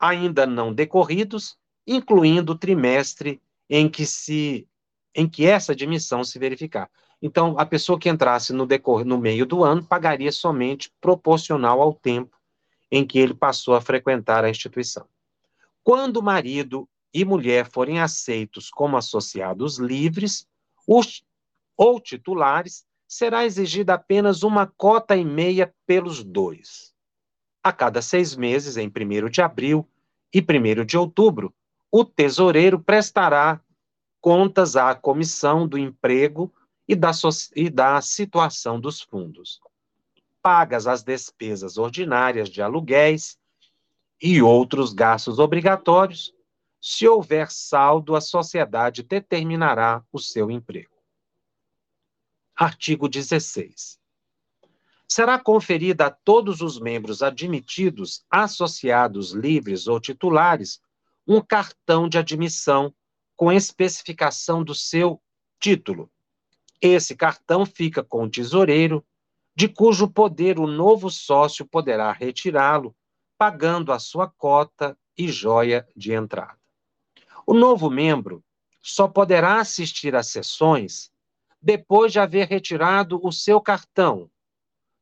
ainda 0.00 0.46
não 0.46 0.72
decorridos, 0.72 1.56
incluindo 1.86 2.52
o 2.52 2.58
trimestre 2.58 3.40
em 3.68 3.88
que 3.88 4.06
se 4.06 4.66
em 5.14 5.28
que 5.28 5.44
essa 5.44 5.72
admissão 5.72 6.22
se 6.22 6.38
verificar. 6.38 6.88
Então, 7.20 7.58
a 7.58 7.66
pessoa 7.66 7.98
que 7.98 8.08
entrasse 8.08 8.52
no 8.52 8.64
decor 8.64 9.04
no 9.04 9.18
meio 9.18 9.44
do 9.44 9.64
ano 9.64 9.84
pagaria 9.84 10.30
somente 10.30 10.90
proporcional 11.00 11.82
ao 11.82 11.92
tempo 11.92 12.36
em 12.90 13.04
que 13.04 13.18
ele 13.18 13.34
passou 13.34 13.74
a 13.74 13.80
frequentar 13.80 14.44
a 14.44 14.50
instituição. 14.50 15.06
Quando 15.82 16.22
marido 16.22 16.88
e 17.12 17.24
mulher 17.24 17.68
forem 17.68 18.00
aceitos 18.00 18.70
como 18.70 18.96
associados 18.96 19.78
livres, 19.78 20.46
os, 20.86 21.24
ou 21.76 22.00
titulares, 22.00 22.84
será 23.06 23.44
exigida 23.44 23.94
apenas 23.94 24.42
uma 24.42 24.66
cota 24.66 25.16
e 25.16 25.24
meia 25.24 25.74
pelos 25.86 26.22
dois. 26.22 26.94
A 27.62 27.72
cada 27.72 28.00
seis 28.00 28.34
meses, 28.34 28.76
em 28.76 28.88
1 28.88 29.28
de 29.28 29.42
abril 29.42 29.86
e 30.32 30.40
1 30.40 30.84
de 30.84 30.96
outubro, 30.96 31.54
o 31.90 32.04
tesoureiro 32.04 32.80
prestará 32.80 33.60
contas 34.20 34.76
à 34.76 34.94
comissão 34.94 35.68
do 35.68 35.76
emprego 35.76 36.52
e 36.88 36.96
da, 36.96 37.10
e 37.54 37.68
da 37.68 38.00
situação 38.00 38.80
dos 38.80 39.00
fundos. 39.00 39.60
Pagas 40.42 40.86
as 40.86 41.02
despesas 41.02 41.76
ordinárias 41.76 42.48
de 42.48 42.62
aluguéis 42.62 43.38
e 44.20 44.40
outros 44.40 44.92
gastos 44.94 45.38
obrigatórios, 45.38 46.34
se 46.80 47.06
houver 47.06 47.50
saldo, 47.50 48.16
a 48.16 48.22
sociedade 48.22 49.02
determinará 49.02 50.02
o 50.10 50.18
seu 50.18 50.50
emprego. 50.50 50.96
Artigo 52.56 53.06
16. 53.06 53.99
Será 55.12 55.40
conferida 55.40 56.06
a 56.06 56.10
todos 56.10 56.60
os 56.60 56.78
membros 56.78 57.20
admitidos, 57.20 58.24
associados 58.30 59.32
livres 59.32 59.88
ou 59.88 59.98
titulares, 59.98 60.80
um 61.26 61.40
cartão 61.40 62.08
de 62.08 62.16
admissão 62.16 62.94
com 63.34 63.50
especificação 63.50 64.62
do 64.62 64.72
seu 64.72 65.20
título. 65.58 66.08
Esse 66.80 67.16
cartão 67.16 67.66
fica 67.66 68.04
com 68.04 68.22
o 68.22 68.30
tesoureiro, 68.30 69.04
de 69.56 69.66
cujo 69.66 70.06
poder 70.08 70.60
o 70.60 70.66
novo 70.68 71.10
sócio 71.10 71.66
poderá 71.66 72.12
retirá-lo, 72.12 72.94
pagando 73.36 73.92
a 73.92 73.98
sua 73.98 74.28
cota 74.28 74.96
e 75.18 75.26
joia 75.26 75.88
de 75.96 76.12
entrada. 76.12 76.56
O 77.44 77.52
novo 77.52 77.90
membro 77.90 78.44
só 78.80 79.08
poderá 79.08 79.58
assistir 79.58 80.14
às 80.14 80.28
sessões 80.28 81.10
depois 81.60 82.12
de 82.12 82.20
haver 82.20 82.46
retirado 82.46 83.20
o 83.26 83.32
seu 83.32 83.60
cartão. 83.60 84.30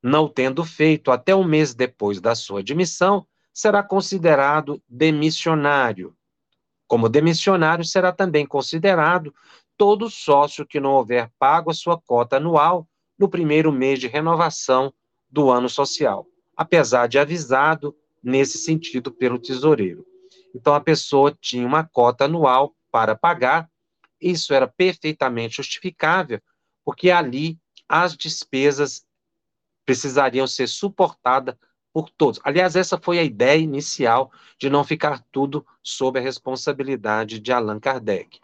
Não 0.03 0.29
tendo 0.29 0.65
feito 0.65 1.11
até 1.11 1.35
um 1.35 1.45
mês 1.45 1.75
depois 1.75 2.21
da 2.21 2.35
sua 2.35 2.61
admissão, 2.61 3.27
será 3.53 3.83
considerado 3.83 4.81
demissionário. 4.89 6.15
Como 6.87 7.09
demissionário, 7.09 7.85
será 7.85 8.13
também 8.13 8.47
considerado 8.47 9.35
todo 9.77 10.09
sócio 10.09 10.67
que 10.67 10.81
não 10.81 10.93
houver 10.93 11.31
pago 11.39 11.71
a 11.71 11.75
sua 11.75 12.01
cota 12.01 12.37
anual 12.37 12.89
no 13.19 13.29
primeiro 13.29 13.73
mês 13.73 13.99
de 13.99 14.07
renovação 14.07 14.93
do 15.29 15.51
ano 15.51 15.69
social, 15.69 16.27
apesar 16.57 17.09
de 17.09 17.19
avisado 17.19 17.95
nesse 18.23 18.59
sentido 18.59 19.11
pelo 19.11 19.39
tesoureiro. 19.39 20.07
Então 20.55 20.75
a 20.75 20.81
pessoa 20.81 21.37
tinha 21.41 21.67
uma 21.67 21.85
cota 21.85 22.25
anual 22.25 22.75
para 22.91 23.15
pagar, 23.15 23.69
isso 24.21 24.55
era 24.55 24.67
perfeitamente 24.67 25.57
justificável, 25.57 26.41
porque 26.85 27.11
ali 27.11 27.59
as 27.89 28.17
despesas 28.17 29.07
precisariam 29.89 30.47
ser 30.47 30.69
suportadas 30.69 31.57
por 31.95 32.11
todos. 32.11 32.39
Aliás, 32.45 32.77
essa 32.77 32.99
foi 32.99 33.19
a 33.19 33.25
ideia 33.25 33.59
inicial 33.59 34.31
de 34.59 34.69
não 34.69 34.85
ficar 34.85 35.25
tudo 35.33 35.67
sob 35.83 36.19
a 36.19 36.23
responsabilidade 36.23 37.41
de 37.41 37.51
Allan 37.51 37.81
Kardec, 37.81 38.39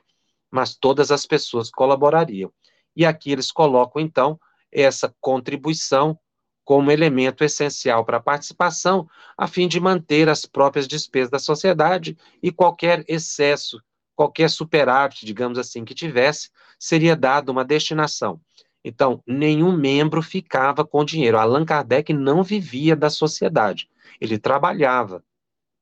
mas 0.50 0.74
todas 0.74 1.10
as 1.10 1.26
pessoas 1.26 1.70
colaborariam. 1.70 2.50
E 2.96 3.04
aqui 3.04 3.30
eles 3.30 3.52
colocam, 3.52 4.00
então, 4.00 4.40
essa 4.72 5.14
contribuição 5.20 6.18
como 6.64 6.90
elemento 6.90 7.44
essencial 7.44 8.06
para 8.06 8.16
a 8.16 8.22
participação, 8.22 9.06
a 9.36 9.46
fim 9.46 9.68
de 9.68 9.78
manter 9.78 10.30
as 10.30 10.46
próprias 10.46 10.88
despesas 10.88 11.28
da 11.28 11.38
sociedade 11.38 12.16
e 12.42 12.50
qualquer 12.50 13.04
excesso, 13.06 13.82
qualquer 14.16 14.48
superávit, 14.48 15.26
digamos 15.26 15.58
assim, 15.58 15.84
que 15.84 15.94
tivesse, 15.94 16.48
seria 16.78 17.14
dado 17.14 17.50
uma 17.50 17.66
destinação. 17.66 18.40
Então, 18.84 19.22
nenhum 19.26 19.74
membro 19.74 20.20
ficava 20.20 20.84
com 20.84 21.04
dinheiro. 21.04 21.38
Allan 21.38 21.64
Kardec 21.64 22.12
não 22.12 22.42
vivia 22.42 22.94
da 22.94 23.08
sociedade, 23.08 23.88
ele 24.20 24.38
trabalhava. 24.38 25.24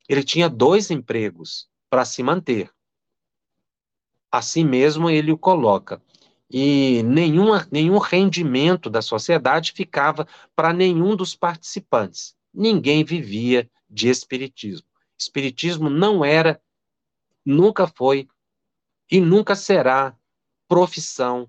Ele 0.09 0.23
tinha 0.23 0.49
dois 0.49 0.91
empregos 0.91 1.69
para 1.91 2.05
se 2.05 2.23
manter. 2.23 2.71
Assim 4.31 4.65
mesmo 4.65 5.11
ele 5.11 5.33
o 5.33 5.39
coloca. 5.39 6.01
E 6.49 7.03
nenhuma, 7.03 7.67
nenhum 7.73 7.99
rendimento 7.99 8.89
da 8.89 9.03
sociedade 9.03 9.73
ficava 9.73 10.27
para 10.55 10.73
nenhum 10.73 11.17
dos 11.17 11.35
participantes. 11.35 12.37
Ninguém 12.53 13.05
vivia 13.05 13.69
de 13.89 14.09
espiritismo. 14.09 14.87
Espiritismo 15.19 15.89
não 15.89 16.25
era, 16.25 16.61
nunca 17.45 17.87
foi 17.87 18.29
e 19.11 19.21
nunca 19.21 19.55
será 19.57 20.17
profissão 20.69 21.49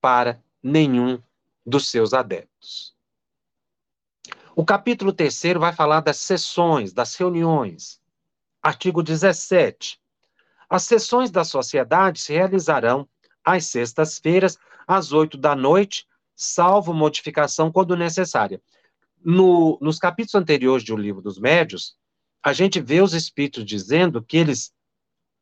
para 0.00 0.42
nenhum 0.62 1.22
dos 1.64 1.90
seus 1.90 2.12
adeptos. 2.12 2.94
O 4.56 4.64
capítulo 4.64 5.12
terceiro 5.12 5.60
vai 5.60 5.72
falar 5.72 6.00
das 6.00 6.16
sessões, 6.16 6.92
das 6.92 7.14
reuniões. 7.14 8.00
Artigo 8.60 9.02
17. 9.02 10.00
As 10.68 10.82
sessões 10.82 11.30
da 11.30 11.44
sociedade 11.44 12.20
se 12.20 12.32
realizarão 12.32 13.08
às 13.44 13.66
sextas-feiras, 13.66 14.58
às 14.86 15.12
oito 15.12 15.38
da 15.38 15.54
noite, 15.54 16.06
salvo 16.34 16.92
modificação 16.92 17.70
quando 17.70 17.96
necessária. 17.96 18.60
No, 19.24 19.78
nos 19.80 19.98
capítulos 19.98 20.34
anteriores 20.34 20.84
do 20.84 20.96
Livro 20.96 21.22
dos 21.22 21.38
Médios, 21.38 21.96
a 22.42 22.52
gente 22.52 22.80
vê 22.80 23.00
os 23.00 23.14
espíritos 23.14 23.64
dizendo 23.64 24.22
que 24.22 24.36
eles 24.36 24.72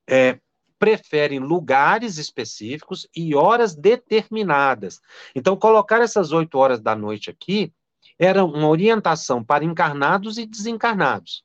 é, 0.09 0.39
preferem 0.87 1.41
lugares 1.41 2.17
específicos 2.17 3.09
e 3.15 3.35
horas 3.35 3.75
determinadas. 3.75 5.01
Então, 5.35 5.57
colocar 5.57 6.01
essas 6.01 6.31
oito 6.31 6.57
horas 6.59 6.81
da 6.81 6.95
noite 6.95 7.29
aqui 7.29 7.73
era 8.17 8.45
uma 8.45 8.69
orientação 8.69 9.43
para 9.43 9.65
encarnados 9.65 10.39
e 10.39 10.47
desencarnados. 10.47 11.43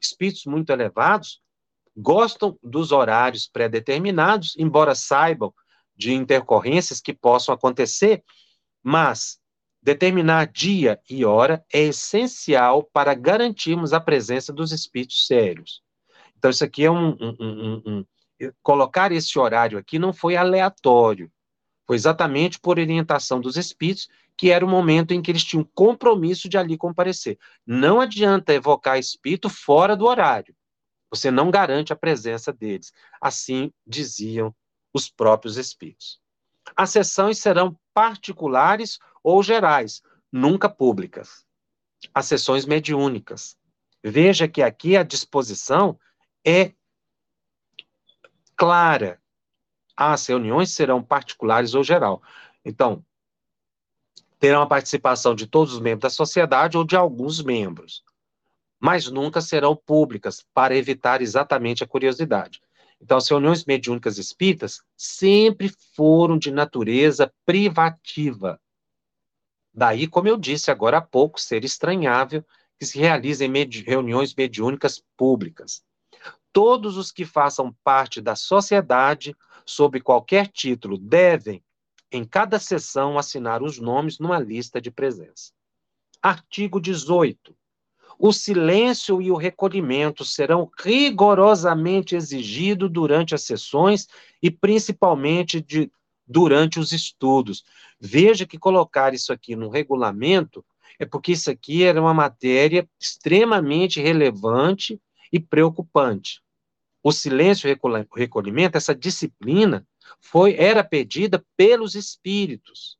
Espíritos 0.00 0.44
muito 0.44 0.70
elevados 0.70 1.40
gostam 1.96 2.56
dos 2.62 2.92
horários 2.92 3.48
pré-determinados, 3.48 4.54
embora 4.56 4.94
saibam 4.94 5.52
de 5.96 6.14
intercorrências 6.14 7.00
que 7.00 7.12
possam 7.12 7.52
acontecer, 7.52 8.22
mas 8.84 9.40
determinar 9.82 10.46
dia 10.46 11.00
e 11.10 11.24
hora 11.24 11.64
é 11.74 11.80
essencial 11.80 12.84
para 12.84 13.14
garantirmos 13.14 13.92
a 13.92 13.98
presença 13.98 14.52
dos 14.52 14.70
espíritos 14.70 15.26
sérios. 15.26 15.82
Então, 16.38 16.52
isso 16.52 16.64
aqui 16.64 16.84
é 16.84 16.90
um, 16.90 17.16
um, 17.20 17.82
um, 17.84 18.04
colocar 18.62 19.12
esse 19.12 19.38
horário 19.38 19.78
aqui 19.78 19.98
não 19.98 20.12
foi 20.12 20.36
aleatório. 20.36 21.30
Foi 21.86 21.96
exatamente 21.96 22.58
por 22.58 22.78
orientação 22.78 23.40
dos 23.40 23.56
espíritos 23.56 24.08
que 24.36 24.50
era 24.50 24.64
o 24.64 24.68
momento 24.68 25.12
em 25.12 25.20
que 25.20 25.30
eles 25.30 25.44
tinham 25.44 25.68
compromisso 25.74 26.48
de 26.48 26.56
ali 26.56 26.78
comparecer. 26.78 27.38
Não 27.66 28.00
adianta 28.00 28.54
evocar 28.54 28.98
espírito 28.98 29.50
fora 29.50 29.94
do 29.94 30.06
horário. 30.06 30.56
Você 31.10 31.30
não 31.30 31.50
garante 31.50 31.92
a 31.92 31.96
presença 31.96 32.50
deles. 32.50 32.90
Assim 33.20 33.70
diziam 33.86 34.54
os 34.94 35.10
próprios 35.10 35.58
espíritos. 35.58 36.18
As 36.74 36.88
sessões 36.88 37.38
serão 37.38 37.78
particulares 37.92 38.98
ou 39.22 39.42
gerais, 39.42 40.00
nunca 40.32 40.70
públicas. 40.70 41.44
As 42.14 42.24
sessões 42.24 42.64
mediúnicas. 42.64 43.58
Veja 44.02 44.48
que 44.48 44.62
aqui 44.62 44.96
a 44.96 45.02
disposição 45.02 45.98
é 46.46 46.72
clara. 48.60 49.18
As 49.96 50.26
reuniões 50.26 50.68
serão 50.68 51.02
particulares 51.02 51.72
ou 51.72 51.82
geral. 51.82 52.22
Então, 52.62 53.02
terão 54.38 54.60
a 54.60 54.66
participação 54.66 55.34
de 55.34 55.46
todos 55.46 55.72
os 55.72 55.80
membros 55.80 56.02
da 56.02 56.10
sociedade 56.10 56.76
ou 56.76 56.84
de 56.84 56.94
alguns 56.94 57.42
membros, 57.42 58.04
mas 58.78 59.10
nunca 59.10 59.40
serão 59.40 59.74
públicas 59.74 60.44
para 60.52 60.76
evitar 60.76 61.22
exatamente 61.22 61.82
a 61.82 61.86
curiosidade. 61.86 62.60
Então, 63.00 63.16
as 63.16 63.26
reuniões 63.26 63.64
mediúnicas 63.64 64.18
espíritas 64.18 64.82
sempre 64.94 65.72
foram 65.96 66.38
de 66.38 66.50
natureza 66.50 67.32
privativa. 67.46 68.60
Daí, 69.72 70.06
como 70.06 70.28
eu 70.28 70.36
disse 70.36 70.70
agora 70.70 70.98
há 70.98 71.02
pouco, 71.02 71.40
ser 71.40 71.64
estranhável 71.64 72.44
que 72.78 72.84
se 72.84 72.98
realizem 72.98 73.48
medi 73.48 73.82
reuniões 73.82 74.34
mediúnicas 74.34 75.02
públicas 75.16 75.82
todos 76.52 76.96
os 76.96 77.12
que 77.12 77.24
façam 77.24 77.74
parte 77.84 78.20
da 78.20 78.34
sociedade, 78.34 79.34
sob 79.64 80.00
qualquer 80.00 80.48
título, 80.48 80.98
devem, 80.98 81.62
em 82.10 82.24
cada 82.24 82.58
sessão, 82.58 83.18
assinar 83.18 83.62
os 83.62 83.78
nomes 83.78 84.18
numa 84.18 84.38
lista 84.38 84.80
de 84.80 84.90
presença. 84.90 85.52
Artigo 86.22 86.80
18. 86.80 87.56
O 88.18 88.32
silêncio 88.32 89.22
e 89.22 89.30
o 89.30 89.36
recolhimento 89.36 90.26
serão 90.26 90.70
rigorosamente 90.78 92.14
exigidos 92.14 92.90
durante 92.90 93.34
as 93.34 93.42
sessões 93.42 94.06
e 94.42 94.50
principalmente 94.50 95.60
de, 95.60 95.90
durante 96.26 96.78
os 96.78 96.92
estudos. 96.92 97.64
Veja 97.98 98.44
que 98.44 98.58
colocar 98.58 99.14
isso 99.14 99.32
aqui 99.32 99.56
no 99.56 99.70
regulamento 99.70 100.62
é 100.98 101.06
porque 101.06 101.32
isso 101.32 101.50
aqui 101.50 101.82
era 101.82 101.98
uma 101.98 102.12
matéria 102.12 102.86
extremamente 103.00 104.02
relevante 104.02 105.00
e 105.32 105.38
preocupante. 105.38 106.42
O 107.02 107.12
silêncio 107.12 107.68
e 107.68 107.78
o 107.82 108.14
recolhimento, 108.14 108.76
essa 108.76 108.94
disciplina, 108.94 109.86
foi 110.20 110.54
era 110.56 110.84
pedida 110.84 111.44
pelos 111.56 111.94
espíritos 111.94 112.98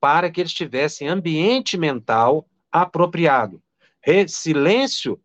para 0.00 0.30
que 0.30 0.40
eles 0.40 0.52
tivessem 0.52 1.08
ambiente 1.08 1.76
mental 1.78 2.46
apropriado. 2.70 3.62
Re, 4.02 4.28
silêncio 4.28 5.18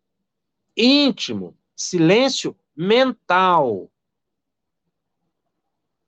íntimo, 0.76 1.54
silêncio 1.76 2.56
mental. 2.74 3.90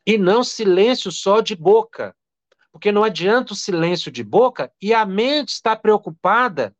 E 0.06 0.16
não 0.16 0.42
silêncio 0.42 1.12
só 1.12 1.40
de 1.40 1.54
boca. 1.54 2.16
Porque 2.72 2.90
não 2.90 3.04
adianta 3.04 3.52
o 3.52 3.56
silêncio 3.56 4.10
de 4.10 4.24
boca 4.24 4.72
e 4.80 4.94
a 4.94 5.04
mente 5.04 5.50
está 5.50 5.76
preocupada 5.76 6.74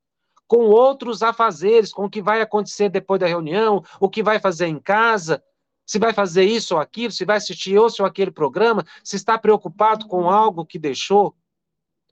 com 0.53 0.67
outros 0.67 1.23
afazeres, 1.23 1.95
com 1.95 2.05
o 2.05 2.11
que 2.11 2.21
vai 2.21 2.43
acontecer 2.43 2.91
depois 2.91 3.19
da 3.19 3.27
reunião, 3.27 3.83
o 3.99 4.07
que 4.07 4.23
vai 4.23 4.39
fazer 4.39 4.67
em 4.67 4.79
casa, 4.79 5.43
se 5.87 5.99
vai 5.99 6.13
fazer 6.13 6.45
isso 6.45 6.75
ou 6.75 6.81
aquilo, 6.83 7.11
se 7.11 7.25
vai 7.25 7.39
assistir 7.39 7.75
esse 7.75 8.03
ou 8.03 8.07
aquele 8.07 8.31
programa, 8.31 8.85
se 9.03 9.17
está 9.17 9.39
preocupado 9.39 10.07
com 10.07 10.29
algo 10.29 10.67
que 10.67 10.79
deixou. 10.79 11.35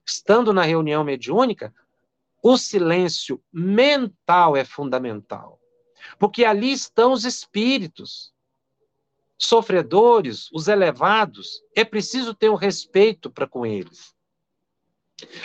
Estando 0.07 0.55
na 0.55 0.63
reunião 0.63 1.05
mediúnica, 1.05 1.71
o 2.43 2.57
silêncio 2.57 3.43
mental 3.53 4.57
é 4.57 4.65
fundamental. 4.65 5.61
Porque 6.19 6.43
ali 6.43 6.73
estão 6.73 7.13
os 7.13 7.27
espíritos, 7.27 8.33
sofredores, 9.37 10.51
os 10.51 10.67
elevados. 10.67 11.63
É 11.77 11.85
preciso 11.85 12.33
ter 12.33 12.49
um 12.49 12.55
respeito 12.55 13.29
para 13.29 13.47
com 13.47 13.67
eles. 13.67 14.15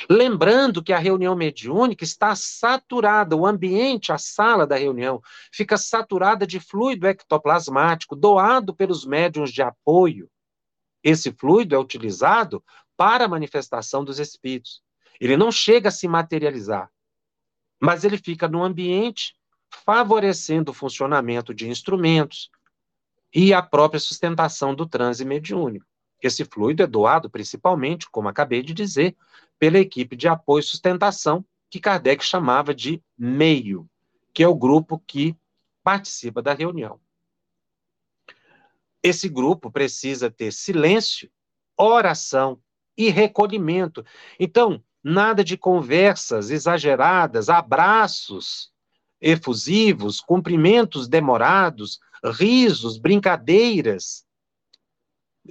Lembrando 0.09 0.83
que 0.83 0.93
a 0.93 0.97
reunião 0.97 1.35
mediúnica 1.35 2.03
está 2.03 2.35
saturada, 2.35 3.35
o 3.35 3.45
ambiente, 3.45 4.11
a 4.11 4.17
sala 4.17 4.65
da 4.65 4.75
reunião, 4.75 5.21
fica 5.51 5.77
saturada 5.77 6.45
de 6.45 6.59
fluido 6.59 7.07
ectoplasmático 7.07 8.15
doado 8.15 8.75
pelos 8.75 9.05
médiuns 9.05 9.51
de 9.51 9.61
apoio. 9.61 10.29
Esse 11.03 11.31
fluido 11.31 11.75
é 11.75 11.77
utilizado 11.77 12.63
para 12.97 13.25
a 13.25 13.27
manifestação 13.27 14.03
dos 14.03 14.19
espíritos. 14.19 14.81
Ele 15.19 15.37
não 15.37 15.51
chega 15.51 15.89
a 15.89 15.91
se 15.91 16.07
materializar, 16.07 16.89
mas 17.79 18.03
ele 18.03 18.17
fica 18.17 18.47
no 18.47 18.63
ambiente 18.63 19.35
favorecendo 19.85 20.71
o 20.71 20.73
funcionamento 20.73 21.53
de 21.53 21.67
instrumentos 21.67 22.49
e 23.33 23.53
a 23.53 23.61
própria 23.61 23.99
sustentação 23.99 24.73
do 24.73 24.87
transe 24.87 25.25
mediúnico. 25.25 25.85
Esse 26.21 26.45
fluido 26.45 26.83
é 26.83 26.87
doado 26.87 27.29
principalmente, 27.29 28.09
como 28.09 28.27
acabei 28.27 28.61
de 28.61 28.73
dizer, 28.73 29.15
pela 29.59 29.79
equipe 29.79 30.15
de 30.15 30.27
apoio 30.27 30.61
e 30.61 30.63
sustentação, 30.63 31.45
que 31.69 31.79
Kardec 31.79 32.23
chamava 32.23 32.73
de 32.73 33.01
meio, 33.17 33.89
que 34.33 34.43
é 34.43 34.47
o 34.47 34.55
grupo 34.55 35.01
que 35.05 35.35
participa 35.83 36.41
da 36.41 36.53
reunião. 36.53 36.99
Esse 39.03 39.29
grupo 39.29 39.69
precisa 39.71 40.31
ter 40.31 40.51
silêncio, 40.51 41.29
oração 41.77 42.59
e 42.97 43.09
recolhimento. 43.09 44.03
Então, 44.39 44.83
nada 45.03 45.43
de 45.43 45.55
conversas 45.55 46.49
exageradas, 46.49 47.49
abraços 47.49 48.73
efusivos, 49.21 50.19
cumprimentos 50.19 51.07
demorados, 51.07 51.99
risos, 52.23 52.97
brincadeiras. 52.97 54.24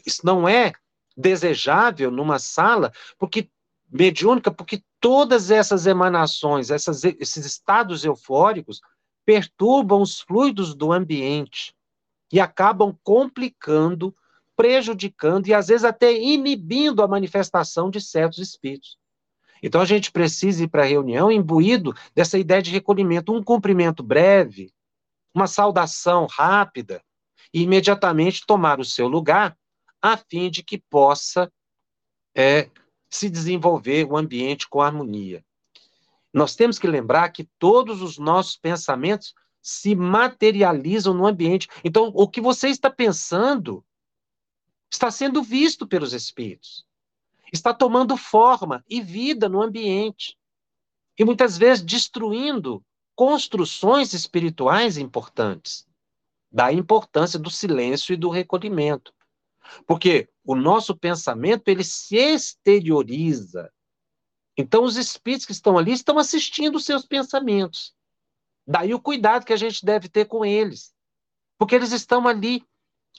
Isso 0.07 0.21
não 0.25 0.49
é 0.49 0.73
desejável 1.17 2.11
numa 2.11 2.39
sala, 2.39 2.93
porque 3.19 3.49
mediúnica, 3.91 4.51
porque 4.51 4.83
todas 5.01 5.51
essas 5.51 5.87
emanações, 5.87 6.71
essas, 6.71 7.05
esses 7.05 7.45
estados 7.47 8.05
eufóricos, 8.05 8.81
perturbam 9.25 10.03
os 10.03 10.21
fluidos 10.21 10.75
do 10.75 10.93
ambiente 10.93 11.75
e 12.33 12.41
acabam 12.41 12.97
complicando, 13.03 14.15
prejudicando 14.57 15.47
e 15.47 15.55
às 15.55 15.69
vezes 15.69 15.85
até 15.85 16.13
inibindo 16.13 17.03
a 17.03 17.09
manifestação 17.09 17.91
de 17.91 18.01
certos 18.01 18.39
espíritos. 18.39 18.99
Então 19.63 19.81
a 19.81 19.85
gente 19.85 20.11
precisa 20.11 20.65
ir 20.65 20.69
para 20.69 20.83
a 20.83 20.87
reunião 20.87 21.31
imbuído 21.31 21.95
dessa 22.15 22.39
ideia 22.39 22.61
de 22.61 22.71
recolhimento, 22.71 23.33
um 23.33 23.43
cumprimento 23.43 24.03
breve, 24.03 24.73
uma 25.33 25.47
saudação 25.47 26.27
rápida, 26.27 27.03
e 27.53 27.63
imediatamente 27.63 28.45
tomar 28.45 28.81
o 28.81 28.85
seu 28.85 29.07
lugar 29.07 29.57
a 30.05 30.19
fim 30.19 30.51
de 30.51 30.63
que 30.63 30.77
possa 30.77 31.51
é, 32.35 32.69
se 33.09 33.31
desenvolver 33.31 34.05
o 34.05 34.19
ambiente 34.19 34.69
com 34.69 34.83
harmonia. 34.83 35.43
Nós 36.31 36.55
temos 36.55 36.79
que 36.79 36.87
lembrar 36.87 37.31
que 37.31 37.45
todos 37.59 38.03
os 38.03 38.19
nossos 38.19 38.55
pensamentos 38.55 39.35
se 39.63 39.97
materializam 39.97 41.15
no 41.15 41.27
ambiente. 41.27 41.71
Então, 41.83 42.13
o 42.15 42.29
que 42.29 42.39
você 42.39 42.69
está 42.69 42.91
pensando 42.91 43.83
está 44.93 45.11
sendo 45.11 45.43
visto 45.43 45.87
pelos 45.87 46.13
espíritos, 46.13 46.85
está 47.51 47.73
tomando 47.73 48.15
forma 48.15 48.85
e 48.87 49.01
vida 49.01 49.49
no 49.49 49.63
ambiente, 49.63 50.37
e 51.19 51.25
muitas 51.25 51.57
vezes 51.57 51.83
destruindo 51.83 52.85
construções 53.17 54.13
espirituais 54.13 54.99
importantes. 54.99 55.87
Da 56.53 56.71
importância 56.71 57.39
do 57.39 57.49
silêncio 57.49 58.13
e 58.13 58.17
do 58.19 58.29
recolhimento. 58.29 59.15
Porque 59.87 60.29
o 60.45 60.55
nosso 60.55 60.97
pensamento 60.97 61.69
ele 61.69 61.85
se 61.85 62.17
exterioriza. 62.17 63.73
Então 64.57 64.85
os 64.85 64.97
espíritos 64.97 65.47
que 65.47 65.53
estão 65.53 65.77
ali 65.77 65.93
estão 65.93 66.19
assistindo 66.19 66.77
os 66.77 66.85
seus 66.85 67.05
pensamentos. 67.05 67.95
Daí 68.67 68.95
o 68.95 69.01
cuidado 69.01 69.45
que 69.45 69.53
a 69.53 69.57
gente 69.57 69.85
deve 69.85 70.09
ter 70.09 70.27
com 70.27 70.45
eles. 70.45 70.95
Porque 71.59 71.75
eles 71.75 71.93
estão 71.93 72.27
ali 72.27 72.65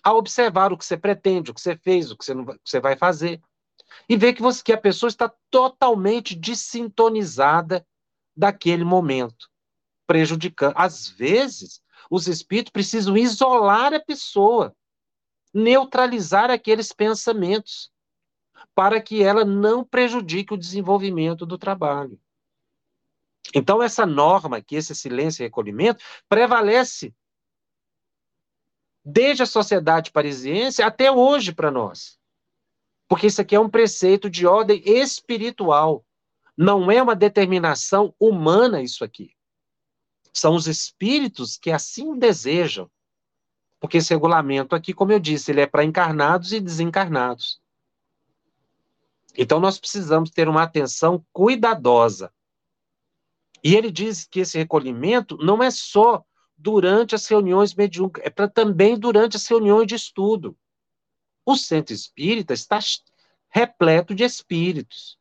a 0.03 0.13
observar 0.13 0.71
o 0.71 0.77
que 0.77 0.85
você 0.85 0.97
pretende, 0.97 1.51
o 1.51 1.53
que 1.53 1.61
você 1.61 1.75
fez, 1.77 2.11
o 2.11 2.17
que 2.17 2.25
você, 2.25 2.33
não, 2.33 2.43
o 2.43 2.53
que 2.53 2.59
você 2.63 2.79
vai 2.79 2.95
fazer. 2.95 3.41
E 4.07 4.15
ver 4.15 4.33
que, 4.33 4.41
você, 4.41 4.63
que 4.63 4.73
a 4.73 4.77
pessoa 4.77 5.07
está 5.07 5.31
totalmente 5.49 6.35
desintonizada 6.35 7.85
daquele 8.35 8.83
momento, 8.83 9.49
prejudicando. 10.05 10.73
Às 10.77 11.07
vezes, 11.07 11.81
os 12.09 12.27
espíritos 12.27 12.71
precisam 12.71 13.17
isolar 13.17 13.93
a 13.93 13.99
pessoa, 13.99 14.75
neutralizar 15.55 16.51
aqueles 16.51 16.91
pensamentos, 16.91 17.89
para 18.75 19.01
que 19.01 19.23
ela 19.23 19.45
não 19.45 19.85
prejudique 19.85 20.53
o 20.53 20.57
desenvolvimento 20.57 21.45
do 21.45 21.57
trabalho. 21.57 22.19
Então, 23.53 23.81
essa 23.81 24.05
norma 24.05 24.57
aqui, 24.57 24.75
esse 24.75 24.93
silêncio 24.93 25.41
e 25.41 25.45
recolhimento, 25.45 26.03
prevalece 26.27 27.15
desde 29.03 29.43
a 29.43 29.45
sociedade 29.45 30.11
parisiense 30.11 30.81
até 30.81 31.09
hoje 31.09 31.53
para 31.53 31.71
nós. 31.71 32.19
Porque 33.07 33.27
isso 33.27 33.39
aqui 33.39 33.55
é 33.55 33.59
um 33.59 33.69
preceito 33.69 34.29
de 34.29 34.45
ordem 34.45 34.81
espiritual. 34.83 36.03
Não 36.57 36.91
é 36.91 37.01
uma 37.01 37.15
determinação 37.15 38.13
humana 38.19 38.81
isso 38.81 39.05
aqui. 39.05 39.31
São 40.33 40.53
os 40.53 40.67
espíritos 40.67 41.55
que 41.55 41.71
assim 41.71 42.17
desejam. 42.17 42.91
Porque 43.79 43.97
esse 43.97 44.13
regulamento 44.13 44.75
aqui, 44.75 44.93
como 44.93 45.11
eu 45.11 45.19
disse, 45.19 45.51
ele 45.51 45.61
é 45.61 45.67
para 45.67 45.83
encarnados 45.83 46.51
e 46.53 46.59
desencarnados. 46.59 47.59
Então 49.37 49.59
nós 49.59 49.77
precisamos 49.77 50.29
ter 50.29 50.47
uma 50.47 50.63
atenção 50.63 51.25
cuidadosa 51.33 52.31
e 53.65 53.75
ele 53.75 53.89
diz 53.89 54.25
que 54.25 54.41
esse 54.41 54.59
recolhimento 54.59 55.37
não 55.37 55.63
é 55.63 55.71
só 55.71 56.23
durante 56.55 57.15
as 57.15 57.25
reuniões 57.25 57.73
mediúnicas, 57.73 58.23
é 58.23 58.29
para 58.29 58.47
também 58.47 58.95
durante 58.95 59.37
as 59.37 59.47
reuniões 59.47 59.87
de 59.87 59.95
estudo. 59.95 60.55
O 61.43 61.55
centro 61.55 61.91
espírita 61.91 62.53
está 62.53 62.77
repleto 63.49 64.13
de 64.13 64.23
espíritos. 64.23 65.17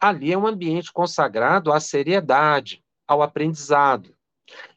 Ali 0.00 0.32
é 0.32 0.38
um 0.38 0.46
ambiente 0.46 0.92
consagrado 0.92 1.72
à 1.72 1.80
seriedade, 1.80 2.84
ao 3.04 3.20
aprendizado. 3.20 4.16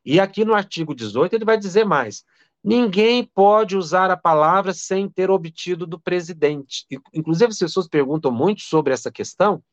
E 0.03 0.19
aqui 0.19 0.43
no 0.43 0.55
artigo 0.55 0.95
18 0.95 1.35
ele 1.35 1.45
vai 1.45 1.59
dizer 1.59 1.85
mais: 1.85 2.25
ninguém 2.63 3.23
pode 3.23 3.77
usar 3.77 4.11
a 4.11 4.17
palavra 4.17 4.73
sem 4.73 5.09
ter 5.09 5.29
obtido 5.31 5.87
do 5.87 5.99
presidente. 5.99 6.85
Inclusive, 7.13 7.51
as 7.51 7.59
pessoas 7.59 7.87
perguntam 7.87 8.31
muito 8.31 8.61
sobre 8.61 8.93
essa 8.93 9.11
questão, 9.11 9.63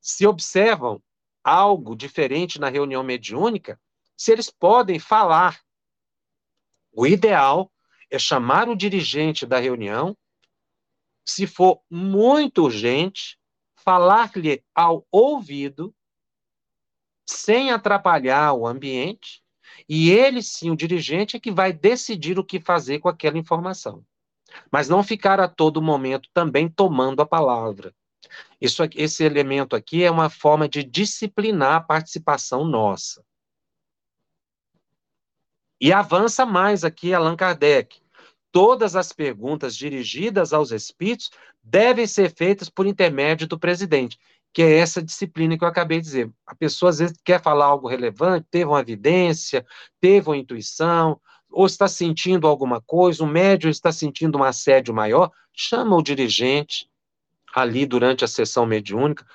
se 0.00 0.26
observam 0.26 1.02
algo 1.42 1.94
diferente 1.94 2.58
na 2.58 2.68
reunião 2.68 3.02
mediúnica, 3.02 3.78
se 4.16 4.32
eles 4.32 4.50
podem 4.50 4.98
falar. 4.98 5.60
O 6.92 7.06
ideal 7.06 7.70
é 8.10 8.18
chamar 8.18 8.68
o 8.68 8.76
dirigente 8.76 9.44
da 9.44 9.58
reunião, 9.58 10.16
se 11.24 11.46
for 11.46 11.80
muito 11.90 12.62
urgente, 12.62 13.38
falar-lhe 13.76 14.64
ao 14.74 15.06
ouvido, 15.10 15.94
sem 17.26 17.70
atrapalhar 17.70 18.54
o 18.54 18.66
ambiente, 18.66 19.43
e 19.88 20.10
ele 20.10 20.42
sim, 20.42 20.70
o 20.70 20.76
dirigente, 20.76 21.36
é 21.36 21.40
que 21.40 21.50
vai 21.50 21.72
decidir 21.72 22.38
o 22.38 22.44
que 22.44 22.60
fazer 22.60 22.98
com 22.98 23.08
aquela 23.08 23.38
informação. 23.38 24.04
Mas 24.70 24.88
não 24.88 25.02
ficar 25.02 25.40
a 25.40 25.48
todo 25.48 25.82
momento 25.82 26.28
também 26.32 26.68
tomando 26.68 27.20
a 27.20 27.26
palavra. 27.26 27.94
Isso, 28.60 28.82
esse 28.94 29.24
elemento 29.24 29.76
aqui 29.76 30.02
é 30.02 30.10
uma 30.10 30.30
forma 30.30 30.68
de 30.68 30.82
disciplinar 30.82 31.76
a 31.76 31.80
participação 31.80 32.64
nossa. 32.64 33.24
E 35.80 35.92
avança 35.92 36.46
mais 36.46 36.84
aqui 36.84 37.12
Allan 37.12 37.36
Kardec. 37.36 38.00
Todas 38.50 38.94
as 38.94 39.12
perguntas 39.12 39.76
dirigidas 39.76 40.52
aos 40.52 40.70
espíritos 40.70 41.30
devem 41.62 42.06
ser 42.06 42.32
feitas 42.32 42.68
por 42.68 42.86
intermédio 42.86 43.48
do 43.48 43.58
presidente, 43.58 44.18
que 44.54 44.62
é 44.62 44.78
essa 44.78 45.02
disciplina 45.02 45.58
que 45.58 45.64
eu 45.64 45.68
acabei 45.68 45.98
de 45.98 46.04
dizer. 46.04 46.32
A 46.46 46.54
pessoa 46.54 46.90
às 46.90 47.00
vezes 47.00 47.18
quer 47.24 47.42
falar 47.42 47.66
algo 47.66 47.88
relevante, 47.88 48.46
teve 48.48 48.66
uma 48.66 48.80
evidência, 48.80 49.66
teve 50.00 50.28
uma 50.28 50.36
intuição, 50.36 51.20
ou 51.50 51.66
está 51.66 51.88
sentindo 51.88 52.46
alguma 52.46 52.80
coisa, 52.80 53.24
o 53.24 53.26
médium 53.26 53.68
está 53.68 53.90
sentindo 53.90 54.38
um 54.38 54.44
assédio 54.44 54.94
maior, 54.94 55.32
chama 55.52 55.96
o 55.96 56.02
dirigente, 56.02 56.88
ali 57.52 57.84
durante 57.84 58.24
a 58.24 58.28
sessão 58.28 58.64
mediúnica, 58.64 59.26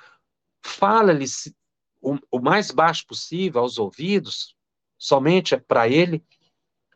fala-lhe 0.62 1.26
o, 2.00 2.16
o 2.30 2.40
mais 2.40 2.70
baixo 2.70 3.06
possível 3.06 3.60
aos 3.60 3.78
ouvidos, 3.78 4.56
somente 4.98 5.54
para 5.56 5.86
ele, 5.86 6.24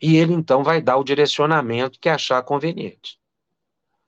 e 0.00 0.16
ele 0.16 0.32
então 0.32 0.64
vai 0.64 0.80
dar 0.80 0.96
o 0.96 1.04
direcionamento 1.04 2.00
que 2.00 2.08
achar 2.08 2.42
conveniente. 2.42 3.18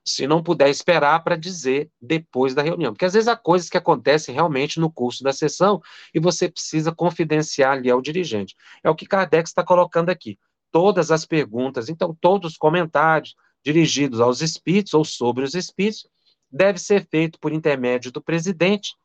Se 0.07 0.25
não 0.25 0.41
puder 0.41 0.69
esperar 0.69 1.21
para 1.21 1.35
dizer 1.35 1.91
depois 2.01 2.55
da 2.55 2.61
reunião. 2.61 2.93
Porque 2.93 3.03
às 3.03 3.11
vezes 3.11 3.27
há 3.27 3.35
coisas 3.35 3.69
que 3.69 3.77
acontecem 3.77 4.33
realmente 4.33 4.79
no 4.79 4.89
curso 4.89 5.21
da 5.21 5.33
sessão 5.33 5.81
e 6.13 6.19
você 6.19 6.49
precisa 6.49 6.93
confidenciar 6.93 7.73
ali 7.73 7.91
ao 7.91 8.01
dirigente. 8.01 8.55
É 8.81 8.89
o 8.89 8.95
que 8.95 9.05
Kardec 9.05 9.49
está 9.49 9.65
colocando 9.65 10.09
aqui. 10.09 10.39
Todas 10.71 11.11
as 11.11 11.25
perguntas, 11.25 11.89
então, 11.89 12.15
todos 12.21 12.53
os 12.53 12.57
comentários 12.57 13.35
dirigidos 13.65 14.21
aos 14.21 14.41
espíritos 14.41 14.93
ou 14.93 15.03
sobre 15.03 15.43
os 15.43 15.53
espíritos 15.53 16.07
deve 16.49 16.79
ser 16.79 17.05
feito 17.09 17.37
por 17.37 17.51
intermédio 17.51 18.09
do 18.09 18.21
presidente, 18.21 18.95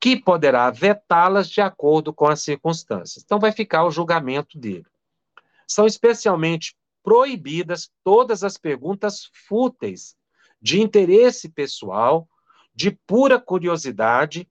que 0.00 0.16
poderá 0.16 0.70
vetá-las 0.70 1.48
de 1.48 1.60
acordo 1.60 2.14
com 2.14 2.28
as 2.28 2.42
circunstâncias. 2.42 3.24
Então, 3.24 3.40
vai 3.40 3.50
ficar 3.50 3.84
o 3.84 3.90
julgamento 3.90 4.56
dele. 4.56 4.86
São 5.66 5.84
especialmente 5.84 6.76
proibidas 7.06 7.88
todas 8.02 8.42
as 8.42 8.58
perguntas 8.58 9.30
fúteis, 9.46 10.16
de 10.60 10.80
interesse 10.80 11.48
pessoal, 11.48 12.28
de 12.74 12.90
pura 13.06 13.40
curiosidade, 13.40 14.50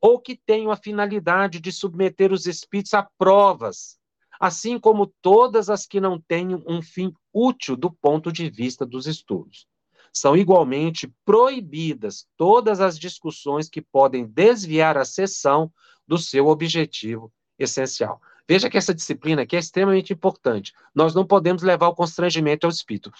ou 0.00 0.18
que 0.18 0.34
tenham 0.34 0.72
a 0.72 0.76
finalidade 0.76 1.60
de 1.60 1.70
submeter 1.70 2.32
os 2.32 2.44
espíritos 2.44 2.92
a 2.92 3.08
provas, 3.16 4.00
assim 4.40 4.80
como 4.80 5.14
todas 5.22 5.70
as 5.70 5.86
que 5.86 6.00
não 6.00 6.20
tenham 6.20 6.64
um 6.66 6.82
fim 6.82 7.14
útil 7.32 7.76
do 7.76 7.88
ponto 7.88 8.32
de 8.32 8.50
vista 8.50 8.84
dos 8.84 9.06
estudos. 9.06 9.68
São 10.12 10.36
igualmente 10.36 11.06
proibidas 11.24 12.26
todas 12.36 12.80
as 12.80 12.98
discussões 12.98 13.68
que 13.68 13.80
podem 13.80 14.26
desviar 14.26 14.98
a 14.98 15.04
sessão 15.04 15.72
do 16.04 16.18
seu 16.18 16.48
objetivo 16.48 17.32
essencial. 17.56 18.20
Veja 18.48 18.68
que 18.68 18.76
essa 18.76 18.94
disciplina 18.94 19.42
aqui 19.42 19.56
é 19.56 19.58
extremamente 19.58 20.12
importante. 20.12 20.72
Nós 20.94 21.14
não 21.14 21.26
podemos 21.26 21.62
levar 21.62 21.88
o 21.88 21.94
constrangimento 21.94 22.66
ao 22.66 22.70
espírito. 22.70 23.12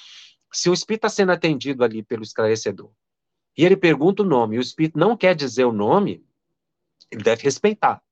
Se 0.53 0.69
o 0.69 0.75
espírito 0.75 1.07
está 1.07 1.09
sendo 1.09 1.33
atendido 1.33 1.85
ali 1.85 2.03
pelo 2.03 2.23
esclarecedor 2.23 2.91
e 3.57 3.65
ele 3.65 3.77
pergunta 3.77 4.23
o 4.23 4.27
nome 4.27 4.57
e 4.57 4.59
o 4.59 4.63
espírito 4.63 4.99
não 4.99 5.17
quer 5.17 5.35
dizer 5.35 5.65
o 5.65 5.73
nome, 5.73 6.25
ele 7.11 7.23
deve 7.23 7.43
respeitar. 7.43 8.03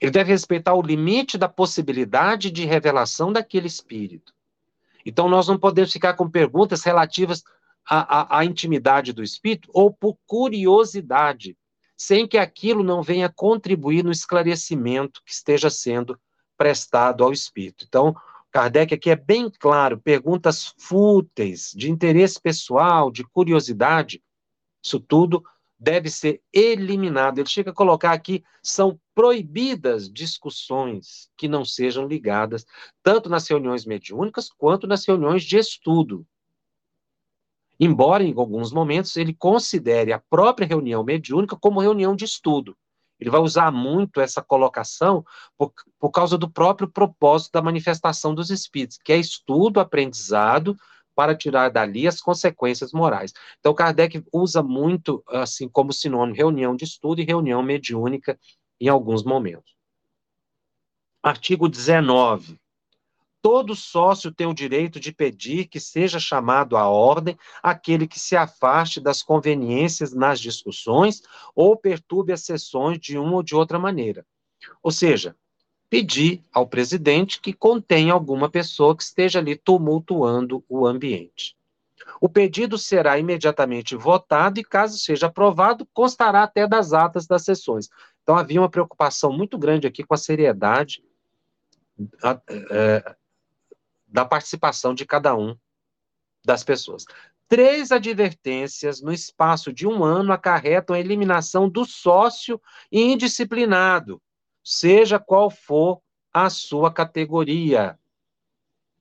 Ele 0.00 0.10
deve 0.10 0.30
respeitar 0.30 0.74
o 0.74 0.82
limite 0.82 1.36
da 1.36 1.48
possibilidade 1.48 2.50
de 2.50 2.64
revelação 2.64 3.32
daquele 3.32 3.66
espírito. 3.66 4.32
Então, 5.04 5.28
nós 5.28 5.48
não 5.48 5.58
podemos 5.58 5.92
ficar 5.92 6.14
com 6.14 6.30
perguntas 6.30 6.84
relativas 6.84 7.42
à, 7.88 8.36
à, 8.36 8.38
à 8.38 8.44
intimidade 8.44 9.12
do 9.12 9.22
espírito 9.22 9.68
ou 9.72 9.92
por 9.92 10.16
curiosidade, 10.26 11.56
sem 11.98 12.28
que 12.28 12.38
aquilo 12.38 12.84
não 12.84 13.02
venha 13.02 13.28
contribuir 13.28 14.04
no 14.04 14.12
esclarecimento 14.12 15.20
que 15.26 15.32
esteja 15.32 15.68
sendo 15.68 16.18
prestado 16.56 17.24
ao 17.24 17.32
espírito. 17.32 17.84
Então, 17.86 18.14
Kardec 18.52 18.94
aqui 18.94 19.10
é 19.10 19.16
bem 19.16 19.50
claro: 19.50 19.98
perguntas 19.98 20.72
fúteis, 20.78 21.72
de 21.74 21.90
interesse 21.90 22.40
pessoal, 22.40 23.10
de 23.10 23.24
curiosidade, 23.24 24.22
isso 24.82 25.00
tudo 25.00 25.42
deve 25.78 26.08
ser 26.08 26.40
eliminado. 26.52 27.38
Ele 27.38 27.48
chega 27.48 27.70
a 27.70 27.74
colocar 27.74 28.12
aqui: 28.12 28.44
são 28.62 28.98
proibidas 29.14 30.10
discussões 30.10 31.28
que 31.36 31.48
não 31.48 31.64
sejam 31.64 32.06
ligadas 32.06 32.64
tanto 33.02 33.28
nas 33.28 33.46
reuniões 33.48 33.84
mediúnicas 33.84 34.48
quanto 34.50 34.86
nas 34.86 35.04
reuniões 35.04 35.42
de 35.42 35.58
estudo. 35.58 36.24
Embora 37.78 38.24
em 38.24 38.34
alguns 38.36 38.72
momentos 38.72 39.16
ele 39.16 39.34
considere 39.34 40.12
a 40.12 40.22
própria 40.30 40.66
reunião 40.66 41.04
mediúnica 41.04 41.56
como 41.56 41.80
reunião 41.80 42.16
de 42.16 42.24
estudo. 42.24 42.76
Ele 43.20 43.30
vai 43.30 43.40
usar 43.40 43.72
muito 43.72 44.20
essa 44.20 44.40
colocação 44.40 45.24
por, 45.56 45.72
por 45.98 46.10
causa 46.10 46.38
do 46.38 46.48
próprio 46.48 46.88
propósito 46.88 47.52
da 47.52 47.62
manifestação 47.62 48.34
dos 48.34 48.50
espíritos, 48.50 48.98
que 48.98 49.12
é 49.12 49.16
estudo, 49.16 49.80
aprendizado, 49.80 50.76
para 51.16 51.34
tirar 51.34 51.68
dali 51.68 52.06
as 52.06 52.20
consequências 52.20 52.92
morais. 52.92 53.32
Então, 53.58 53.74
Kardec 53.74 54.22
usa 54.32 54.62
muito, 54.62 55.20
assim, 55.26 55.68
como 55.68 55.92
sinônimo, 55.92 56.36
reunião 56.36 56.76
de 56.76 56.84
estudo 56.84 57.20
e 57.20 57.24
reunião 57.24 57.60
mediúnica 57.60 58.38
em 58.80 58.88
alguns 58.88 59.24
momentos. 59.24 59.74
Artigo 61.20 61.68
19 61.68 62.56
todo 63.40 63.74
sócio 63.74 64.32
tem 64.32 64.46
o 64.46 64.54
direito 64.54 64.98
de 64.98 65.12
pedir 65.12 65.66
que 65.66 65.78
seja 65.80 66.18
chamado 66.18 66.76
à 66.76 66.88
ordem 66.88 67.38
aquele 67.62 68.06
que 68.06 68.18
se 68.18 68.36
afaste 68.36 69.00
das 69.00 69.22
conveniências 69.22 70.12
nas 70.12 70.40
discussões 70.40 71.22
ou 71.54 71.76
perturbe 71.76 72.32
as 72.32 72.42
sessões 72.42 72.98
de 72.98 73.16
uma 73.16 73.36
ou 73.36 73.42
de 73.42 73.54
outra 73.54 73.78
maneira. 73.78 74.26
Ou 74.82 74.90
seja, 74.90 75.36
pedir 75.88 76.42
ao 76.52 76.66
presidente 76.66 77.40
que 77.40 77.52
contenha 77.52 78.12
alguma 78.12 78.48
pessoa 78.50 78.96
que 78.96 79.02
esteja 79.02 79.38
ali 79.38 79.56
tumultuando 79.56 80.64
o 80.68 80.86
ambiente. 80.86 81.56
O 82.20 82.28
pedido 82.28 82.76
será 82.76 83.18
imediatamente 83.18 83.94
votado 83.94 84.58
e, 84.58 84.64
caso 84.64 84.98
seja 84.98 85.26
aprovado, 85.26 85.86
constará 85.92 86.42
até 86.42 86.66
das 86.66 86.92
atas 86.92 87.26
das 87.26 87.44
sessões. 87.44 87.88
Então, 88.22 88.36
havia 88.36 88.60
uma 88.60 88.68
preocupação 88.68 89.32
muito 89.32 89.56
grande 89.56 89.86
aqui 89.86 90.02
com 90.04 90.14
a 90.14 90.18
seriedade 90.18 91.02
é, 92.70 93.16
da 94.08 94.24
participação 94.24 94.94
de 94.94 95.04
cada 95.04 95.36
um 95.36 95.56
das 96.44 96.64
pessoas. 96.64 97.04
Três 97.46 97.92
advertências 97.92 99.00
no 99.00 99.12
espaço 99.12 99.72
de 99.72 99.86
um 99.86 100.04
ano 100.04 100.32
acarretam 100.32 100.94
a 100.94 101.00
eliminação 101.00 101.68
do 101.68 101.84
sócio 101.84 102.60
indisciplinado, 102.90 104.20
seja 104.62 105.18
qual 105.18 105.50
for 105.50 106.00
a 106.32 106.50
sua 106.50 106.92
categoria. 106.92 107.98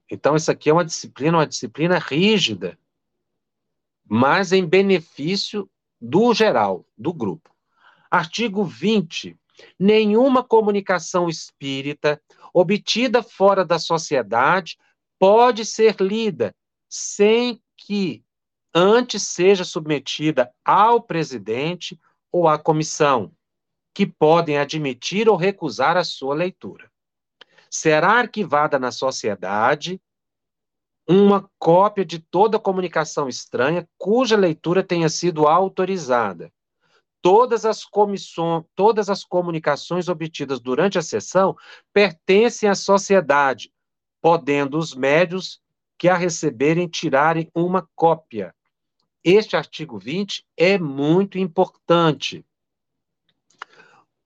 Então, 0.09 0.35
isso 0.35 0.49
aqui 0.49 0.69
é 0.69 0.73
uma 0.73 0.85
disciplina, 0.85 1.37
uma 1.37 1.47
disciplina 1.47 1.97
rígida, 1.99 2.79
mas 4.05 4.53
em 4.53 4.65
benefício 4.65 5.69
do 5.99 6.33
geral, 6.33 6.85
do 6.97 7.13
grupo. 7.13 7.53
Artigo 8.09 8.63
20. 8.63 9.37
Nenhuma 9.77 10.43
comunicação 10.43 11.27
espírita 11.27 12.21
obtida 12.53 13.21
fora 13.21 13.65
da 13.65 13.77
sociedade 13.77 14.77
pode 15.19 15.65
ser 15.65 15.95
lida 15.99 16.55
sem 16.89 17.61
que 17.75 18.23
antes 18.73 19.23
seja 19.23 19.63
submetida 19.63 20.53
ao 20.63 21.01
presidente 21.01 21.99
ou 22.31 22.47
à 22.47 22.57
comissão, 22.59 23.31
que 23.93 24.05
podem 24.05 24.57
admitir 24.57 25.27
ou 25.27 25.35
recusar 25.35 25.97
a 25.97 26.03
sua 26.03 26.35
leitura. 26.35 26.91
Será 27.69 28.11
arquivada 28.19 28.77
na 28.77 28.91
sociedade 28.91 29.99
uma 31.07 31.49
cópia 31.57 32.05
de 32.05 32.19
toda 32.19 32.59
comunicação 32.59 33.29
estranha 33.29 33.87
cuja 33.97 34.35
leitura 34.35 34.83
tenha 34.83 35.07
sido 35.07 35.47
autorizada. 35.47 36.51
Todas 37.21 37.65
as, 37.65 37.83
todas 38.75 39.09
as 39.09 39.23
comunicações 39.23 40.07
obtidas 40.09 40.59
durante 40.59 40.97
a 40.97 41.01
sessão 41.01 41.55
pertencem 41.93 42.69
à 42.69 42.75
sociedade, 42.75 43.71
podendo 44.27 44.77
os 44.77 44.93
médios 44.93 45.61
que 45.97 46.09
a 46.09 46.17
receberem 46.17 46.85
tirarem 46.85 47.49
uma 47.55 47.87
cópia. 47.95 48.53
Este 49.23 49.55
artigo 49.55 49.97
20 49.97 50.45
é 50.57 50.77
muito 50.77 51.39
importante. 51.39 52.45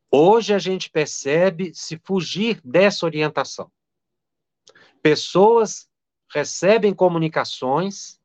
Hoje 0.09 0.55
a 0.55 0.57
gente 0.57 0.89
percebe 0.89 1.71
se 1.75 2.01
fugir 2.03 2.59
dessa 2.65 3.05
orientação. 3.05 3.71
Pessoas 5.03 5.87
recebem 6.33 6.95
comunicações 6.95 8.19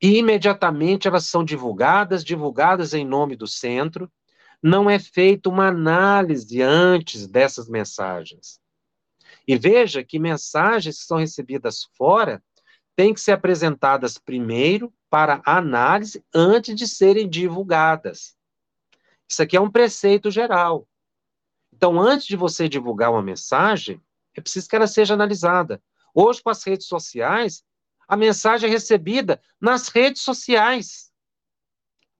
e 0.00 0.16
imediatamente 0.18 1.08
elas 1.08 1.26
são 1.26 1.44
divulgadas, 1.44 2.22
divulgadas 2.22 2.94
em 2.94 3.04
nome 3.04 3.34
do 3.34 3.48
centro. 3.48 4.08
Não 4.62 4.88
é 4.88 5.00
feita 5.00 5.48
uma 5.48 5.66
análise 5.66 6.62
antes 6.62 7.26
dessas 7.26 7.68
mensagens. 7.68 8.61
E 9.46 9.56
veja 9.56 10.04
que 10.04 10.18
mensagens 10.18 10.98
que 10.98 11.04
são 11.04 11.18
recebidas 11.18 11.84
fora 11.96 12.42
têm 12.94 13.14
que 13.14 13.20
ser 13.20 13.32
apresentadas 13.32 14.18
primeiro 14.18 14.92
para 15.08 15.42
análise 15.44 16.24
antes 16.34 16.74
de 16.74 16.86
serem 16.86 17.28
divulgadas. 17.28 18.36
Isso 19.28 19.42
aqui 19.42 19.56
é 19.56 19.60
um 19.60 19.70
preceito 19.70 20.30
geral. 20.30 20.86
Então, 21.72 22.00
antes 22.00 22.26
de 22.26 22.36
você 22.36 22.68
divulgar 22.68 23.10
uma 23.10 23.22
mensagem, 23.22 24.00
é 24.34 24.40
preciso 24.40 24.68
que 24.68 24.76
ela 24.76 24.86
seja 24.86 25.14
analisada. 25.14 25.82
Hoje, 26.14 26.42
com 26.42 26.50
as 26.50 26.62
redes 26.64 26.86
sociais, 26.86 27.64
a 28.06 28.16
mensagem 28.16 28.68
é 28.68 28.72
recebida 28.72 29.40
nas 29.60 29.88
redes 29.88 30.22
sociais. 30.22 31.10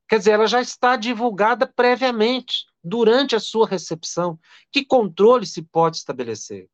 Quer 0.09 0.19
dizer, 0.19 0.33
ela 0.33 0.47
já 0.47 0.61
está 0.61 0.97
divulgada 0.97 1.67
previamente, 1.67 2.67
durante 2.83 3.37
a 3.37 3.41
sua 3.41 3.67
recepção. 3.67 4.39
Que 4.71 4.85
controle 4.85 5.47
se 5.47 5.63
pode 5.63 5.99
estabelecer? 5.99 6.69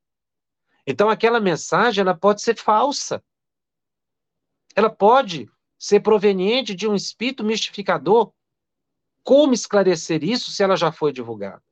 Então, 0.91 1.11
aquela 1.11 1.39
mensagem 1.39 2.01
ela 2.01 2.17
pode 2.17 2.41
ser 2.41 2.57
falsa. 2.57 3.23
Ela 4.75 4.89
pode 4.89 5.47
ser 5.79 6.01
proveniente 6.01 6.75
de 6.75 6.89
um 6.89 6.95
espírito 6.95 7.45
mistificador. 7.45 8.33
Como 9.23 9.53
esclarecer 9.53 10.25
isso 10.25 10.51
se 10.51 10.63
ela 10.63 10.77
já 10.77 10.91
foi 10.91 11.13
divulgada? 11.13 11.63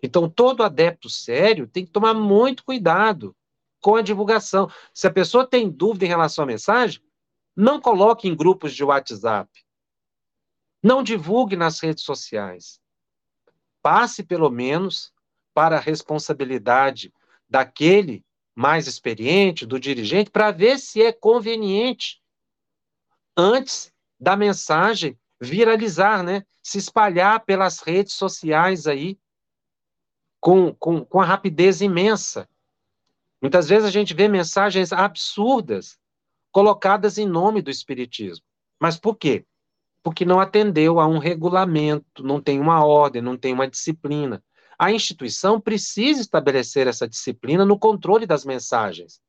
Então, 0.00 0.30
todo 0.30 0.62
adepto 0.62 1.10
sério 1.10 1.66
tem 1.66 1.84
que 1.84 1.90
tomar 1.90 2.14
muito 2.14 2.64
cuidado 2.64 3.34
com 3.80 3.96
a 3.96 4.02
divulgação. 4.02 4.70
Se 4.94 5.08
a 5.08 5.12
pessoa 5.12 5.44
tem 5.44 5.68
dúvida 5.68 6.04
em 6.04 6.08
relação 6.08 6.44
à 6.44 6.46
mensagem, 6.46 7.02
não 7.56 7.80
coloque 7.80 8.28
em 8.28 8.36
grupos 8.36 8.72
de 8.72 8.84
WhatsApp. 8.84 9.50
Não 10.80 11.02
divulgue 11.02 11.56
nas 11.56 11.80
redes 11.80 12.04
sociais. 12.04 12.80
Passe, 13.82 14.22
pelo 14.22 14.48
menos, 14.48 15.12
para 15.52 15.78
a 15.78 15.80
responsabilidade 15.80 17.12
daquele 17.48 18.24
mais 18.58 18.88
experiente, 18.88 19.64
do 19.64 19.78
dirigente, 19.78 20.32
para 20.32 20.50
ver 20.50 20.80
se 20.80 21.00
é 21.00 21.12
conveniente 21.12 22.20
antes 23.36 23.94
da 24.18 24.36
mensagem 24.36 25.16
viralizar, 25.40 26.24
né? 26.24 26.44
Se 26.60 26.76
espalhar 26.76 27.44
pelas 27.44 27.78
redes 27.78 28.14
sociais 28.14 28.88
aí 28.88 29.16
com, 30.40 30.74
com, 30.74 31.04
com 31.04 31.20
a 31.20 31.24
rapidez 31.24 31.80
imensa. 31.80 32.48
Muitas 33.40 33.68
vezes 33.68 33.86
a 33.86 33.92
gente 33.92 34.12
vê 34.12 34.26
mensagens 34.26 34.92
absurdas 34.92 35.96
colocadas 36.50 37.16
em 37.16 37.28
nome 37.28 37.62
do 37.62 37.70
Espiritismo. 37.70 38.44
Mas 38.80 38.98
por 38.98 39.16
quê? 39.16 39.46
Porque 40.02 40.24
não 40.24 40.40
atendeu 40.40 40.98
a 40.98 41.06
um 41.06 41.18
regulamento, 41.18 42.24
não 42.24 42.42
tem 42.42 42.58
uma 42.58 42.84
ordem, 42.84 43.22
não 43.22 43.36
tem 43.36 43.52
uma 43.52 43.68
disciplina. 43.68 44.42
A 44.78 44.92
instituição 44.92 45.60
precisa 45.60 46.20
estabelecer 46.20 46.86
essa 46.86 47.08
disciplina 47.08 47.64
no 47.64 47.76
controle 47.76 48.26
das 48.26 48.44
mensagens 48.44 49.20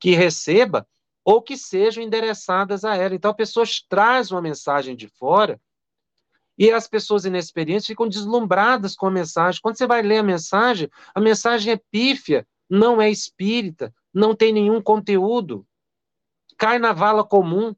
que 0.00 0.10
receba 0.10 0.86
ou 1.24 1.40
que 1.40 1.56
sejam 1.56 2.02
endereçadas 2.02 2.84
a 2.84 2.96
ela. 2.96 3.14
Então, 3.14 3.30
a 3.30 3.34
pessoa 3.34 3.64
traz 3.88 4.32
uma 4.32 4.42
mensagem 4.42 4.96
de 4.96 5.06
fora 5.06 5.60
e 6.56 6.72
as 6.72 6.88
pessoas 6.88 7.24
inexperientes 7.24 7.86
ficam 7.86 8.08
deslumbradas 8.08 8.96
com 8.96 9.06
a 9.06 9.10
mensagem. 9.10 9.60
Quando 9.62 9.78
você 9.78 9.86
vai 9.86 10.02
ler 10.02 10.18
a 10.18 10.22
mensagem, 10.22 10.90
a 11.14 11.20
mensagem 11.20 11.72
é 11.72 11.80
pífia, 11.90 12.46
não 12.68 13.00
é 13.00 13.08
espírita, 13.08 13.94
não 14.12 14.34
tem 14.34 14.52
nenhum 14.52 14.82
conteúdo. 14.82 15.64
Cai 16.56 16.80
na 16.80 16.92
vala 16.92 17.22
comum 17.22 17.72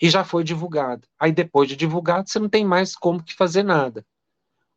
e 0.00 0.10
já 0.10 0.24
foi 0.24 0.42
divulgado. 0.42 1.06
Aí, 1.16 1.30
depois 1.30 1.68
de 1.68 1.76
divulgado, 1.76 2.28
você 2.28 2.40
não 2.40 2.48
tem 2.48 2.64
mais 2.64 2.96
como 2.96 3.22
que 3.22 3.34
fazer 3.34 3.62
nada 3.62 4.04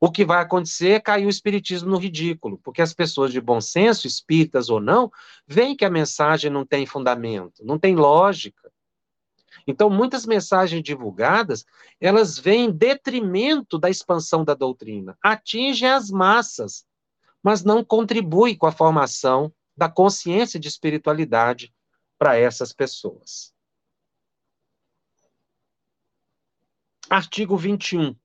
o 0.04 0.12
que 0.12 0.26
vai 0.26 0.42
acontecer 0.42 0.94
é 0.94 1.00
cair 1.00 1.28
o 1.28 1.30
espiritismo 1.30 1.92
no 1.92 1.98
ridículo, 1.98 2.58
porque 2.64 2.82
as 2.82 2.92
pessoas 2.92 3.32
de 3.32 3.40
bom 3.40 3.62
senso, 3.62 4.08
espíritas 4.08 4.68
ou 4.68 4.82
não, 4.82 5.12
veem 5.46 5.76
que 5.76 5.86
a 5.86 5.92
mensagem 5.92 6.50
não 6.50 6.66
tem 6.66 6.88
fundamento, 6.88 7.64
não 7.64 7.78
tem 7.78 7.96
lógica. 7.96 8.72
Então, 9.68 9.92
muitas 9.92 10.26
mensagens 10.26 10.82
divulgadas, 10.82 11.64
elas 12.00 12.40
vêm 12.40 12.66
em 12.66 12.72
detrimento 12.72 13.78
da 13.78 13.92
expansão 13.92 14.44
da 14.44 14.56
doutrina, 14.56 15.16
atingem 15.22 15.88
as 15.88 16.10
massas, 16.10 16.84
mas 17.44 17.64
não 17.64 17.86
contribuem 17.86 18.58
com 18.58 18.66
a 18.66 18.72
formação 18.72 19.54
da 19.78 19.88
consciência 19.88 20.60
de 20.60 20.68
espiritualidade 20.68 21.72
para 22.18 22.36
essas 22.36 22.74
pessoas. 22.74 23.54
Artigo 27.08 27.56
21 27.56 28.16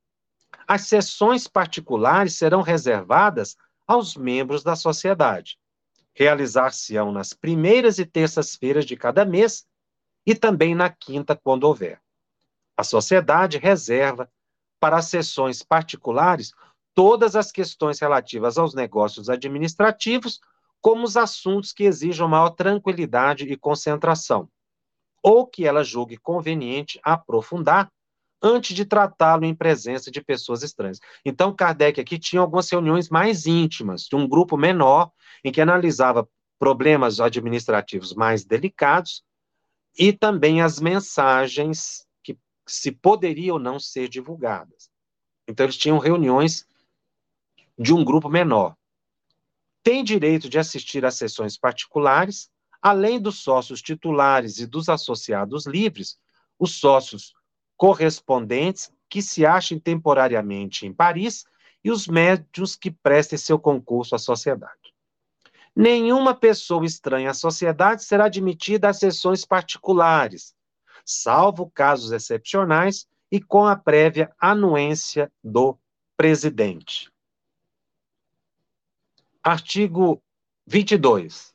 as 0.66 0.82
sessões 0.82 1.46
particulares 1.46 2.34
serão 2.34 2.60
reservadas 2.60 3.56
aos 3.86 4.16
membros 4.16 4.62
da 4.62 4.74
sociedade. 4.74 5.58
Realizar-se-ão 6.12 7.12
nas 7.12 7.32
primeiras 7.32 7.98
e 7.98 8.06
terças-feiras 8.06 8.84
de 8.84 8.96
cada 8.96 9.24
mês 9.24 9.66
e 10.26 10.34
também 10.34 10.74
na 10.74 10.90
quinta, 10.90 11.36
quando 11.36 11.64
houver. 11.64 12.00
A 12.76 12.82
sociedade 12.82 13.58
reserva 13.58 14.30
para 14.80 14.96
as 14.96 15.06
sessões 15.06 15.62
particulares 15.62 16.52
todas 16.94 17.36
as 17.36 17.52
questões 17.52 18.00
relativas 18.00 18.58
aos 18.58 18.74
negócios 18.74 19.28
administrativos, 19.28 20.40
como 20.80 21.04
os 21.04 21.16
assuntos 21.16 21.72
que 21.72 21.84
exijam 21.84 22.28
maior 22.28 22.50
tranquilidade 22.50 23.44
e 23.44 23.56
concentração, 23.56 24.48
ou 25.22 25.46
que 25.46 25.66
ela 25.66 25.84
julgue 25.84 26.16
conveniente 26.16 26.98
aprofundar 27.02 27.90
antes 28.46 28.76
de 28.76 28.84
tratá-lo 28.84 29.44
em 29.44 29.54
presença 29.54 30.10
de 30.10 30.22
pessoas 30.22 30.62
estranhas. 30.62 31.00
Então, 31.24 31.54
Kardec 31.54 32.00
aqui 32.00 32.16
tinha 32.18 32.40
algumas 32.40 32.70
reuniões 32.70 33.08
mais 33.08 33.44
íntimas, 33.46 34.02
de 34.02 34.14
um 34.14 34.28
grupo 34.28 34.56
menor, 34.56 35.10
em 35.44 35.50
que 35.50 35.60
analisava 35.60 36.28
problemas 36.58 37.20
administrativos 37.20 38.14
mais 38.14 38.44
delicados 38.44 39.24
e 39.98 40.12
também 40.12 40.62
as 40.62 40.78
mensagens 40.78 42.06
que 42.22 42.38
se 42.66 42.92
poderiam 42.92 43.54
ou 43.54 43.60
não 43.60 43.80
ser 43.80 44.08
divulgadas. 44.08 44.88
Então, 45.48 45.66
eles 45.66 45.76
tinham 45.76 45.98
reuniões 45.98 46.64
de 47.76 47.92
um 47.92 48.04
grupo 48.04 48.28
menor. 48.28 48.76
Tem 49.82 50.04
direito 50.04 50.48
de 50.48 50.58
assistir 50.58 51.04
às 51.04 51.16
sessões 51.16 51.58
particulares, 51.58 52.48
além 52.80 53.20
dos 53.20 53.40
sócios 53.40 53.82
titulares 53.82 54.58
e 54.58 54.66
dos 54.66 54.88
associados 54.88 55.66
livres, 55.66 56.18
os 56.58 56.78
sócios 56.78 57.34
correspondentes 57.76 58.90
que 59.08 59.22
se 59.22 59.46
achem 59.46 59.78
temporariamente 59.78 60.86
em 60.86 60.92
Paris 60.92 61.44
e 61.84 61.90
os 61.90 62.08
médios 62.08 62.74
que 62.74 62.90
prestem 62.90 63.38
seu 63.38 63.58
concurso 63.58 64.14
à 64.14 64.18
sociedade. 64.18 64.94
Nenhuma 65.74 66.34
pessoa 66.34 66.84
estranha 66.84 67.30
à 67.30 67.34
sociedade 67.34 68.02
será 68.02 68.24
admitida 68.24 68.88
a 68.88 68.94
sessões 68.94 69.44
particulares, 69.44 70.54
salvo 71.04 71.70
casos 71.70 72.12
excepcionais 72.12 73.06
e 73.30 73.40
com 73.40 73.66
a 73.66 73.76
prévia 73.76 74.32
anuência 74.40 75.30
do 75.44 75.78
presidente. 76.16 77.12
Artigo 79.42 80.20
22. 80.66 81.54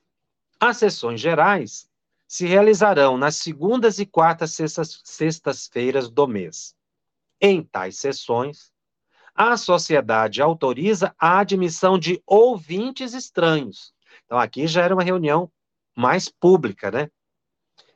As 0.60 0.78
sessões 0.78 1.20
gerais 1.20 1.90
se 2.32 2.46
realizarão 2.46 3.18
nas 3.18 3.36
segundas 3.36 4.00
e 4.00 4.06
quartas 4.06 4.58
sextas-feiras 5.04 6.10
do 6.10 6.26
mês. 6.26 6.74
Em 7.42 7.62
tais 7.62 7.98
sessões, 7.98 8.72
a 9.36 9.58
sociedade 9.58 10.42
autoriza 10.42 11.14
a 11.20 11.40
admissão 11.40 12.00
de 12.00 12.24
ouvintes 12.26 13.14
estranhos. 13.14 13.94
Então, 14.24 14.40
aqui 14.40 14.66
já 14.66 14.82
era 14.82 14.94
uma 14.94 15.04
reunião 15.04 15.52
mais 15.94 16.30
pública, 16.30 16.90
né? 16.90 17.12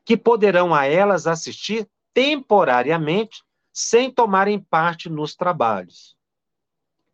Que 0.03 0.17
poderão 0.17 0.75
a 0.75 0.85
elas 0.85 1.27
assistir 1.27 1.89
temporariamente, 2.13 3.41
sem 3.71 4.11
tomarem 4.11 4.59
parte 4.59 5.09
nos 5.09 5.33
trabalhos. 5.33 6.13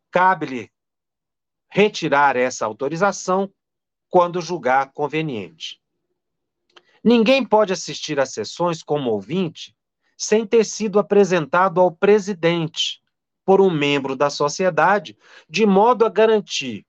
Cabe-lhe 0.10 0.72
retirar 1.70 2.36
essa 2.36 2.66
autorização 2.66 3.54
quando 4.10 4.42
julgar 4.42 4.92
conveniente. 4.92 5.81
Ninguém 7.04 7.44
pode 7.44 7.74
assistir 7.74 8.20
às 8.20 8.32
sessões 8.32 8.84
como 8.84 9.12
ouvinte 9.12 9.76
sem 10.18 10.46
ter 10.46 10.64
sido 10.64 11.00
apresentado 11.00 11.82
ao 11.82 11.92
presidente 11.92 13.02
por 13.44 13.60
um 13.60 13.72
membro 13.72 14.16
da 14.16 14.30
sociedade, 14.30 15.18
de 15.50 15.66
modo 15.66 16.06
a 16.06 16.10
garantir, 16.10 16.86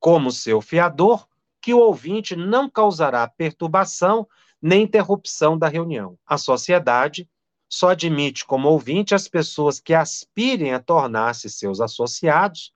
como 0.00 0.32
seu 0.32 0.60
fiador, 0.60 1.28
que 1.60 1.72
o 1.72 1.78
ouvinte 1.78 2.34
não 2.34 2.68
causará 2.68 3.28
perturbação 3.28 4.26
nem 4.60 4.82
interrupção 4.82 5.56
da 5.56 5.68
reunião. 5.68 6.18
A 6.26 6.36
sociedade 6.36 7.28
só 7.68 7.90
admite 7.90 8.44
como 8.44 8.68
ouvinte 8.68 9.14
as 9.14 9.28
pessoas 9.28 9.78
que 9.78 9.94
aspirem 9.94 10.74
a 10.74 10.80
tornar-se 10.80 11.48
seus 11.48 11.80
associados 11.80 12.72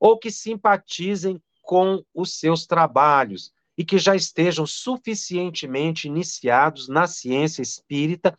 ou 0.00 0.18
que 0.18 0.30
simpatizem 0.30 1.40
com 1.62 2.02
os 2.14 2.38
seus 2.38 2.66
trabalhos 2.66 3.52
e 3.76 3.84
que 3.84 3.98
já 3.98 4.14
estejam 4.14 4.66
suficientemente 4.66 6.06
iniciados 6.06 6.88
na 6.88 7.06
ciência 7.06 7.62
espírita 7.62 8.36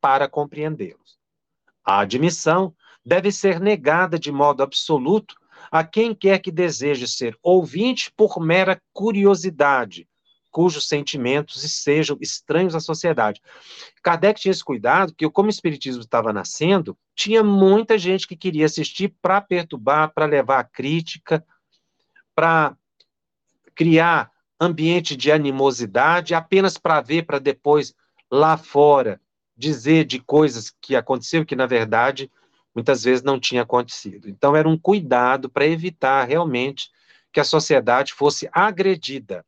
para 0.00 0.28
compreendê-los. 0.28 1.18
A 1.84 2.00
admissão 2.00 2.74
deve 3.04 3.30
ser 3.30 3.60
negada 3.60 4.18
de 4.18 4.32
modo 4.32 4.62
absoluto 4.62 5.34
a 5.70 5.84
quem 5.84 6.14
quer 6.14 6.38
que 6.40 6.50
deseje 6.50 7.06
ser 7.06 7.36
ouvinte 7.42 8.12
por 8.16 8.40
mera 8.40 8.80
curiosidade, 8.92 10.08
cujos 10.50 10.88
sentimentos 10.88 11.60
sejam 11.82 12.16
estranhos 12.20 12.74
à 12.74 12.80
sociedade. 12.80 13.42
Kardec 14.02 14.40
tinha 14.40 14.52
esse 14.52 14.64
cuidado, 14.64 15.14
que 15.14 15.28
como 15.30 15.48
o 15.48 15.50
Espiritismo 15.50 16.00
estava 16.00 16.32
nascendo, 16.32 16.96
tinha 17.14 17.42
muita 17.42 17.98
gente 17.98 18.26
que 18.26 18.36
queria 18.36 18.66
assistir 18.66 19.14
para 19.20 19.40
perturbar, 19.40 20.12
para 20.14 20.26
levar 20.26 20.60
a 20.60 20.64
crítica, 20.64 21.44
para 22.34 22.76
criar 23.74 24.30
ambiente 24.60 25.16
de 25.16 25.30
animosidade 25.30 26.34
apenas 26.34 26.78
para 26.78 27.00
ver, 27.00 27.24
para 27.24 27.38
depois, 27.38 27.94
lá 28.30 28.56
fora, 28.56 29.20
dizer 29.56 30.04
de 30.04 30.18
coisas 30.18 30.74
que 30.80 30.96
aconteceu 30.96 31.44
que, 31.44 31.56
na 31.56 31.66
verdade, 31.66 32.30
muitas 32.74 33.04
vezes 33.04 33.22
não 33.22 33.40
tinha 33.40 33.62
acontecido. 33.62 34.28
Então, 34.28 34.54
era 34.54 34.68
um 34.68 34.78
cuidado 34.78 35.48
para 35.48 35.66
evitar 35.66 36.24
realmente 36.24 36.90
que 37.32 37.40
a 37.40 37.44
sociedade 37.44 38.12
fosse 38.12 38.48
agredida. 38.52 39.44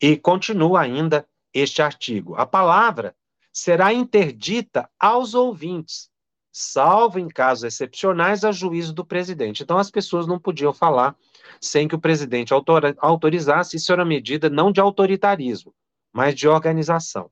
E 0.00 0.16
continua 0.16 0.80
ainda 0.80 1.26
este 1.52 1.82
artigo. 1.82 2.34
A 2.36 2.46
palavra 2.46 3.14
será 3.52 3.92
interdita 3.92 4.88
aos 4.98 5.34
ouvintes, 5.34 6.10
salvo 6.52 7.18
em 7.18 7.28
casos 7.28 7.64
excepcionais 7.64 8.44
a 8.44 8.52
juízo 8.52 8.92
do 8.92 9.04
presidente. 9.04 9.62
Então, 9.62 9.78
as 9.78 9.90
pessoas 9.90 10.26
não 10.26 10.38
podiam 10.38 10.72
falar 10.72 11.16
sem 11.60 11.86
que 11.86 11.94
o 11.94 12.00
presidente 12.00 12.52
autorizasse, 12.98 13.76
isso 13.76 13.92
era 13.92 14.04
medida 14.04 14.48
não 14.50 14.72
de 14.72 14.80
autoritarismo, 14.80 15.74
mas 16.12 16.34
de 16.34 16.48
organização. 16.48 17.30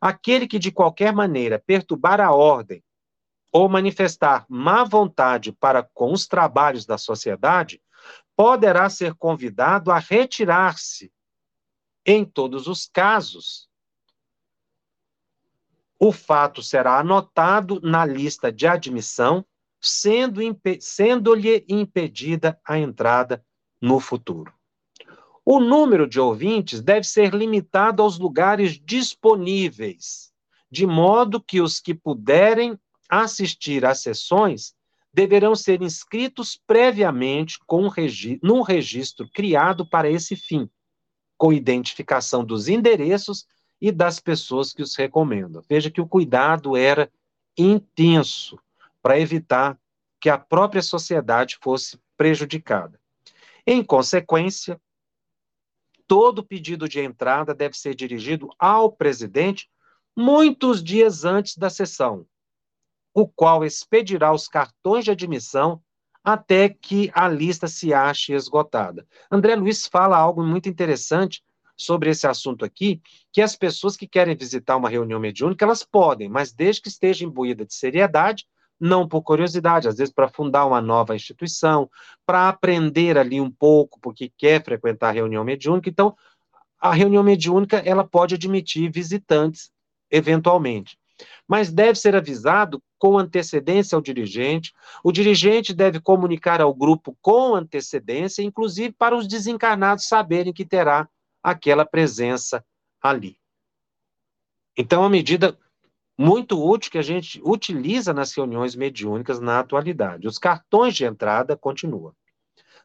Aquele 0.00 0.46
que, 0.46 0.58
de 0.58 0.72
qualquer 0.72 1.12
maneira, 1.12 1.62
perturbar 1.64 2.20
a 2.20 2.32
ordem 2.32 2.82
ou 3.52 3.68
manifestar 3.68 4.44
má 4.48 4.82
vontade 4.82 5.52
para 5.52 5.82
com 5.82 6.12
os 6.12 6.26
trabalhos 6.26 6.86
da 6.86 6.98
sociedade, 6.98 7.80
poderá 8.34 8.88
ser 8.88 9.14
convidado 9.14 9.92
a 9.92 9.98
retirar-se. 9.98 11.12
Em 12.04 12.24
todos 12.24 12.66
os 12.66 12.86
casos, 12.86 13.68
o 16.04 16.10
fato 16.10 16.64
será 16.64 16.98
anotado 16.98 17.80
na 17.80 18.04
lista 18.04 18.50
de 18.50 18.66
admissão 18.66 19.46
sendo-lhe 19.80 20.52
sendo 20.80 21.32
impedida 21.68 22.60
a 22.66 22.76
entrada 22.76 23.44
no 23.80 24.00
futuro. 24.00 24.52
O 25.44 25.60
número 25.60 26.08
de 26.08 26.18
ouvintes 26.18 26.80
deve 26.80 27.06
ser 27.06 27.32
limitado 27.32 28.02
aos 28.02 28.18
lugares 28.18 28.80
disponíveis, 28.84 30.32
de 30.68 30.88
modo 30.88 31.40
que 31.40 31.60
os 31.60 31.78
que 31.78 31.94
puderem 31.94 32.76
assistir 33.08 33.84
às 33.84 34.02
sessões 34.02 34.74
deverão 35.14 35.54
ser 35.54 35.82
inscritos 35.82 36.60
previamente 36.66 37.60
com 37.64 37.86
regi 37.86 38.40
num 38.42 38.62
registro 38.62 39.30
criado 39.32 39.88
para 39.88 40.10
esse 40.10 40.34
fim, 40.34 40.68
com 41.38 41.52
identificação 41.52 42.44
dos 42.44 42.66
endereços 42.66 43.46
e 43.82 43.90
das 43.90 44.20
pessoas 44.20 44.72
que 44.72 44.80
os 44.80 44.94
recomendam. 44.94 45.60
Veja 45.68 45.90
que 45.90 46.00
o 46.00 46.06
cuidado 46.06 46.76
era 46.76 47.10
intenso 47.58 48.56
para 49.02 49.18
evitar 49.18 49.76
que 50.20 50.30
a 50.30 50.38
própria 50.38 50.80
sociedade 50.80 51.58
fosse 51.60 52.00
prejudicada. 52.16 53.00
Em 53.66 53.82
consequência, 53.82 54.80
todo 56.06 56.44
pedido 56.44 56.88
de 56.88 57.00
entrada 57.00 57.52
deve 57.52 57.76
ser 57.76 57.96
dirigido 57.96 58.48
ao 58.56 58.92
presidente 58.92 59.68
muitos 60.16 60.80
dias 60.80 61.24
antes 61.24 61.56
da 61.56 61.68
sessão, 61.68 62.24
o 63.12 63.26
qual 63.26 63.64
expedirá 63.64 64.32
os 64.32 64.46
cartões 64.46 65.04
de 65.04 65.10
admissão 65.10 65.82
até 66.22 66.68
que 66.68 67.10
a 67.12 67.26
lista 67.26 67.66
se 67.66 67.92
ache 67.92 68.32
esgotada. 68.32 69.04
André 69.28 69.56
Luiz 69.56 69.88
fala 69.88 70.16
algo 70.16 70.40
muito 70.44 70.68
interessante 70.68 71.42
sobre 71.76 72.10
esse 72.10 72.26
assunto 72.26 72.64
aqui, 72.64 73.00
que 73.32 73.40
as 73.40 73.56
pessoas 73.56 73.96
que 73.96 74.06
querem 74.06 74.36
visitar 74.36 74.76
uma 74.76 74.88
reunião 74.88 75.18
mediúnica, 75.18 75.64
elas 75.64 75.82
podem, 75.82 76.28
mas 76.28 76.52
desde 76.52 76.82
que 76.82 76.88
esteja 76.88 77.24
imbuída 77.24 77.64
de 77.64 77.74
seriedade, 77.74 78.46
não 78.78 79.06
por 79.06 79.22
curiosidade, 79.22 79.86
às 79.86 79.96
vezes 79.96 80.12
para 80.12 80.28
fundar 80.28 80.66
uma 80.66 80.80
nova 80.80 81.14
instituição, 81.14 81.88
para 82.26 82.48
aprender 82.48 83.16
ali 83.16 83.40
um 83.40 83.50
pouco, 83.50 84.00
porque 84.00 84.32
quer 84.36 84.62
frequentar 84.64 85.10
a 85.10 85.12
reunião 85.12 85.44
mediúnica. 85.44 85.88
Então, 85.88 86.16
a 86.80 86.92
reunião 86.92 87.22
mediúnica, 87.22 87.78
ela 87.84 88.02
pode 88.02 88.34
admitir 88.34 88.90
visitantes, 88.90 89.70
eventualmente. 90.10 90.98
Mas 91.46 91.70
deve 91.72 91.96
ser 91.96 92.16
avisado 92.16 92.82
com 92.98 93.16
antecedência 93.16 93.94
ao 93.94 94.02
dirigente. 94.02 94.72
O 95.04 95.12
dirigente 95.12 95.72
deve 95.72 96.00
comunicar 96.00 96.60
ao 96.60 96.74
grupo 96.74 97.16
com 97.22 97.54
antecedência, 97.54 98.42
inclusive 98.42 98.92
para 98.98 99.16
os 99.16 99.28
desencarnados 99.28 100.08
saberem 100.08 100.52
que 100.52 100.64
terá 100.64 101.08
aquela 101.42 101.84
presença 101.84 102.64
ali. 103.00 103.38
Então, 104.76 105.00
é 105.00 105.02
uma 105.04 105.10
medida 105.10 105.58
muito 106.16 106.62
útil 106.62 106.92
que 106.92 106.98
a 106.98 107.02
gente 107.02 107.40
utiliza 107.44 108.12
nas 108.12 108.32
reuniões 108.32 108.74
mediúnicas 108.74 109.40
na 109.40 109.58
atualidade. 109.58 110.26
Os 110.26 110.38
cartões 110.38 110.94
de 110.94 111.04
entrada 111.04 111.56
continuam. 111.56 112.14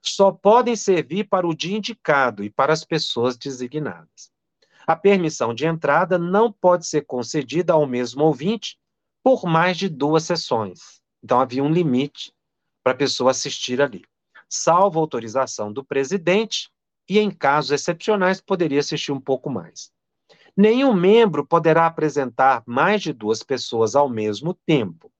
Só 0.01 0.31
podem 0.31 0.75
servir 0.75 1.25
para 1.25 1.47
o 1.47 1.55
dia 1.55 1.77
indicado 1.77 2.43
e 2.43 2.49
para 2.49 2.73
as 2.73 2.83
pessoas 2.83 3.37
designadas. 3.37 4.31
A 4.85 4.95
permissão 4.95 5.53
de 5.53 5.65
entrada 5.65 6.17
não 6.17 6.51
pode 6.51 6.87
ser 6.87 7.05
concedida 7.05 7.73
ao 7.73 7.85
mesmo 7.85 8.23
ouvinte 8.23 8.77
por 9.21 9.45
mais 9.45 9.75
de 9.77 9.89
duas 9.89 10.23
sessões. 10.23 11.01
Então 11.21 11.39
havia 11.41 11.63
um 11.63 11.71
limite 11.71 12.31
para 12.83 12.93
a 12.93 12.97
pessoa 12.97 13.31
assistir 13.31 13.81
ali. 13.81 14.03
Salvo 14.47 14.99
autorização 14.99 15.73
do 15.73 15.83
presidente, 15.83 16.71
e 17.07 17.19
em 17.19 17.31
casos 17.31 17.71
excepcionais 17.71 18.41
poderia 18.41 18.79
assistir 18.79 19.11
um 19.11 19.19
pouco 19.19 19.49
mais. 19.49 19.91
Nenhum 20.55 20.93
membro 20.93 21.45
poderá 21.45 21.85
apresentar 21.85 22.63
mais 22.65 23.01
de 23.01 23.13
duas 23.13 23.43
pessoas 23.43 23.95
ao 23.95 24.09
mesmo 24.09 24.53
tempo. 24.65 25.11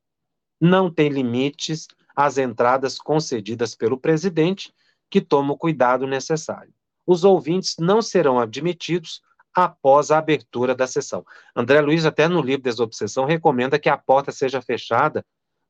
Não 0.60 0.92
tem 0.92 1.10
limites 1.10 1.88
às 2.16 2.38
entradas 2.38 2.98
concedidas 2.98 3.76
pelo 3.76 4.00
presidente, 4.00 4.74
que 5.10 5.22
toma 5.22 5.54
o 5.54 5.58
cuidado 5.58 6.08
necessário. 6.08 6.74
Os 7.06 7.24
ouvintes 7.24 7.76
não 7.80 8.02
serão 8.02 8.40
admitidos 8.40 9.22
após 9.54 10.12
a 10.12 10.18
abertura 10.18 10.76
da 10.76 10.86
sessão. 10.86 11.26
André 11.56 11.82
Luiz, 11.82 12.06
até 12.06 12.28
no 12.28 12.42
livro 12.42 12.64
Desobsessão, 12.64 13.26
recomenda 13.26 13.80
que 13.80 13.90
a 13.90 13.98
porta 13.98 14.32
seja 14.32 14.62
fechada 14.62 15.26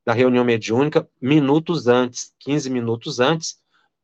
da 0.06 0.14
reunião 0.14 0.44
mediúnica 0.44 1.08
minutos 1.22 1.88
antes, 1.88 2.34
15 2.40 2.70
minutos 2.70 3.20
antes, 3.20 3.60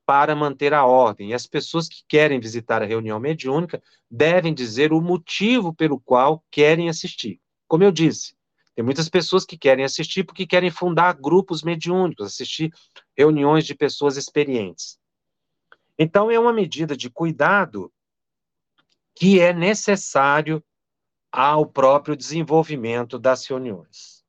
para 0.06 0.36
manter 0.36 0.74
a 0.74 0.86
ordem. 0.86 1.30
E 1.30 1.34
as 1.34 1.48
pessoas 1.48 1.88
que 1.88 2.04
querem 2.08 2.40
visitar 2.40 2.82
a 2.82 2.86
reunião 2.86 3.20
mediúnica 3.20 3.82
devem 4.10 4.54
dizer 4.54 4.92
o 4.92 5.02
motivo 5.02 5.74
pelo 5.74 6.00
qual 6.00 6.44
querem 6.52 6.90
assistir. 6.90 7.40
Como 7.68 7.84
eu 7.84 7.92
disse, 7.92 8.36
tem 8.76 8.84
muitas 8.84 9.08
pessoas 9.08 9.46
que 9.46 9.58
querem 9.58 9.86
assistir 9.86 10.24
porque 10.24 10.48
querem 10.48 10.72
fundar 10.72 11.14
grupos 11.14 11.62
mediúnicos, 11.64 12.26
assistir 12.26 12.74
reuniões 13.16 13.66
de 13.66 13.76
pessoas 13.76 14.18
experientes. 14.18 14.98
Então, 15.98 16.32
é 16.32 16.40
uma 16.40 16.52
medida 16.52 16.98
de 16.98 17.10
cuidado 17.10 17.92
que 19.16 19.40
é 19.40 19.54
necessário 19.54 20.64
ao 21.32 21.66
próprio 21.66 22.16
desenvolvimento 22.16 23.20
das 23.20 23.46
reuniões. 23.46 24.23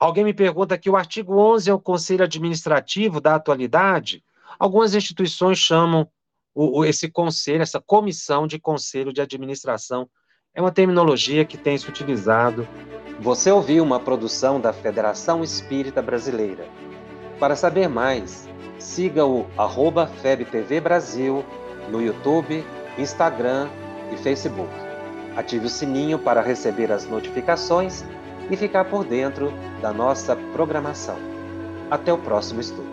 Alguém 0.00 0.24
me 0.24 0.32
pergunta 0.32 0.74
aqui, 0.74 0.88
o 0.88 0.96
artigo 0.96 1.36
11 1.36 1.68
é 1.68 1.74
o 1.74 1.78
Conselho 1.78 2.24
Administrativo 2.24 3.20
da 3.20 3.34
atualidade? 3.34 4.24
Algumas 4.58 4.94
instituições 4.94 5.58
chamam 5.58 6.08
o, 6.54 6.78
o, 6.80 6.84
esse 6.86 7.10
conselho, 7.10 7.60
essa 7.60 7.78
comissão 7.78 8.46
de 8.46 8.58
conselho 8.58 9.12
de 9.12 9.20
administração. 9.20 10.08
É 10.54 10.60
uma 10.62 10.72
terminologia 10.72 11.44
que 11.44 11.58
tem 11.58 11.76
se 11.76 11.86
utilizado. 11.86 12.66
Você 13.20 13.52
ouviu 13.52 13.84
uma 13.84 14.00
produção 14.00 14.58
da 14.58 14.72
Federação 14.72 15.44
Espírita 15.44 16.00
Brasileira. 16.00 16.66
Para 17.38 17.54
saber 17.54 17.86
mais, 17.86 18.48
siga 18.78 19.26
o 19.26 19.46
arroba 19.58 20.06
FebTV 20.06 20.80
Brasil 20.80 21.44
no 21.90 22.00
YouTube, 22.00 22.64
Instagram 22.96 23.68
e 24.10 24.16
Facebook. 24.16 24.72
Ative 25.36 25.66
o 25.66 25.70
sininho 25.70 26.18
para 26.18 26.40
receber 26.40 26.90
as 26.90 27.04
notificações 27.04 28.02
e 28.50 28.56
ficar 28.56 28.84
por 28.84 29.04
dentro 29.04 29.52
da 29.80 29.92
nossa 29.92 30.34
programação. 30.52 31.16
Até 31.90 32.12
o 32.12 32.18
próximo 32.18 32.60
estudo. 32.60 32.89